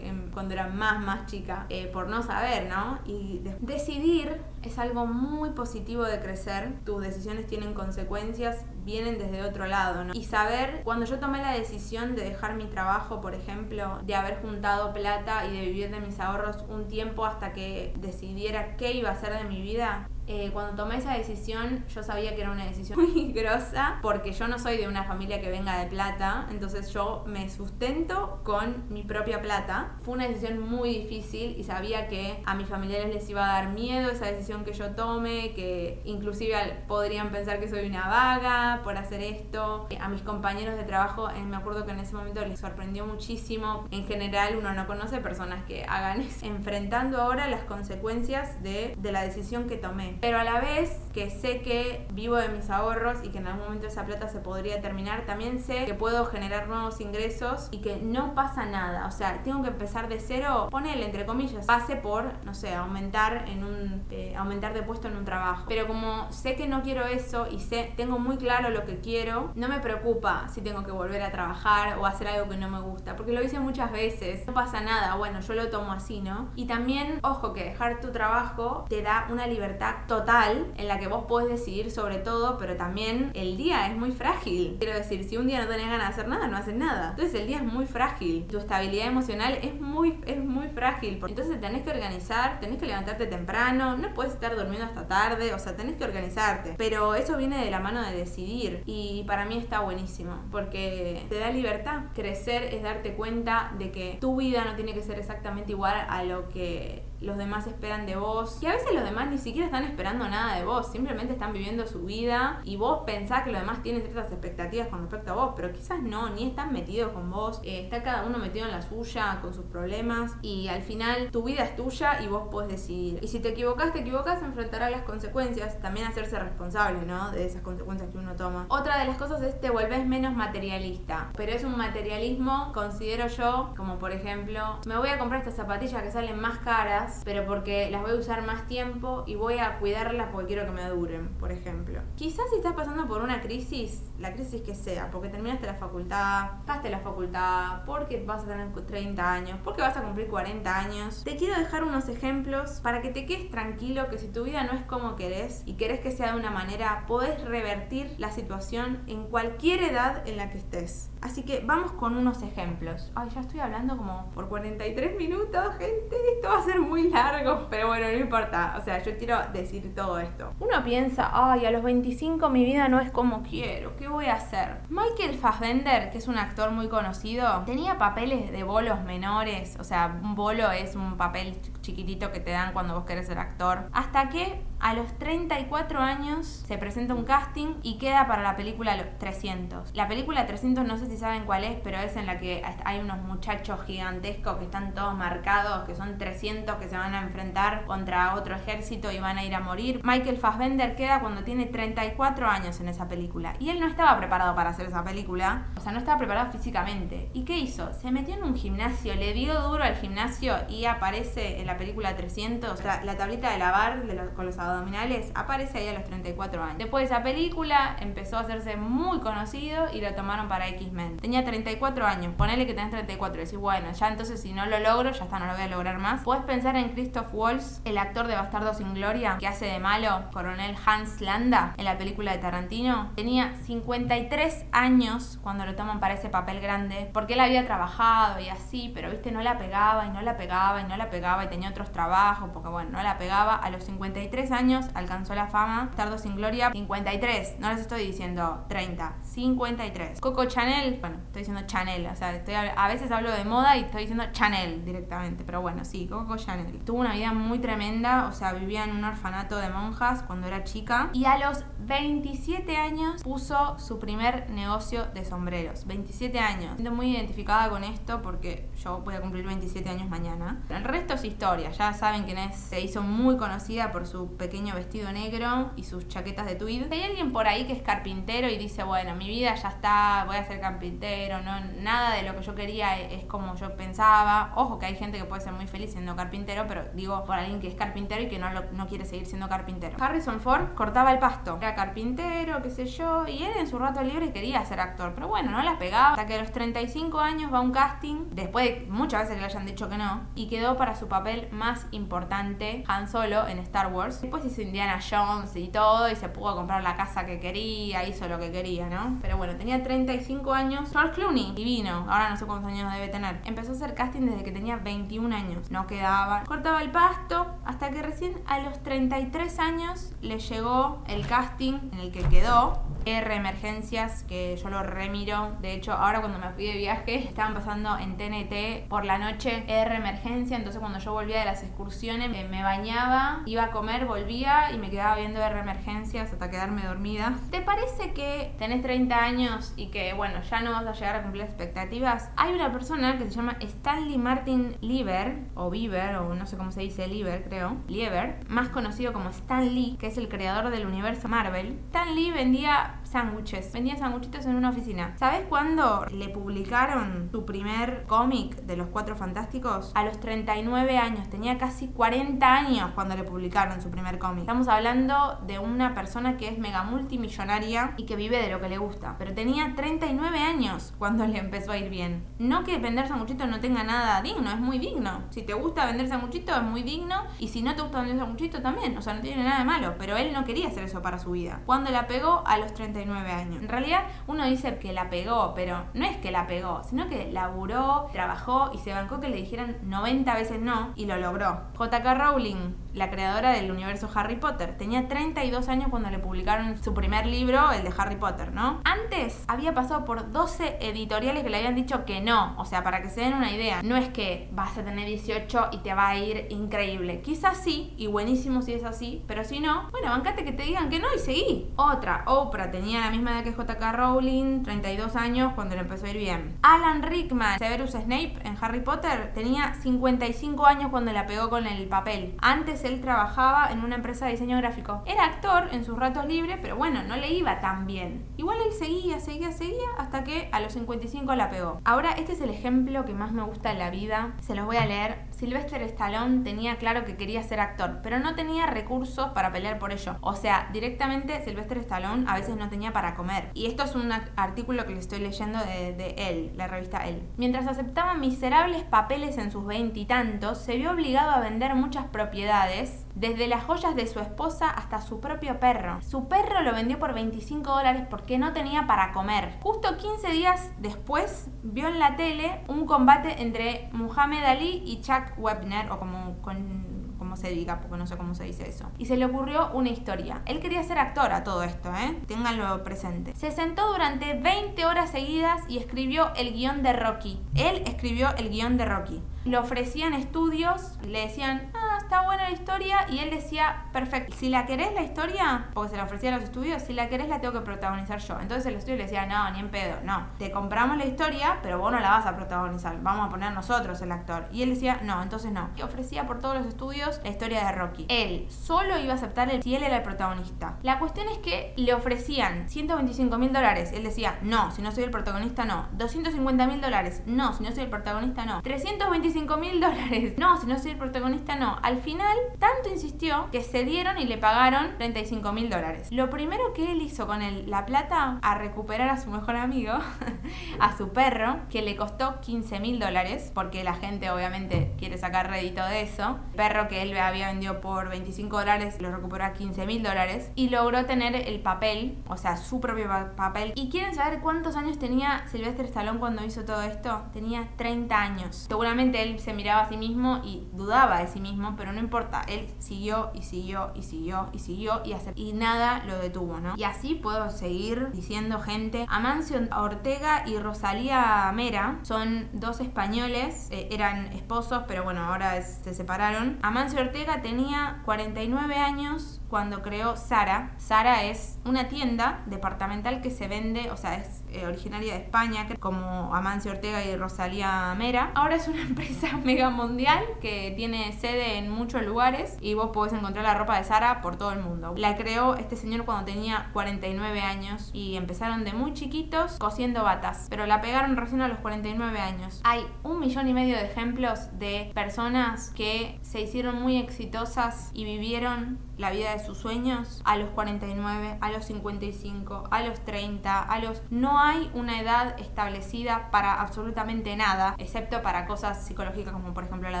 cuando 0.32 0.54
era 0.54 0.68
más, 0.68 1.02
más 1.02 1.26
chica, 1.26 1.66
eh, 1.68 1.86
por 1.86 2.08
no 2.08 2.22
saber, 2.22 2.68
¿no? 2.68 2.98
Y 3.04 3.40
decidir 3.60 4.40
es 4.62 4.78
algo 4.78 5.06
muy 5.06 5.50
positivo 5.50 6.04
de 6.04 6.20
crecer. 6.20 6.72
Tus 6.84 7.02
decisiones 7.02 7.46
tienen 7.46 7.74
consecuencias, 7.74 8.64
vienen 8.84 9.18
desde 9.18 9.42
otro 9.42 9.66
lado, 9.66 10.04
¿no? 10.04 10.14
Y 10.14 10.24
saber, 10.24 10.82
cuando 10.84 11.06
yo 11.06 11.18
tomé 11.18 11.40
la 11.40 11.52
decisión 11.52 12.14
de 12.14 12.24
dejar 12.24 12.54
mi 12.54 12.66
trabajo, 12.66 13.20
por 13.20 13.34
ejemplo, 13.34 13.98
de 14.04 14.14
haber 14.14 14.40
juntado 14.40 14.92
plata 14.92 15.46
y 15.46 15.52
de 15.52 15.60
vivir 15.66 15.90
de 15.90 16.00
mis 16.00 16.18
ahorros 16.20 16.64
un 16.68 16.88
tiempo 16.88 17.24
hasta 17.26 17.52
que 17.52 17.94
decidiera 17.98 18.76
qué 18.76 18.92
iba 18.92 19.10
a 19.10 19.12
hacer 19.12 19.36
de 19.36 19.44
mi 19.44 19.60
vida, 19.60 20.08
eh, 20.26 20.50
cuando 20.52 20.82
tomé 20.82 20.96
esa 20.96 21.14
decisión, 21.14 21.84
yo 21.88 22.02
sabía 22.02 22.34
que 22.34 22.40
era 22.42 22.50
una 22.50 22.64
decisión 22.64 22.98
muy 23.14 23.32
grosa, 23.32 23.98
porque 24.02 24.32
yo 24.32 24.48
no 24.48 24.58
soy 24.58 24.76
de 24.78 24.88
una 24.88 25.04
familia 25.04 25.40
que 25.40 25.50
venga 25.50 25.78
de 25.78 25.86
plata, 25.86 26.46
entonces 26.50 26.92
yo 26.92 27.24
me 27.26 27.50
sustento 27.50 28.40
con 28.42 28.84
mi 28.88 29.02
propia 29.02 29.42
plata. 29.42 29.96
Fue 30.02 30.14
una 30.14 30.26
decisión 30.26 30.60
muy 30.60 30.98
difícil 31.00 31.54
y 31.58 31.64
sabía 31.64 32.08
que 32.08 32.42
a 32.46 32.54
mis 32.54 32.68
familiares 32.68 33.14
les 33.14 33.28
iba 33.28 33.44
a 33.44 33.60
dar 33.60 33.72
miedo 33.72 34.10
esa 34.10 34.26
decisión 34.26 34.64
que 34.64 34.72
yo 34.72 34.92
tome, 34.92 35.52
que 35.54 36.00
inclusive 36.04 36.54
podrían 36.88 37.30
pensar 37.30 37.60
que 37.60 37.68
soy 37.68 37.86
una 37.86 38.08
vaga 38.08 38.80
por 38.82 38.96
hacer 38.96 39.20
esto. 39.20 39.88
A 40.00 40.08
mis 40.08 40.22
compañeros 40.22 40.76
de 40.76 40.84
trabajo, 40.84 41.28
eh, 41.30 41.42
me 41.42 41.56
acuerdo 41.56 41.84
que 41.84 41.92
en 41.92 42.00
ese 42.00 42.14
momento 42.14 42.44
les 42.44 42.60
sorprendió 42.60 43.06
muchísimo. 43.06 43.86
En 43.90 44.06
general, 44.06 44.56
uno 44.58 44.72
no 44.72 44.86
conoce 44.86 45.18
personas 45.18 45.64
que 45.64 45.84
hagan 45.84 46.20
eso. 46.22 46.46
Enfrentando 46.46 47.20
ahora 47.20 47.48
las 47.48 47.64
consecuencias 47.64 48.62
de, 48.62 48.94
de 48.96 49.12
la 49.12 49.22
decisión 49.22 49.68
que 49.68 49.76
tomé. 49.76 50.13
Pero 50.20 50.38
a 50.38 50.44
la 50.44 50.60
vez 50.60 51.00
que 51.12 51.30
sé 51.30 51.60
que 51.60 52.06
vivo 52.12 52.36
de 52.36 52.48
mis 52.48 52.70
ahorros 52.70 53.18
y 53.22 53.28
que 53.28 53.38
en 53.38 53.46
algún 53.46 53.64
momento 53.64 53.86
esa 53.86 54.04
plata 54.04 54.28
se 54.28 54.40
podría 54.40 54.80
terminar, 54.80 55.26
también 55.26 55.60
sé 55.60 55.84
que 55.84 55.94
puedo 55.94 56.26
generar 56.26 56.68
nuevos 56.68 57.00
ingresos 57.00 57.68
y 57.70 57.78
que 57.78 57.96
no 57.96 58.34
pasa 58.34 58.66
nada. 58.66 59.06
O 59.06 59.10
sea, 59.10 59.42
tengo 59.42 59.62
que 59.62 59.68
empezar 59.68 60.08
de 60.08 60.20
cero, 60.20 60.68
ponele 60.70 61.04
entre 61.04 61.24
comillas, 61.26 61.66
pase 61.66 61.96
por, 61.96 62.32
no 62.44 62.54
sé, 62.54 62.74
aumentar 62.74 63.48
en 63.48 63.64
un 63.64 64.04
eh, 64.10 64.34
aumentar 64.36 64.74
de 64.74 64.82
puesto 64.82 65.08
en 65.08 65.16
un 65.16 65.24
trabajo. 65.24 65.66
Pero 65.68 65.86
como 65.86 66.30
sé 66.32 66.56
que 66.56 66.66
no 66.66 66.82
quiero 66.82 67.06
eso 67.06 67.46
y 67.50 67.60
sé, 67.60 67.92
tengo 67.96 68.18
muy 68.18 68.36
claro 68.36 68.70
lo 68.70 68.84
que 68.84 69.00
quiero, 69.00 69.52
no 69.54 69.68
me 69.68 69.80
preocupa 69.80 70.48
si 70.48 70.60
tengo 70.60 70.84
que 70.84 70.90
volver 70.90 71.22
a 71.22 71.30
trabajar 71.30 71.98
o 71.98 72.06
hacer 72.06 72.28
algo 72.28 72.48
que 72.48 72.56
no 72.56 72.68
me 72.68 72.80
gusta, 72.80 73.16
porque 73.16 73.32
lo 73.32 73.42
hice 73.42 73.60
muchas 73.60 73.92
veces. 73.92 74.46
No 74.46 74.54
pasa 74.54 74.80
nada, 74.80 75.14
bueno, 75.16 75.40
yo 75.40 75.54
lo 75.54 75.68
tomo 75.70 75.92
así, 75.92 76.20
¿no? 76.20 76.48
Y 76.56 76.66
también, 76.66 77.20
ojo, 77.22 77.52
que 77.52 77.64
dejar 77.64 78.00
tu 78.00 78.10
trabajo 78.10 78.84
te 78.88 79.02
da 79.02 79.26
una 79.30 79.46
libertad 79.46 79.94
total 80.06 80.72
en 80.76 80.88
la 80.88 80.98
que 80.98 81.08
vos 81.08 81.24
podés 81.26 81.48
decidir 81.48 81.90
sobre 81.90 82.18
todo, 82.18 82.58
pero 82.58 82.76
también 82.76 83.30
el 83.34 83.56
día 83.56 83.86
es 83.88 83.96
muy 83.96 84.12
frágil. 84.12 84.76
Quiero 84.78 84.94
decir, 84.96 85.24
si 85.24 85.36
un 85.36 85.46
día 85.46 85.60
no 85.60 85.68
tenés 85.68 85.86
ganas 85.86 86.08
de 86.08 86.12
hacer 86.14 86.28
nada, 86.28 86.48
no 86.48 86.56
haces 86.56 86.74
nada. 86.74 87.10
Entonces 87.10 87.40
el 87.40 87.46
día 87.46 87.58
es 87.58 87.64
muy 87.64 87.86
frágil. 87.86 88.46
Tu 88.46 88.58
estabilidad 88.58 89.06
emocional 89.06 89.58
es 89.62 89.80
muy, 89.80 90.18
es 90.26 90.38
muy 90.38 90.68
frágil. 90.68 91.20
Entonces 91.26 91.60
tenés 91.60 91.82
que 91.82 91.90
organizar, 91.90 92.60
tenés 92.60 92.78
que 92.78 92.86
levantarte 92.86 93.26
temprano, 93.26 93.96
no 93.96 94.14
puedes 94.14 94.32
estar 94.32 94.56
durmiendo 94.56 94.86
hasta 94.86 95.06
tarde, 95.06 95.54
o 95.54 95.58
sea, 95.58 95.76
tenés 95.76 95.96
que 95.96 96.04
organizarte. 96.04 96.74
Pero 96.76 97.14
eso 97.14 97.36
viene 97.36 97.64
de 97.64 97.70
la 97.70 97.80
mano 97.80 98.02
de 98.02 98.14
decidir 98.14 98.82
y 98.86 99.24
para 99.26 99.44
mí 99.44 99.58
está 99.58 99.80
buenísimo 99.80 100.42
porque 100.50 101.26
te 101.28 101.38
da 101.38 101.50
libertad. 101.50 102.04
Crecer 102.14 102.74
es 102.74 102.82
darte 102.82 103.14
cuenta 103.14 103.72
de 103.78 103.90
que 103.90 104.18
tu 104.20 104.36
vida 104.36 104.64
no 104.64 104.74
tiene 104.74 104.94
que 104.94 105.02
ser 105.02 105.18
exactamente 105.18 105.72
igual 105.72 106.06
a 106.08 106.22
lo 106.24 106.48
que 106.48 107.03
los 107.20 107.36
demás 107.38 107.66
esperan 107.66 108.06
de 108.06 108.16
vos. 108.16 108.58
Y 108.62 108.66
a 108.66 108.72
veces 108.72 108.94
los 108.94 109.04
demás 109.04 109.28
ni 109.28 109.38
siquiera 109.38 109.66
están 109.66 109.84
esperando 109.84 110.28
nada 110.28 110.56
de 110.56 110.64
vos, 110.64 110.90
simplemente 110.90 111.32
están 111.32 111.52
viviendo 111.52 111.86
su 111.86 112.04
vida 112.04 112.60
y 112.64 112.76
vos 112.76 113.02
pensás 113.06 113.44
que 113.44 113.52
los 113.52 113.60
demás 113.60 113.82
tienen 113.82 114.02
ciertas 114.02 114.30
expectativas 114.30 114.88
con 114.88 115.00
respecto 115.00 115.32
a 115.32 115.34
vos, 115.34 115.52
pero 115.56 115.72
quizás 115.72 116.02
no, 116.02 116.30
ni 116.30 116.48
están 116.48 116.72
metidos 116.72 117.12
con 117.12 117.30
vos, 117.30 117.60
eh, 117.64 117.82
está 117.84 118.02
cada 118.02 118.24
uno 118.24 118.38
metido 118.38 118.66
en 118.66 118.72
la 118.72 118.82
suya, 118.82 119.38
con 119.40 119.54
sus 119.54 119.64
problemas 119.64 120.32
y 120.42 120.68
al 120.68 120.82
final 120.82 121.30
tu 121.30 121.42
vida 121.42 121.64
es 121.64 121.76
tuya 121.76 122.20
y 122.22 122.28
vos 122.28 122.48
podés 122.50 122.70
decidir. 122.70 123.18
Y 123.22 123.28
si 123.28 123.40
te 123.40 123.50
equivocas, 123.50 123.92
te 123.92 124.00
equivocas, 124.00 124.42
enfrentarás 124.42 124.90
las 124.90 125.02
consecuencias, 125.02 125.80
también 125.80 126.06
hacerse 126.06 126.38
responsable, 126.38 127.04
¿no? 127.06 127.30
De 127.30 127.46
esas 127.46 127.62
consecuencias 127.62 128.10
que 128.10 128.18
uno 128.18 128.34
toma. 128.36 128.66
Otra 128.68 128.98
de 128.98 129.06
las 129.06 129.16
cosas 129.16 129.42
es 129.42 129.60
te 129.60 129.70
volvés 129.70 130.06
menos 130.06 130.34
materialista, 130.34 131.30
pero 131.36 131.52
es 131.52 131.64
un 131.64 131.76
materialismo, 131.76 132.72
considero 132.72 133.28
yo, 133.28 133.72
como 133.76 133.98
por 133.98 134.12
ejemplo, 134.12 134.78
me 134.86 134.96
voy 134.96 135.08
a 135.08 135.18
comprar 135.18 135.40
estas 135.40 135.56
zapatillas 135.56 136.02
que 136.02 136.10
salen 136.10 136.40
más 136.40 136.58
caras, 136.58 137.03
pero 137.24 137.46
porque 137.46 137.90
las 137.90 138.02
voy 138.02 138.12
a 138.12 138.14
usar 138.14 138.44
más 138.44 138.66
tiempo 138.66 139.24
y 139.26 139.34
voy 139.34 139.58
a 139.58 139.78
cuidarlas 139.78 140.28
porque 140.32 140.48
quiero 140.48 140.66
que 140.66 140.72
me 140.72 140.88
duren, 140.88 141.28
por 141.40 141.52
ejemplo. 141.52 142.00
Quizás 142.16 142.46
si 142.50 142.56
estás 142.56 142.74
pasando 142.74 143.06
por 143.06 143.22
una 143.22 143.40
crisis, 143.40 144.02
la 144.18 144.32
crisis 144.32 144.62
que 144.62 144.74
sea, 144.74 145.10
porque 145.10 145.28
terminaste 145.28 145.66
la 145.66 145.74
facultad, 145.74 146.62
pasaste 146.66 146.90
la 146.90 147.00
facultad, 147.00 147.84
porque 147.86 148.22
vas 148.24 148.44
a 148.44 148.46
tener 148.46 148.72
30 148.72 149.32
años, 149.32 149.58
porque 149.64 149.82
vas 149.82 149.96
a 149.96 150.02
cumplir 150.02 150.28
40 150.28 150.78
años, 150.78 151.22
te 151.24 151.36
quiero 151.36 151.58
dejar 151.58 151.84
unos 151.84 152.08
ejemplos 152.08 152.80
para 152.82 153.02
que 153.02 153.10
te 153.10 153.26
quedes 153.26 153.50
tranquilo 153.50 154.08
que 154.08 154.18
si 154.18 154.28
tu 154.28 154.44
vida 154.44 154.64
no 154.64 154.72
es 154.72 154.84
como 154.84 155.16
querés 155.16 155.62
y 155.66 155.74
querés 155.74 156.00
que 156.00 156.10
sea 156.10 156.32
de 156.32 156.38
una 156.38 156.50
manera, 156.50 157.04
podés 157.06 157.42
revertir 157.44 158.14
la 158.18 158.30
situación 158.30 159.02
en 159.06 159.24
cualquier 159.24 159.82
edad 159.82 160.26
en 160.26 160.36
la 160.36 160.50
que 160.50 160.58
estés. 160.58 161.10
Así 161.24 161.42
que 161.42 161.62
vamos 161.64 161.92
con 161.92 162.18
unos 162.18 162.42
ejemplos. 162.42 163.10
Ay, 163.14 163.30
ya 163.34 163.40
estoy 163.40 163.60
hablando 163.60 163.96
como 163.96 164.30
por 164.34 164.46
43 164.46 165.16
minutos, 165.16 165.74
gente. 165.78 166.16
Esto 166.34 166.48
va 166.50 166.58
a 166.58 166.62
ser 166.62 166.78
muy 166.78 167.08
largo, 167.08 167.66
pero 167.70 167.88
bueno, 167.88 168.06
no 168.06 168.18
importa. 168.18 168.76
O 168.78 168.84
sea, 168.84 169.02
yo 169.02 169.16
quiero 169.16 169.38
decir 169.54 169.94
todo 169.94 170.18
esto. 170.18 170.52
Uno 170.60 170.84
piensa, 170.84 171.30
ay, 171.32 171.64
a 171.64 171.70
los 171.70 171.82
25 171.82 172.50
mi 172.50 172.66
vida 172.66 172.88
no 172.88 173.00
es 173.00 173.10
como 173.10 173.42
quiero. 173.42 173.96
¿Qué 173.96 174.06
voy 174.06 174.26
a 174.26 174.34
hacer? 174.34 174.82
Michael 174.90 175.38
Fassbender, 175.38 176.10
que 176.10 176.18
es 176.18 176.28
un 176.28 176.36
actor 176.36 176.70
muy 176.72 176.88
conocido, 176.88 177.62
tenía 177.64 177.96
papeles 177.96 178.52
de 178.52 178.62
bolos 178.62 179.02
menores. 179.02 179.78
O 179.80 179.84
sea, 179.84 180.20
un 180.22 180.34
bolo 180.34 180.70
es 180.72 180.94
un 180.94 181.16
papel 181.16 181.58
chiquitito 181.80 182.32
que 182.32 182.40
te 182.40 182.50
dan 182.50 182.74
cuando 182.74 182.94
vos 182.94 183.04
querés 183.06 183.28
ser 183.28 183.38
actor. 183.38 183.88
Hasta 183.92 184.28
que 184.28 184.60
a 184.80 184.94
los 184.94 185.18
34 185.18 186.00
años 186.00 186.46
se 186.46 186.78
presenta 186.78 187.14
un 187.14 187.24
casting 187.24 187.74
y 187.82 187.98
queda 187.98 188.26
para 188.26 188.42
la 188.42 188.56
película 188.56 188.96
300. 189.18 189.94
La 189.94 190.08
película 190.08 190.46
300 190.46 190.84
no 190.84 190.98
sé 190.98 191.06
si 191.06 191.16
saben 191.16 191.44
cuál 191.44 191.64
es, 191.64 191.78
pero 191.82 191.98
es 191.98 192.16
en 192.16 192.26
la 192.26 192.38
que 192.38 192.62
hay 192.84 193.00
unos 193.00 193.18
muchachos 193.22 193.80
gigantescos 193.86 194.56
que 194.56 194.64
están 194.64 194.94
todos 194.94 195.14
marcados, 195.14 195.84
que 195.84 195.94
son 195.94 196.18
300 196.18 196.76
que 196.76 196.88
se 196.88 196.96
van 196.96 197.14
a 197.14 197.22
enfrentar 197.22 197.84
contra 197.86 198.34
otro 198.34 198.54
ejército 198.54 199.10
y 199.10 199.18
van 199.18 199.38
a 199.38 199.44
ir 199.44 199.54
a 199.54 199.60
morir. 199.60 200.00
Michael 200.04 200.38
Fassbender 200.38 200.96
queda 200.96 201.20
cuando 201.20 201.42
tiene 201.42 201.66
34 201.66 202.46
años 202.46 202.80
en 202.80 202.88
esa 202.88 203.08
película 203.08 203.54
y 203.58 203.70
él 203.70 203.80
no 203.80 203.86
estaba 203.86 204.16
preparado 204.18 204.54
para 204.54 204.70
hacer 204.70 204.86
esa 204.86 205.04
película, 205.04 205.66
o 205.76 205.80
sea, 205.80 205.92
no 205.92 205.98
estaba 205.98 206.18
preparado 206.18 206.52
físicamente. 206.52 207.30
¿Y 207.32 207.44
qué 207.44 207.58
hizo? 207.58 207.92
Se 207.94 208.10
metió 208.10 208.34
en 208.34 208.44
un 208.44 208.56
gimnasio, 208.56 209.14
le 209.14 209.32
dio 209.32 209.60
duro 209.62 209.84
al 209.84 209.96
gimnasio 209.96 210.56
y 210.68 210.84
aparece 210.84 211.60
en 211.60 211.66
la 211.66 211.76
película 211.76 212.16
300, 212.16 212.70
o 212.70 212.76
sea, 212.76 213.02
la 213.04 213.16
tablita 213.16 213.50
de 213.50 213.58
lavar 213.58 214.06
de 214.06 214.14
los, 214.14 214.30
con 214.30 214.46
los 214.46 214.58
abdominales, 214.64 215.30
aparece 215.34 215.78
ahí 215.78 215.88
a 215.88 215.94
los 215.94 216.04
34 216.04 216.62
años. 216.62 216.78
Después 216.78 217.08
de 217.08 217.14
esa 217.14 217.22
película 217.22 217.96
empezó 218.00 218.36
a 218.36 218.40
hacerse 218.40 218.76
muy 218.76 219.20
conocido 219.20 219.86
y 219.92 220.00
lo 220.00 220.14
tomaron 220.14 220.48
para 220.48 220.68
X-Men. 220.68 221.18
Tenía 221.18 221.44
34 221.44 222.06
años, 222.06 222.34
ponele 222.36 222.66
que 222.66 222.74
tenés 222.74 222.90
34 222.90 223.40
y 223.40 223.44
decís, 223.44 223.58
bueno, 223.58 223.92
ya 223.92 224.08
entonces 224.08 224.40
si 224.40 224.52
no 224.52 224.66
lo 224.66 224.78
logro, 224.80 225.12
ya 225.12 225.24
está, 225.24 225.38
no 225.38 225.46
lo 225.46 225.52
voy 225.52 225.62
a 225.62 225.68
lograr 225.68 225.98
más. 225.98 226.22
Puedes 226.22 226.44
pensar 226.44 226.76
en 226.76 226.90
Christoph 226.90 227.32
Waltz, 227.32 227.80
el 227.84 227.98
actor 227.98 228.26
de 228.26 228.34
Bastardo 228.34 228.74
sin 228.74 228.94
Gloria, 228.94 229.36
que 229.38 229.46
hace 229.46 229.66
de 229.66 229.78
malo 229.78 230.24
coronel 230.32 230.76
Hans 230.84 231.20
Landa 231.20 231.74
en 231.76 231.84
la 231.84 231.98
película 231.98 232.32
de 232.32 232.38
Tarantino. 232.38 233.10
Tenía 233.14 233.54
53 233.64 234.66
años 234.72 235.38
cuando 235.42 235.66
lo 235.66 235.74
toman 235.74 236.00
para 236.00 236.14
ese 236.14 236.28
papel 236.28 236.60
grande, 236.60 237.10
porque 237.12 237.34
él 237.34 237.40
había 237.40 237.64
trabajado 237.66 238.40
y 238.40 238.48
así, 238.48 238.90
pero 238.94 239.10
viste, 239.10 239.30
no 239.30 239.42
la 239.42 239.58
pegaba 239.58 240.06
y 240.06 240.10
no 240.10 240.22
la 240.22 240.36
pegaba 240.36 240.80
y 240.80 240.84
no 240.84 240.96
la 240.96 241.10
pegaba 241.10 241.44
y 241.44 241.48
tenía 241.48 241.70
otros 241.70 241.92
trabajos, 241.92 242.50
porque 242.52 242.68
bueno, 242.68 242.90
no 242.90 243.02
la 243.02 243.18
pegaba. 243.18 243.56
A 243.56 243.70
los 243.70 243.84
53 243.84 244.52
años 244.54 244.86
alcanzó 244.94 245.34
la 245.34 245.48
fama, 245.48 245.86
Bastardo 245.86 246.18
sin 246.18 246.36
Gloria, 246.36 246.70
53, 246.72 247.56
no 247.58 247.70
les 247.70 247.80
estoy 247.80 248.06
diciendo 248.06 248.64
30, 248.68 249.16
53. 249.22 250.20
Coco 250.20 250.46
Chanel, 250.46 250.98
bueno, 251.00 251.16
estoy 251.26 251.40
diciendo 251.40 251.62
Chanel, 251.66 252.06
o 252.06 252.16
sea, 252.16 252.42
a 252.76 252.88
veces 252.88 253.10
hablo 253.10 253.30
de 253.30 253.44
moda 253.44 253.76
y 253.76 253.82
estoy 253.82 254.02
diciendo 254.02 254.24
Chanel 254.32 254.84
directamente, 254.84 255.44
pero 255.44 255.60
bueno, 255.60 255.84
sí, 255.84 256.06
Coco 256.06 256.36
Chanel. 256.36 256.78
Tuvo 256.84 257.00
una 257.00 257.12
vida 257.12 257.32
muy 257.32 257.58
tremenda, 257.58 258.28
o 258.28 258.32
sea, 258.32 258.52
vivía 258.52 258.84
en 258.84 258.92
un 258.92 259.04
orfanato 259.04 259.56
de 259.56 259.68
monjas 259.68 260.22
cuando 260.22 260.46
era 260.46 260.64
chica 260.64 261.10
y 261.12 261.24
a 261.26 261.38
los 261.38 261.64
27 261.80 262.76
años 262.76 263.22
puso 263.22 263.78
su 263.78 263.98
primer 263.98 264.48
negocio 264.50 265.06
de 265.14 265.24
sombreros. 265.24 265.86
27 265.86 266.38
años. 266.38 266.72
Siento 266.76 266.92
muy 266.92 267.14
identificada 267.14 267.68
con 267.68 267.84
esto 267.84 268.22
porque 268.22 268.70
yo 268.82 269.00
voy 269.00 269.14
a 269.14 269.20
cumplir 269.20 269.44
27 269.46 269.88
años 269.88 270.08
mañana. 270.08 270.62
el 270.68 270.84
resto 270.84 271.14
es 271.14 271.24
historia. 271.24 271.70
Ya 271.70 271.92
saben 271.92 272.24
quién 272.24 272.38
es. 272.38 272.56
Se 272.56 272.80
hizo 272.80 273.02
muy 273.02 273.36
conocida 273.36 273.92
por 273.92 274.06
su 274.06 274.36
pequeño 274.44 274.74
vestido 274.74 275.10
negro 275.10 275.70
y 275.74 275.84
sus 275.84 276.06
chaquetas 276.06 276.44
de 276.44 276.54
tweed. 276.54 276.92
hay 276.92 277.02
alguien 277.02 277.32
por 277.32 277.48
ahí 277.48 277.64
que 277.64 277.72
es 277.72 277.80
carpintero 277.80 278.46
y 278.46 278.58
dice, 278.58 278.82
bueno, 278.84 279.14
mi 279.14 279.26
vida 279.26 279.54
ya 279.54 279.68
está, 279.68 280.24
voy 280.26 280.36
a 280.36 280.44
ser 280.44 280.60
carpintero, 280.60 281.40
no, 281.40 281.60
nada 281.80 282.14
de 282.14 282.24
lo 282.24 282.36
que 282.36 282.42
yo 282.42 282.54
quería 282.54 283.00
es 283.00 283.24
como 283.24 283.56
yo 283.56 283.74
pensaba. 283.74 284.52
Ojo 284.56 284.78
que 284.78 284.84
hay 284.84 284.96
gente 284.96 285.16
que 285.16 285.24
puede 285.24 285.40
ser 285.40 285.54
muy 285.54 285.66
feliz 285.66 285.92
siendo 285.92 286.14
carpintero, 286.14 286.66
pero 286.68 286.84
digo 286.92 287.24
por 287.24 287.36
alguien 287.36 287.58
que 287.58 287.68
es 287.68 287.74
carpintero 287.74 288.22
y 288.22 288.28
que 288.28 288.38
no, 288.38 288.48
no 288.72 288.86
quiere 288.86 289.06
seguir 289.06 289.24
siendo 289.24 289.48
carpintero. 289.48 289.96
Harrison 289.98 290.40
Ford 290.40 290.74
cortaba 290.74 291.10
el 291.10 291.18
pasto. 291.18 291.56
Era 291.62 291.74
carpintero, 291.74 292.62
qué 292.62 292.68
sé 292.68 292.84
yo, 292.84 293.26
y 293.26 293.44
él 293.44 293.52
en 293.58 293.66
su 293.66 293.78
rato 293.78 294.02
libre 294.02 294.30
quería 294.30 294.62
ser 294.66 294.78
actor, 294.78 295.12
pero 295.14 295.28
bueno, 295.28 295.52
no 295.52 295.62
la 295.62 295.78
pegaba. 295.78 296.10
Hasta 296.10 296.26
que 296.26 296.34
a 296.34 296.42
los 296.42 296.52
35 296.52 297.18
años 297.18 297.50
va 297.50 297.58
a 297.58 297.62
un 297.62 297.72
casting, 297.72 298.26
después 298.32 298.66
de 298.66 298.86
muchas 298.90 299.22
veces 299.22 299.38
le 299.38 299.46
hayan 299.46 299.64
dicho 299.64 299.88
que 299.88 299.96
no, 299.96 300.20
y 300.34 300.48
quedó 300.48 300.76
para 300.76 300.96
su 300.96 301.08
papel 301.08 301.48
más 301.50 301.86
importante, 301.92 302.84
Han 302.88 303.08
Solo, 303.08 303.48
en 303.48 303.58
Star 303.60 303.92
Wars. 303.92 304.20
Después 304.34 304.52
hizo 304.52 304.62
Indiana 304.62 304.98
Jones 304.98 305.54
y 305.54 305.68
todo, 305.68 306.10
y 306.10 306.16
se 306.16 306.28
pudo 306.28 306.56
comprar 306.56 306.82
la 306.82 306.96
casa 306.96 307.24
que 307.24 307.38
quería, 307.38 308.04
hizo 308.04 308.26
lo 308.26 308.40
que 308.40 308.50
quería, 308.50 308.88
¿no? 308.88 309.16
Pero 309.22 309.36
bueno, 309.36 309.54
tenía 309.54 309.80
35 309.80 310.52
años. 310.52 310.90
George 310.90 311.12
Clooney, 311.12 311.52
divino, 311.54 312.04
ahora 312.10 312.30
no 312.30 312.36
sé 312.36 312.44
cuántos 312.44 312.72
años 312.72 312.92
debe 312.92 313.06
tener. 313.06 313.40
Empezó 313.44 313.70
a 313.70 313.74
hacer 313.76 313.94
casting 313.94 314.22
desde 314.22 314.42
que 314.42 314.50
tenía 314.50 314.76
21 314.78 315.32
años. 315.32 315.70
No 315.70 315.86
quedaba. 315.86 316.42
Cortaba 316.48 316.82
el 316.82 316.90
pasto 316.90 317.46
hasta 317.64 317.90
que 317.90 318.02
recién 318.02 318.34
a 318.46 318.58
los 318.58 318.82
33 318.82 319.56
años 319.60 320.12
le 320.20 320.40
llegó 320.40 321.04
el 321.06 321.24
casting 321.28 321.74
en 321.92 322.00
el 322.00 322.10
que 322.10 322.22
quedó. 322.24 322.82
R 323.04 323.36
Emergencias, 323.36 324.24
que 324.24 324.56
yo 324.56 324.70
lo 324.70 324.82
remiro. 324.82 325.52
De 325.60 325.74
hecho, 325.74 325.92
ahora 325.92 326.20
cuando 326.20 326.38
me 326.38 326.50
fui 326.50 326.66
de 326.66 326.76
viaje, 326.78 327.16
estaban 327.28 327.54
pasando 327.54 327.96
en 327.98 328.16
TNT 328.16 328.88
por 328.88 329.04
la 329.04 329.18
noche 329.18 329.64
R 329.68 329.94
Emergencia. 329.94 330.56
Entonces, 330.56 330.80
cuando 330.80 330.98
yo 330.98 331.12
volvía 331.12 331.38
de 331.38 331.44
las 331.44 331.62
excursiones, 331.62 332.30
me 332.30 332.62
bañaba, 332.62 333.42
iba 333.46 333.64
a 333.64 333.70
comer, 333.70 334.06
volvía 334.06 334.23
y 334.26 334.78
me 334.78 334.90
quedaba 334.90 335.16
viendo 335.16 335.40
R 335.40 335.58
Emergencias 335.60 336.32
hasta 336.32 336.50
quedarme 336.50 336.82
dormida. 336.82 337.34
¿Te 337.50 337.60
parece 337.60 338.12
que 338.12 338.54
tenés 338.58 338.80
30 338.82 339.22
años 339.22 339.74
y 339.76 339.88
que, 339.88 340.14
bueno, 340.14 340.42
ya 340.42 340.60
no 340.60 340.72
vas 340.72 340.86
a 340.86 340.92
llegar 340.92 341.16
a 341.16 341.22
cumplir 341.22 341.44
expectativas? 341.44 342.30
Hay 342.36 342.54
una 342.54 342.72
persona 342.72 343.18
que 343.18 343.24
se 343.24 343.30
llama 343.30 343.56
Stanley 343.60 344.16
Martin 344.16 344.76
Lieber, 344.80 345.40
o 345.54 345.68
Bieber, 345.68 346.16
o 346.16 346.34
no 346.34 346.46
sé 346.46 346.56
cómo 346.56 346.72
se 346.72 346.80
dice, 346.80 347.06
Lieber, 347.06 347.44
creo. 347.44 347.76
Lieber, 347.86 348.40
más 348.48 348.70
conocido 348.70 349.12
como 349.12 349.28
Stan 349.28 349.74
Lee, 349.74 349.96
que 350.00 350.06
es 350.06 350.16
el 350.16 350.28
creador 350.28 350.70
del 350.70 350.86
universo 350.86 351.28
Marvel. 351.28 351.78
Stan 351.88 352.14
Lee 352.14 352.30
vendía 352.30 353.00
sándwiches, 353.14 353.72
vendía 353.72 353.96
sándwichitos 353.96 354.44
en 354.46 354.56
una 354.56 354.70
oficina. 354.70 355.14
¿Sabes 355.16 355.42
cuándo 355.48 356.04
le 356.10 356.30
publicaron 356.30 357.28
su 357.30 357.44
primer 357.44 358.06
cómic 358.08 358.56
de 358.62 358.76
los 358.76 358.88
Cuatro 358.88 359.14
Fantásticos? 359.14 359.92
A 359.94 360.04
los 360.04 360.18
39 360.18 360.98
años, 360.98 361.30
tenía 361.30 361.56
casi 361.56 361.86
40 361.86 362.44
años 362.44 362.90
cuando 362.96 363.14
le 363.14 363.22
publicaron 363.22 363.80
su 363.80 363.88
primer 363.88 364.18
cómic. 364.18 364.40
Estamos 364.40 364.66
hablando 364.66 365.38
de 365.46 365.60
una 365.60 365.94
persona 365.94 366.36
que 366.36 366.48
es 366.48 366.58
mega 366.58 366.82
multimillonaria 366.82 367.94
y 367.96 368.04
que 368.04 368.16
vive 368.16 368.42
de 368.42 368.50
lo 368.50 368.60
que 368.60 368.68
le 368.68 368.78
gusta, 368.78 369.14
pero 369.16 369.32
tenía 369.32 369.74
39 369.76 370.36
años 370.40 370.92
cuando 370.98 371.24
le 371.24 371.38
empezó 371.38 371.70
a 371.70 371.78
ir 371.78 371.90
bien. 371.90 372.24
No 372.40 372.64
que 372.64 372.78
vender 372.78 373.06
sanguchitos 373.06 373.46
no 373.46 373.60
tenga 373.60 373.84
nada 373.84 374.20
digno, 374.22 374.50
es 374.50 374.58
muy 374.58 374.80
digno. 374.80 375.22
Si 375.30 375.42
te 375.42 375.54
gusta 375.54 375.86
vender 375.86 376.08
sanguchitos 376.08 376.56
es 376.56 376.64
muy 376.64 376.82
digno 376.82 377.14
y 377.38 377.46
si 377.46 377.62
no 377.62 377.76
te 377.76 377.82
gusta 377.82 378.00
vender 378.00 378.18
sanguchitos 378.18 378.60
también, 378.60 378.98
o 378.98 379.02
sea, 379.02 379.14
no 379.14 379.20
tiene 379.20 379.44
nada 379.44 379.60
de 379.60 379.64
malo, 379.66 379.94
pero 379.98 380.16
él 380.16 380.32
no 380.32 380.44
quería 380.44 380.66
hacer 380.66 380.82
eso 380.82 381.00
para 381.00 381.20
su 381.20 381.30
vida. 381.30 381.60
Cuando 381.64 381.92
la 381.92 382.08
pegó 382.08 382.42
a 382.44 382.58
los 382.58 382.74
39 382.74 383.03
39 383.04 383.32
años. 383.32 383.62
En 383.62 383.68
realidad 383.68 384.04
uno 384.26 384.44
dice 384.46 384.78
que 384.78 384.92
la 384.92 385.10
pegó, 385.10 385.52
pero 385.54 385.84
no 385.94 386.04
es 386.04 386.16
que 386.18 386.30
la 386.30 386.46
pegó, 386.46 386.82
sino 386.84 387.08
que 387.08 387.30
laburó, 387.30 388.08
trabajó 388.12 388.70
y 388.72 388.78
se 388.78 388.92
bancó 388.92 389.20
que 389.20 389.28
le 389.28 389.36
dijeran 389.36 389.76
90 389.82 390.34
veces 390.34 390.60
no 390.60 390.92
y 390.96 391.06
lo 391.06 391.16
logró. 391.16 391.62
JK 391.78 392.04
Rowling, 392.16 392.74
la 392.94 393.10
creadora 393.10 393.50
del 393.52 393.70
universo 393.70 394.08
Harry 394.14 394.36
Potter, 394.36 394.76
tenía 394.76 395.08
32 395.08 395.68
años 395.68 395.88
cuando 395.90 396.10
le 396.10 396.18
publicaron 396.18 396.82
su 396.82 396.94
primer 396.94 397.26
libro, 397.26 397.72
el 397.72 397.84
de 397.84 397.92
Harry 397.96 398.16
Potter, 398.16 398.52
¿no? 398.52 398.80
Antes 398.84 399.44
había 399.48 399.74
pasado 399.74 400.04
por 400.04 400.32
12 400.32 400.78
editoriales 400.80 401.42
que 401.42 401.50
le 401.50 401.58
habían 401.58 401.74
dicho 401.74 402.04
que 402.04 402.20
no, 402.20 402.54
o 402.58 402.64
sea, 402.64 402.82
para 402.82 403.02
que 403.02 403.10
se 403.10 403.20
den 403.20 403.34
una 403.34 403.52
idea, 403.52 403.82
no 403.82 403.96
es 403.96 404.08
que 404.08 404.48
vas 404.52 404.76
a 404.78 404.84
tener 404.84 405.06
18 405.06 405.68
y 405.72 405.78
te 405.78 405.94
va 405.94 406.08
a 406.08 406.16
ir 406.16 406.46
increíble. 406.50 407.20
Quizás 407.20 407.58
sí, 407.58 407.94
y 407.96 408.06
buenísimo 408.06 408.62
si 408.62 408.72
es 408.72 408.84
así, 408.84 409.22
pero 409.26 409.44
si 409.44 409.60
no, 409.60 409.88
bueno, 409.90 410.10
bancate 410.10 410.44
que 410.44 410.52
te 410.52 410.62
digan 410.62 410.88
que 410.88 410.98
no 410.98 411.08
y 411.14 411.18
seguí. 411.18 411.72
Otra, 411.76 412.22
Oprah 412.26 412.70
tenía 412.70 412.93
la 413.00 413.10
misma 413.10 413.32
edad 413.32 413.44
que 413.44 413.52
JK 413.52 413.92
Rowling, 413.92 414.62
32 414.62 415.16
años 415.16 415.52
cuando 415.54 415.74
le 415.74 415.82
empezó 415.82 416.06
a 416.06 416.10
ir 416.10 416.18
bien. 416.18 416.56
Alan 416.62 417.02
Rickman, 417.02 417.58
Severus 417.58 417.92
Snape 417.92 418.34
en 418.44 418.56
Harry 418.60 418.80
Potter, 418.80 419.32
tenía 419.34 419.74
55 419.74 420.66
años 420.66 420.90
cuando 420.90 421.12
la 421.12 421.26
pegó 421.26 421.50
con 421.50 421.66
el 421.66 421.86
papel. 421.86 422.34
Antes 422.40 422.84
él 422.84 423.00
trabajaba 423.00 423.68
en 423.70 423.80
una 423.80 423.96
empresa 423.96 424.26
de 424.26 424.32
diseño 424.32 424.56
gráfico. 424.58 425.02
Era 425.06 425.24
actor 425.24 425.68
en 425.72 425.84
sus 425.84 425.98
ratos 425.98 426.26
libres, 426.26 426.58
pero 426.60 426.76
bueno, 426.76 427.02
no 427.02 427.16
le 427.16 427.32
iba 427.32 427.60
tan 427.60 427.86
bien. 427.86 428.24
Igual 428.36 428.58
él 428.66 428.72
seguía, 428.72 429.20
seguía, 429.20 429.52
seguía 429.52 429.88
hasta 429.98 430.24
que 430.24 430.48
a 430.52 430.60
los 430.60 430.72
55 430.72 431.34
la 431.34 431.50
pegó. 431.50 431.80
Ahora, 431.84 432.12
este 432.12 432.32
es 432.32 432.40
el 432.40 432.50
ejemplo 432.50 433.04
que 433.04 433.14
más 433.14 433.32
me 433.32 433.42
gusta 433.42 433.72
en 433.72 433.78
la 433.78 433.90
vida. 433.90 434.32
Se 434.40 434.54
los 434.54 434.66
voy 434.66 434.76
a 434.76 434.86
leer. 434.86 435.24
Sylvester 435.36 435.82
Stallone 435.82 436.44
tenía 436.44 436.76
claro 436.76 437.04
que 437.04 437.16
quería 437.16 437.42
ser 437.42 437.60
actor, 437.60 438.00
pero 438.02 438.18
no 438.18 438.34
tenía 438.34 438.66
recursos 438.66 439.30
para 439.30 439.52
pelear 439.52 439.78
por 439.78 439.92
ello. 439.92 440.16
O 440.20 440.34
sea, 440.34 440.68
directamente 440.72 441.42
Sylvester 441.44 441.78
Stallone 441.78 442.24
a 442.28 442.34
veces 442.34 442.56
no 442.56 442.68
tenía 442.68 442.92
para 442.92 443.14
comer. 443.14 443.50
Y 443.54 443.66
esto 443.66 443.82
es 443.82 443.94
un 443.94 444.12
artículo 444.12 444.86
que 444.86 444.94
le 444.94 445.00
estoy 445.00 445.18
leyendo 445.18 445.58
de, 445.58 445.92
de 445.92 446.14
él, 446.16 446.52
la 446.56 446.68
revista 446.68 447.06
él. 447.06 447.22
Mientras 447.36 447.66
aceptaba 447.66 448.14
miserables 448.14 448.84
papeles 448.84 449.38
en 449.38 449.50
sus 449.50 449.66
veintitantos, 449.66 450.58
se 450.58 450.76
vio 450.76 450.92
obligado 450.92 451.32
a 451.32 451.40
vender 451.40 451.74
muchas 451.74 452.06
propiedades, 452.06 453.04
desde 453.14 453.46
las 453.46 453.64
joyas 453.64 453.94
de 453.94 454.06
su 454.06 454.20
esposa 454.20 454.70
hasta 454.70 455.00
su 455.00 455.20
propio 455.20 455.60
perro. 455.60 456.00
Su 456.02 456.28
perro 456.28 456.62
lo 456.62 456.72
vendió 456.72 456.98
por 456.98 457.14
25 457.14 457.70
dólares 457.70 458.04
porque 458.08 458.38
no 458.38 458.52
tenía 458.52 458.86
para 458.86 459.12
comer. 459.12 459.54
Justo 459.62 459.96
15 459.96 460.30
días 460.32 460.70
después 460.78 461.48
vio 461.62 461.88
en 461.88 461.98
la 461.98 462.16
tele 462.16 462.60
un 462.68 462.86
combate 462.86 463.42
entre 463.42 463.88
Muhammad 463.92 464.44
Ali 464.44 464.82
y 464.84 465.00
Chuck 465.00 465.23
Webner, 465.36 465.90
o 465.90 465.98
como 465.98 466.40
con 466.42 467.04
se 467.36 467.50
diga, 467.50 467.80
porque 467.80 467.96
no 467.96 468.06
sé 468.06 468.16
cómo 468.16 468.34
se 468.34 468.44
dice 468.44 468.68
eso. 468.68 468.90
Y 468.98 469.06
se 469.06 469.16
le 469.16 469.24
ocurrió 469.24 469.70
una 469.72 469.90
historia. 469.90 470.42
Él 470.46 470.60
quería 470.60 470.82
ser 470.82 470.98
actor 470.98 471.32
a 471.32 471.44
todo 471.44 471.62
esto, 471.62 471.92
¿eh? 471.94 472.18
Ténganlo 472.26 472.82
presente. 472.82 473.34
Se 473.34 473.50
sentó 473.50 473.90
durante 473.92 474.34
20 474.34 474.84
horas 474.86 475.10
seguidas 475.10 475.62
y 475.68 475.78
escribió 475.78 476.32
el 476.36 476.52
guion 476.52 476.82
de 476.82 476.92
Rocky. 476.92 477.40
Él 477.54 477.82
escribió 477.86 478.34
el 478.36 478.50
guion 478.50 478.76
de 478.76 478.84
Rocky 478.84 479.22
le 479.44 479.58
ofrecían 479.58 480.14
estudios, 480.14 480.98
le 481.06 481.20
decían, 481.20 481.70
ah, 481.74 481.98
está 482.00 482.22
buena 482.22 482.44
la 482.44 482.50
historia, 482.50 483.06
y 483.10 483.18
él 483.18 483.30
decía, 483.30 483.84
perfecto, 483.92 484.34
si 484.36 484.48
la 484.48 484.66
querés 484.66 484.94
la 484.94 485.02
historia, 485.02 485.66
porque 485.74 485.90
se 485.90 485.96
la 485.96 486.04
ofrecía 486.04 486.30
a 486.30 486.36
los 486.36 486.44
estudios, 486.44 486.82
si 486.82 486.94
la 486.94 487.08
querés 487.08 487.28
la 487.28 487.40
tengo 487.40 487.52
que 487.52 487.60
protagonizar 487.60 488.18
yo. 488.20 488.40
Entonces 488.40 488.66
el 488.66 488.74
estudio 488.76 488.96
le 488.96 489.04
decía, 489.04 489.26
no, 489.26 489.50
ni 489.50 489.60
en 489.60 489.70
pedo, 489.70 489.96
no, 490.04 490.26
te 490.38 490.50
compramos 490.50 490.96
la 490.96 491.04
historia, 491.04 491.58
pero 491.62 491.78
vos 491.78 491.92
no 491.92 492.00
la 492.00 492.10
vas 492.10 492.26
a 492.26 492.36
protagonizar, 492.36 493.00
vamos 493.02 493.26
a 493.26 493.30
poner 493.30 493.52
nosotros 493.52 494.00
el 494.00 494.12
actor. 494.12 494.48
Y 494.52 494.62
él 494.62 494.70
decía, 494.70 495.00
no, 495.02 495.22
entonces 495.22 495.52
no. 495.52 495.70
Y 495.76 495.82
ofrecía 495.82 496.26
por 496.26 496.40
todos 496.40 496.56
los 496.56 496.66
estudios 496.66 497.20
la 497.22 497.30
historia 497.30 497.66
de 497.66 497.72
Rocky. 497.72 498.06
Él 498.08 498.46
solo 498.50 498.98
iba 498.98 499.12
a 499.12 499.16
aceptar 499.16 499.50
el, 499.50 499.62
si 499.62 499.74
él 499.74 499.82
era 499.82 499.96
el 499.98 500.02
protagonista. 500.02 500.78
La 500.82 500.98
cuestión 500.98 501.28
es 501.28 501.38
que 501.38 501.74
le 501.76 501.92
ofrecían 501.92 502.68
125 502.68 503.38
mil 503.38 503.52
dólares, 503.52 503.92
él 503.92 504.04
decía, 504.04 504.38
no, 504.42 504.70
si 504.70 504.80
no 504.80 504.90
soy 504.92 505.04
el 505.04 505.10
protagonista, 505.10 505.64
no. 505.64 505.88
250 505.92 506.66
mil 506.66 506.80
dólares, 506.80 507.22
no, 507.26 507.52
si 507.52 507.62
no 507.62 507.72
soy 507.72 507.84
el 507.84 507.90
protagonista, 507.90 508.46
no. 508.46 508.62
325 508.62 509.33
5 509.34 509.56
mil 509.56 509.80
dólares. 509.80 510.34
No, 510.38 510.60
si 510.60 510.68
no 510.68 510.78
soy 510.78 510.92
el 510.92 510.96
protagonista, 510.96 511.56
no. 511.56 511.76
Al 511.82 512.00
final, 512.00 512.36
tanto 512.60 512.88
insistió 512.88 513.48
que 513.50 513.62
se 513.62 513.84
dieron 513.84 514.16
y 514.16 514.26
le 514.26 514.38
pagaron 514.38 514.96
35 514.96 515.52
mil 515.52 515.68
dólares. 515.68 516.06
Lo 516.12 516.30
primero 516.30 516.72
que 516.72 516.92
él 516.92 517.02
hizo 517.02 517.26
con 517.26 517.42
el, 517.42 517.68
la 517.68 517.84
plata 517.84 518.38
a 518.42 518.54
recuperar 518.54 519.08
a 519.08 519.20
su 519.20 519.30
mejor 519.30 519.56
amigo, 519.56 519.92
a 520.78 520.96
su 520.96 521.08
perro, 521.08 521.56
que 521.68 521.82
le 521.82 521.96
costó 521.96 522.40
15 522.42 522.78
mil 522.78 523.00
dólares, 523.00 523.50
porque 523.52 523.82
la 523.82 523.94
gente 523.94 524.30
obviamente 524.30 524.92
quiere 524.98 525.18
sacar 525.18 525.50
rédito 525.50 525.84
de 525.84 526.02
eso. 526.02 526.38
perro 526.54 526.86
que 526.86 527.02
él 527.02 527.16
había 527.16 527.48
vendido 527.48 527.80
por 527.80 528.10
25 528.10 528.56
dólares 528.56 529.00
lo 529.00 529.10
recuperó 529.10 529.46
a 529.46 529.52
15 529.52 529.84
mil 529.84 530.04
dólares 530.04 530.52
y 530.54 530.68
logró 530.68 531.06
tener 531.06 531.34
el 531.34 531.58
papel, 531.58 532.18
o 532.28 532.36
sea, 532.36 532.56
su 532.56 532.80
propio 532.80 533.08
papel. 533.34 533.72
¿Y 533.74 533.88
quieren 533.88 534.14
saber 534.14 534.38
cuántos 534.38 534.76
años 534.76 535.00
tenía 535.00 535.44
Sylvester 535.50 535.86
Stallone 535.86 536.20
cuando 536.20 536.44
hizo 536.44 536.64
todo 536.64 536.82
esto? 536.82 537.22
Tenía 537.32 537.68
30 537.76 538.16
años. 538.16 538.66
Seguramente 538.68 539.23
él 539.24 539.40
se 539.40 539.52
miraba 539.52 539.82
a 539.82 539.88
sí 539.88 539.96
mismo 539.96 540.40
y 540.44 540.66
dudaba 540.72 541.20
de 541.20 541.28
sí 541.28 541.40
mismo, 541.40 541.74
pero 541.76 541.92
no 541.92 542.00
importa, 542.00 542.42
él 542.48 542.68
siguió 542.78 543.30
y 543.34 543.42
siguió 543.42 543.92
y 543.94 544.02
siguió 544.02 544.50
y 544.52 544.58
siguió 544.58 545.02
y, 545.04 545.14
y 545.34 545.52
nada 545.52 546.02
lo 546.04 546.18
detuvo, 546.18 546.60
¿no? 546.60 546.74
Y 546.76 546.84
así 546.84 547.14
puedo 547.14 547.50
seguir 547.50 548.10
diciendo 548.12 548.60
gente. 548.60 549.06
Amancio 549.08 549.58
Ortega 549.76 550.44
y 550.46 550.58
Rosalía 550.58 551.50
Mera 551.54 551.98
son 552.02 552.48
dos 552.52 552.80
españoles, 552.80 553.68
eh, 553.70 553.88
eran 553.90 554.26
esposos, 554.32 554.84
pero 554.86 555.04
bueno, 555.04 555.22
ahora 555.24 555.60
se 555.62 555.94
separaron. 555.94 556.58
Amancio 556.62 557.00
Ortega 557.00 557.42
tenía 557.42 558.02
49 558.04 558.76
años 558.76 559.40
cuando 559.54 559.82
creó 559.82 560.16
Sara. 560.16 560.72
Sara 560.78 561.22
es 561.22 561.60
una 561.64 561.86
tienda 561.86 562.42
departamental 562.46 563.20
que 563.20 563.30
se 563.30 563.46
vende, 563.46 563.88
o 563.92 563.96
sea, 563.96 564.16
es 564.16 564.42
eh, 564.50 564.66
originaria 564.66 565.12
de 565.12 565.20
España, 565.20 565.68
como 565.78 566.34
Amancio 566.34 566.72
Ortega 566.72 567.04
y 567.04 567.14
Rosalía 567.14 567.94
Mera. 567.96 568.32
Ahora 568.34 568.56
es 568.56 568.66
una 568.66 568.82
empresa 568.88 569.28
mega 569.44 569.70
mundial 569.70 570.24
que 570.40 570.72
tiene 570.76 571.12
sede 571.12 571.56
en 571.58 571.70
muchos 571.70 572.02
lugares 572.02 572.56
y 572.60 572.74
vos 572.74 572.90
podés 572.92 573.12
encontrar 573.12 573.44
la 573.44 573.54
ropa 573.54 573.78
de 573.78 573.84
Sara 573.84 574.22
por 574.22 574.34
todo 574.34 574.50
el 574.50 574.58
mundo. 574.58 574.92
La 574.96 575.16
creó 575.16 575.54
este 575.54 575.76
señor 575.76 576.04
cuando 576.04 576.24
tenía 576.24 576.70
49 576.72 577.40
años 577.40 577.90
y 577.92 578.16
empezaron 578.16 578.64
de 578.64 578.72
muy 578.72 578.92
chiquitos 578.92 579.60
cosiendo 579.60 580.02
batas, 580.02 580.48
pero 580.50 580.66
la 580.66 580.80
pegaron 580.80 581.16
recién 581.16 581.42
a 581.42 581.46
los 581.46 581.58
49 581.58 582.18
años. 582.18 582.60
Hay 582.64 582.84
un 583.04 583.20
millón 583.20 583.46
y 583.46 583.54
medio 583.54 583.76
de 583.76 583.84
ejemplos 583.84 584.48
de 584.58 584.90
personas 584.96 585.70
que 585.76 586.18
se 586.22 586.40
hicieron 586.40 586.82
muy 586.82 586.96
exitosas 586.96 587.92
y 587.94 588.04
vivieron 588.04 588.80
la 588.96 589.10
vida 589.10 589.32
de 589.32 589.43
sus 589.44 589.58
sueños 589.58 590.20
a 590.24 590.36
los 590.36 590.50
49, 590.50 591.38
a 591.40 591.50
los 591.50 591.64
55, 591.66 592.64
a 592.70 592.82
los 592.82 593.00
30, 593.04 593.62
a 593.62 593.78
los... 593.78 594.02
No 594.10 594.38
hay 594.38 594.70
una 594.74 595.00
edad 595.00 595.38
establecida 595.38 596.30
para 596.30 596.60
absolutamente 596.60 597.36
nada, 597.36 597.74
excepto 597.78 598.22
para 598.22 598.46
cosas 598.46 598.86
psicológicas 598.86 599.32
como 599.32 599.54
por 599.54 599.64
ejemplo 599.64 599.90
la 599.90 600.00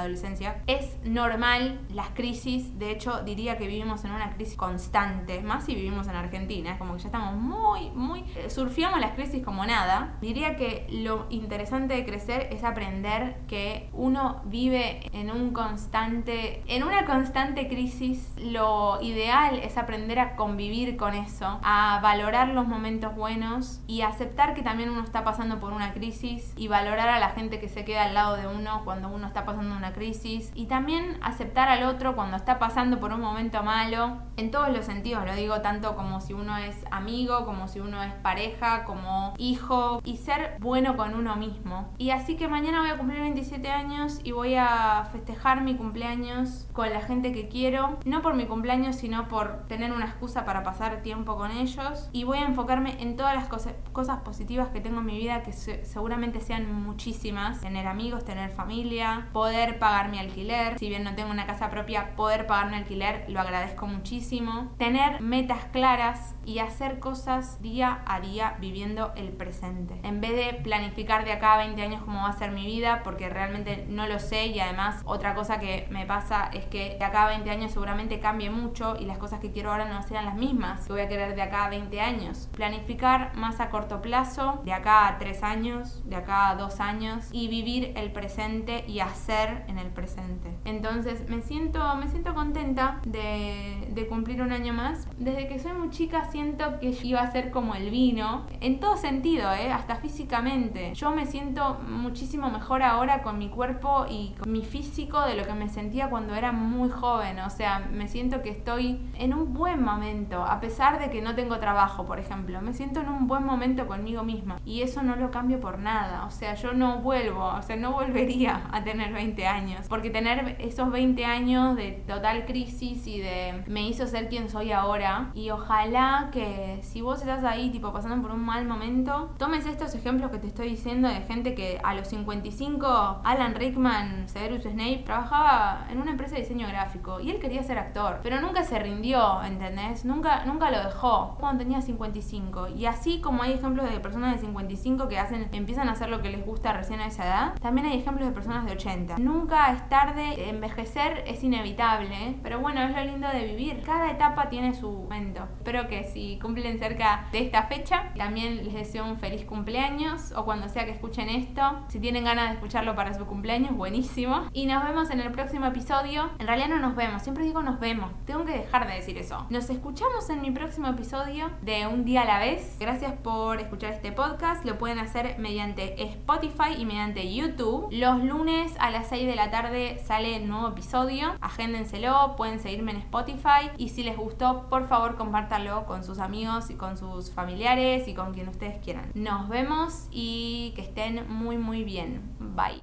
adolescencia. 0.00 0.62
Es 0.66 0.96
normal 1.04 1.80
las 1.90 2.10
crisis, 2.10 2.78
de 2.78 2.90
hecho 2.90 3.22
diría 3.22 3.58
que 3.58 3.66
vivimos 3.66 4.04
en 4.04 4.12
una 4.12 4.30
crisis 4.34 4.56
constante, 4.56 5.40
más 5.42 5.64
si 5.64 5.74
vivimos 5.74 6.08
en 6.08 6.16
Argentina, 6.16 6.72
es 6.72 6.78
como 6.78 6.94
que 6.94 7.00
ya 7.00 7.08
estamos 7.08 7.34
muy, 7.36 7.90
muy... 7.90 8.24
Eh, 8.36 8.48
surfiamos 8.48 9.00
las 9.00 9.12
crisis 9.12 9.44
como 9.44 9.66
nada. 9.66 10.16
Diría 10.20 10.56
que 10.56 10.86
lo 10.90 11.26
interesante 11.30 11.94
de 11.94 12.04
crecer 12.04 12.48
es 12.50 12.64
aprender 12.64 13.36
que 13.46 13.90
uno 13.92 14.42
vive 14.46 15.10
en 15.12 15.30
un 15.30 15.52
constante, 15.52 16.62
en 16.66 16.84
una 16.84 17.04
constante 17.04 17.68
crisis, 17.68 18.32
lo 18.36 19.00
ideal 19.02 19.33
es 19.34 19.78
aprender 19.78 20.20
a 20.20 20.36
convivir 20.36 20.96
con 20.96 21.12
eso, 21.14 21.58
a 21.64 21.98
valorar 22.00 22.48
los 22.48 22.68
momentos 22.68 23.16
buenos 23.16 23.80
y 23.88 24.02
aceptar 24.02 24.54
que 24.54 24.62
también 24.62 24.90
uno 24.90 25.02
está 25.02 25.24
pasando 25.24 25.58
por 25.58 25.72
una 25.72 25.92
crisis 25.92 26.52
y 26.56 26.68
valorar 26.68 27.08
a 27.08 27.18
la 27.18 27.30
gente 27.30 27.58
que 27.58 27.68
se 27.68 27.84
queda 27.84 28.04
al 28.04 28.14
lado 28.14 28.36
de 28.36 28.46
uno 28.46 28.82
cuando 28.84 29.08
uno 29.08 29.26
está 29.26 29.44
pasando 29.44 29.76
una 29.76 29.92
crisis 29.92 30.52
y 30.54 30.66
también 30.66 31.18
aceptar 31.20 31.68
al 31.68 31.82
otro 31.82 32.14
cuando 32.14 32.36
está 32.36 32.60
pasando 32.60 33.00
por 33.00 33.12
un 33.12 33.20
momento 33.20 33.62
malo, 33.64 34.18
en 34.36 34.52
todos 34.52 34.68
los 34.68 34.84
sentidos, 34.84 35.24
lo 35.24 35.34
digo 35.34 35.60
tanto 35.62 35.96
como 35.96 36.20
si 36.20 36.32
uno 36.32 36.56
es 36.58 36.76
amigo, 36.92 37.44
como 37.44 37.66
si 37.66 37.80
uno 37.80 38.02
es 38.02 38.12
pareja, 38.14 38.84
como 38.84 39.34
hijo 39.38 40.00
y 40.04 40.18
ser 40.18 40.56
bueno 40.60 40.96
con 40.96 41.14
uno 41.14 41.34
mismo. 41.34 41.92
Y 41.98 42.10
así 42.10 42.36
que 42.36 42.46
mañana 42.46 42.80
voy 42.80 42.90
a 42.90 42.98
cumplir 42.98 43.20
27 43.20 43.68
años 43.68 44.20
y 44.22 44.30
voy 44.30 44.54
a 44.54 45.08
festejar 45.10 45.62
mi 45.62 45.74
cumpleaños 45.74 46.68
con 46.72 46.90
la 46.90 47.00
gente 47.00 47.32
que 47.32 47.48
quiero, 47.48 47.98
no 48.04 48.22
por 48.22 48.34
mi 48.34 48.46
cumpleaños 48.46 48.96
sino 48.96 49.13
por 49.22 49.66
tener 49.66 49.92
una 49.92 50.06
excusa 50.06 50.44
para 50.44 50.62
pasar 50.62 51.02
tiempo 51.02 51.36
con 51.36 51.50
ellos. 51.50 52.08
Y 52.12 52.24
voy 52.24 52.38
a 52.38 52.44
enfocarme 52.44 53.00
en 53.00 53.16
todas 53.16 53.34
las 53.34 53.48
cosas, 53.48 54.18
positivas 54.24 54.68
que 54.68 54.80
tengo 54.80 55.00
en 55.00 55.06
mi 55.06 55.18
vida, 55.18 55.42
que 55.42 55.52
seguramente 55.52 56.40
sean 56.40 56.72
muchísimas. 56.82 57.60
Tener 57.60 57.86
amigos, 57.86 58.24
tener 58.24 58.50
familia, 58.50 59.28
poder 59.32 59.78
pagar 59.78 60.10
mi 60.10 60.18
alquiler. 60.18 60.78
Si 60.78 60.88
bien 60.88 61.04
no 61.04 61.14
tengo 61.14 61.30
una 61.30 61.46
casa 61.46 61.70
propia, 61.70 62.16
poder 62.16 62.46
pagar 62.46 62.70
mi 62.70 62.76
alquiler 62.76 63.24
lo 63.28 63.40
agradezco 63.40 63.86
muchísimo. 63.86 64.72
Tener 64.78 65.20
metas 65.20 65.64
claras 65.66 66.34
y 66.44 66.58
hacer 66.58 66.98
cosas 66.98 67.62
día 67.62 68.02
a 68.06 68.20
día 68.20 68.56
viviendo 68.60 69.12
el 69.16 69.28
presente. 69.28 70.00
En 70.02 70.20
vez 70.20 70.34
de 70.34 70.60
planificar 70.62 71.24
de 71.24 71.32
acá 71.32 71.54
a 71.54 71.58
20 71.58 71.80
años 71.80 72.02
cómo 72.02 72.22
va 72.22 72.28
a 72.28 72.38
ser 72.38 72.50
mi 72.50 72.66
vida, 72.66 73.02
porque 73.04 73.28
realmente 73.28 73.86
no 73.88 74.06
lo 74.06 74.18
sé 74.18 74.46
y 74.46 74.60
además 74.60 75.02
otra 75.04 75.34
cosa 75.34 75.58
que 75.60 75.86
me 75.90 76.06
pasa 76.06 76.50
es 76.52 76.66
que 76.66 76.96
de 76.98 77.04
acá 77.04 77.24
a 77.24 77.28
20 77.28 77.50
años 77.50 77.72
seguramente 77.72 78.20
cambie 78.20 78.50
mucho 78.50 78.64
mucho 78.64 78.96
y 79.04 79.06
las 79.06 79.18
cosas 79.18 79.40
que 79.40 79.52
quiero 79.52 79.70
ahora 79.70 79.84
no 79.84 80.02
sean 80.02 80.24
las 80.24 80.34
mismas 80.34 80.86
que 80.86 80.92
voy 80.92 81.02
a 81.02 81.08
querer 81.08 81.36
de 81.36 81.42
acá 81.42 81.66
a 81.66 81.68
20 81.68 82.00
años. 82.00 82.48
Planificar 82.52 83.36
más 83.36 83.60
a 83.60 83.68
corto 83.68 84.00
plazo, 84.00 84.62
de 84.64 84.72
acá 84.72 85.06
a 85.08 85.18
3 85.18 85.42
años, 85.42 86.02
de 86.06 86.16
acá 86.16 86.48
a 86.48 86.56
2 86.56 86.80
años 86.80 87.28
y 87.30 87.48
vivir 87.48 87.92
el 87.96 88.12
presente 88.12 88.84
y 88.88 89.00
hacer 89.00 89.64
en 89.68 89.78
el 89.78 89.88
presente. 89.88 90.56
Entonces 90.64 91.28
me 91.28 91.42
siento, 91.42 91.94
me 91.96 92.08
siento 92.08 92.34
contenta 92.34 93.00
de, 93.04 93.88
de 93.90 94.06
cumplir 94.06 94.42
un 94.42 94.52
año 94.52 94.72
más. 94.72 95.06
Desde 95.18 95.46
que 95.48 95.58
soy 95.58 95.72
muy 95.72 95.90
chica 95.90 96.24
siento 96.30 96.80
que 96.80 96.96
iba 97.02 97.20
a 97.20 97.30
ser 97.30 97.50
como 97.50 97.74
el 97.74 97.90
vino, 97.90 98.46
en 98.60 98.80
todo 98.80 98.96
sentido, 98.96 99.52
¿eh? 99.52 99.70
hasta 99.70 99.96
físicamente. 99.96 100.94
Yo 100.94 101.10
me 101.10 101.26
siento 101.26 101.74
muchísimo 101.88 102.50
mejor 102.50 102.82
ahora 102.82 103.22
con 103.22 103.38
mi 103.38 103.50
cuerpo 103.50 104.06
y 104.08 104.34
con 104.38 104.50
mi 104.50 104.62
físico 104.62 105.20
de 105.22 105.34
lo 105.34 105.44
que 105.44 105.52
me 105.52 105.68
sentía 105.68 106.08
cuando 106.08 106.34
era 106.34 106.52
muy 106.52 106.88
joven. 106.88 107.40
O 107.40 107.50
sea, 107.50 107.80
me 107.80 108.08
siento 108.08 108.42
que 108.42 108.50
estoy 108.50 108.93
en 109.18 109.34
un 109.34 109.54
buen 109.54 109.82
momento, 109.82 110.44
a 110.44 110.60
pesar 110.60 110.98
de 110.98 111.10
que 111.10 111.22
no 111.22 111.34
tengo 111.34 111.58
trabajo, 111.58 112.04
por 112.04 112.18
ejemplo. 112.18 112.60
Me 112.60 112.72
siento 112.72 113.00
en 113.00 113.08
un 113.08 113.26
buen 113.26 113.44
momento 113.44 113.86
conmigo 113.86 114.22
misma. 114.22 114.58
Y 114.64 114.82
eso 114.82 115.02
no 115.02 115.16
lo 115.16 115.30
cambio 115.30 115.60
por 115.60 115.78
nada. 115.78 116.24
O 116.26 116.30
sea, 116.30 116.54
yo 116.54 116.72
no 116.72 116.98
vuelvo, 117.00 117.44
o 117.44 117.62
sea, 117.62 117.76
no 117.76 117.92
volvería 117.92 118.68
a 118.72 118.82
tener 118.84 119.12
20 119.12 119.46
años. 119.46 119.86
Porque 119.88 120.10
tener 120.10 120.56
esos 120.58 120.90
20 120.90 121.24
años 121.24 121.76
de 121.76 121.92
total 122.06 122.46
crisis 122.46 123.06
y 123.06 123.20
de 123.20 123.62
me 123.66 123.86
hizo 123.86 124.06
ser 124.06 124.28
quien 124.28 124.48
soy 124.48 124.72
ahora. 124.72 125.30
Y 125.34 125.50
ojalá 125.50 126.30
que 126.32 126.78
si 126.82 127.00
vos 127.00 127.20
estás 127.20 127.44
ahí, 127.44 127.70
tipo, 127.70 127.92
pasando 127.92 128.26
por 128.26 128.34
un 128.34 128.44
mal 128.44 128.66
momento, 128.66 129.34
tomes 129.38 129.66
estos 129.66 129.94
ejemplos 129.94 130.30
que 130.30 130.38
te 130.38 130.46
estoy 130.46 130.68
diciendo 130.68 131.08
de 131.08 131.20
gente 131.22 131.54
que 131.54 131.80
a 131.82 131.94
los 131.94 132.08
55, 132.08 133.20
Alan 133.24 133.54
Rickman, 133.54 134.28
Severus 134.28 134.62
Snape, 134.62 135.02
trabajaba 135.04 135.86
en 135.90 136.00
una 136.00 136.12
empresa 136.12 136.34
de 136.34 136.42
diseño 136.42 136.68
gráfico 136.68 137.20
y 137.20 137.30
él 137.30 137.38
quería 137.38 137.62
ser 137.62 137.78
actor, 137.78 138.20
pero 138.22 138.40
nunca 138.40 138.62
se 138.64 138.78
rindió, 138.84 139.42
¿entendés? 139.42 140.04
Nunca, 140.04 140.44
nunca 140.44 140.70
lo 140.70 140.78
dejó 140.78 141.36
cuando 141.40 141.64
tenía 141.64 141.80
55. 141.80 142.68
Y 142.68 142.86
así 142.86 143.20
como 143.20 143.42
hay 143.42 143.54
ejemplos 143.54 143.90
de 143.90 143.98
personas 143.98 144.34
de 144.34 144.38
55 144.46 145.08
que 145.08 145.18
empiezan 145.52 145.88
a 145.88 145.92
hacer 145.92 146.08
lo 146.08 146.22
que 146.22 146.30
les 146.30 146.44
gusta 146.44 146.72
recién 146.72 147.00
a 147.00 147.06
esa 147.06 147.24
edad, 147.24 147.54
también 147.60 147.86
hay 147.86 147.98
ejemplos 147.98 148.28
de 148.28 148.34
personas 148.34 148.64
de 148.66 148.72
80. 148.72 149.18
Nunca 149.18 149.72
es 149.72 149.88
tarde, 149.88 150.48
envejecer 150.48 151.24
es 151.26 151.42
inevitable, 151.42 152.36
pero 152.42 152.60
bueno, 152.60 152.82
es 152.82 152.94
lo 152.94 153.04
lindo 153.04 153.28
de 153.28 153.44
vivir. 153.44 153.82
Cada 153.84 154.10
etapa 154.10 154.48
tiene 154.48 154.74
su 154.74 154.90
momento. 154.90 155.48
Espero 155.58 155.88
que 155.88 156.04
si 156.04 156.38
cumplen 156.40 156.78
cerca 156.78 157.26
de 157.32 157.40
esta 157.40 157.64
fecha, 157.64 158.12
también 158.16 158.64
les 158.64 158.74
deseo 158.74 159.04
un 159.04 159.16
feliz 159.16 159.44
cumpleaños 159.44 160.32
o 160.36 160.44
cuando 160.44 160.68
sea 160.68 160.84
que 160.84 160.92
escuchen 160.92 161.28
esto. 161.28 161.62
Si 161.88 162.00
tienen 162.00 162.24
ganas 162.24 162.48
de 162.48 162.54
escucharlo 162.54 162.94
para 162.94 163.14
su 163.14 163.26
cumpleaños, 163.26 163.76
buenísimo. 163.76 164.48
Y 164.52 164.66
nos 164.66 164.84
vemos 164.84 165.10
en 165.10 165.20
el 165.20 165.32
próximo 165.32 165.66
episodio. 165.66 166.30
En 166.38 166.46
realidad 166.46 166.68
no 166.68 166.78
nos 166.78 166.94
vemos, 166.94 167.22
siempre 167.22 167.44
digo 167.44 167.62
nos 167.62 167.80
vemos. 167.80 168.10
Tengo 168.26 168.44
que 168.44 168.52
dejar 168.52 168.73
de 168.82 168.94
decir 168.94 169.16
eso. 169.16 169.46
Nos 169.50 169.70
escuchamos 169.70 170.28
en 170.30 170.42
mi 170.42 170.50
próximo 170.50 170.88
episodio 170.88 171.48
de 171.62 171.86
Un 171.86 172.04
día 172.04 172.22
a 172.22 172.24
la 172.24 172.40
vez. 172.40 172.76
Gracias 172.80 173.12
por 173.12 173.60
escuchar 173.60 173.92
este 173.92 174.10
podcast. 174.10 174.64
Lo 174.64 174.78
pueden 174.78 174.98
hacer 174.98 175.38
mediante 175.38 176.02
Spotify 176.02 176.74
y 176.76 176.84
mediante 176.84 177.32
YouTube. 177.32 177.86
Los 177.92 178.22
lunes 178.24 178.72
a 178.80 178.90
las 178.90 179.08
6 179.08 179.28
de 179.28 179.36
la 179.36 179.50
tarde 179.50 180.02
sale 180.04 180.36
el 180.36 180.48
nuevo 180.48 180.68
episodio. 180.68 181.36
Agéndenselo, 181.40 182.34
pueden 182.36 182.58
seguirme 182.58 182.90
en 182.90 182.98
Spotify. 182.98 183.70
Y 183.78 183.90
si 183.90 184.02
les 184.02 184.16
gustó, 184.16 184.68
por 184.68 184.88
favor 184.88 185.14
compártanlo 185.14 185.86
con 185.86 186.02
sus 186.02 186.18
amigos 186.18 186.68
y 186.70 186.74
con 186.74 186.98
sus 186.98 187.30
familiares 187.30 188.08
y 188.08 188.14
con 188.14 188.34
quien 188.34 188.48
ustedes 188.48 188.78
quieran. 188.82 189.12
Nos 189.14 189.48
vemos 189.48 190.08
y 190.10 190.72
que 190.74 190.82
estén 190.82 191.28
muy 191.28 191.58
muy 191.58 191.84
bien. 191.84 192.34
Bye. 192.40 192.82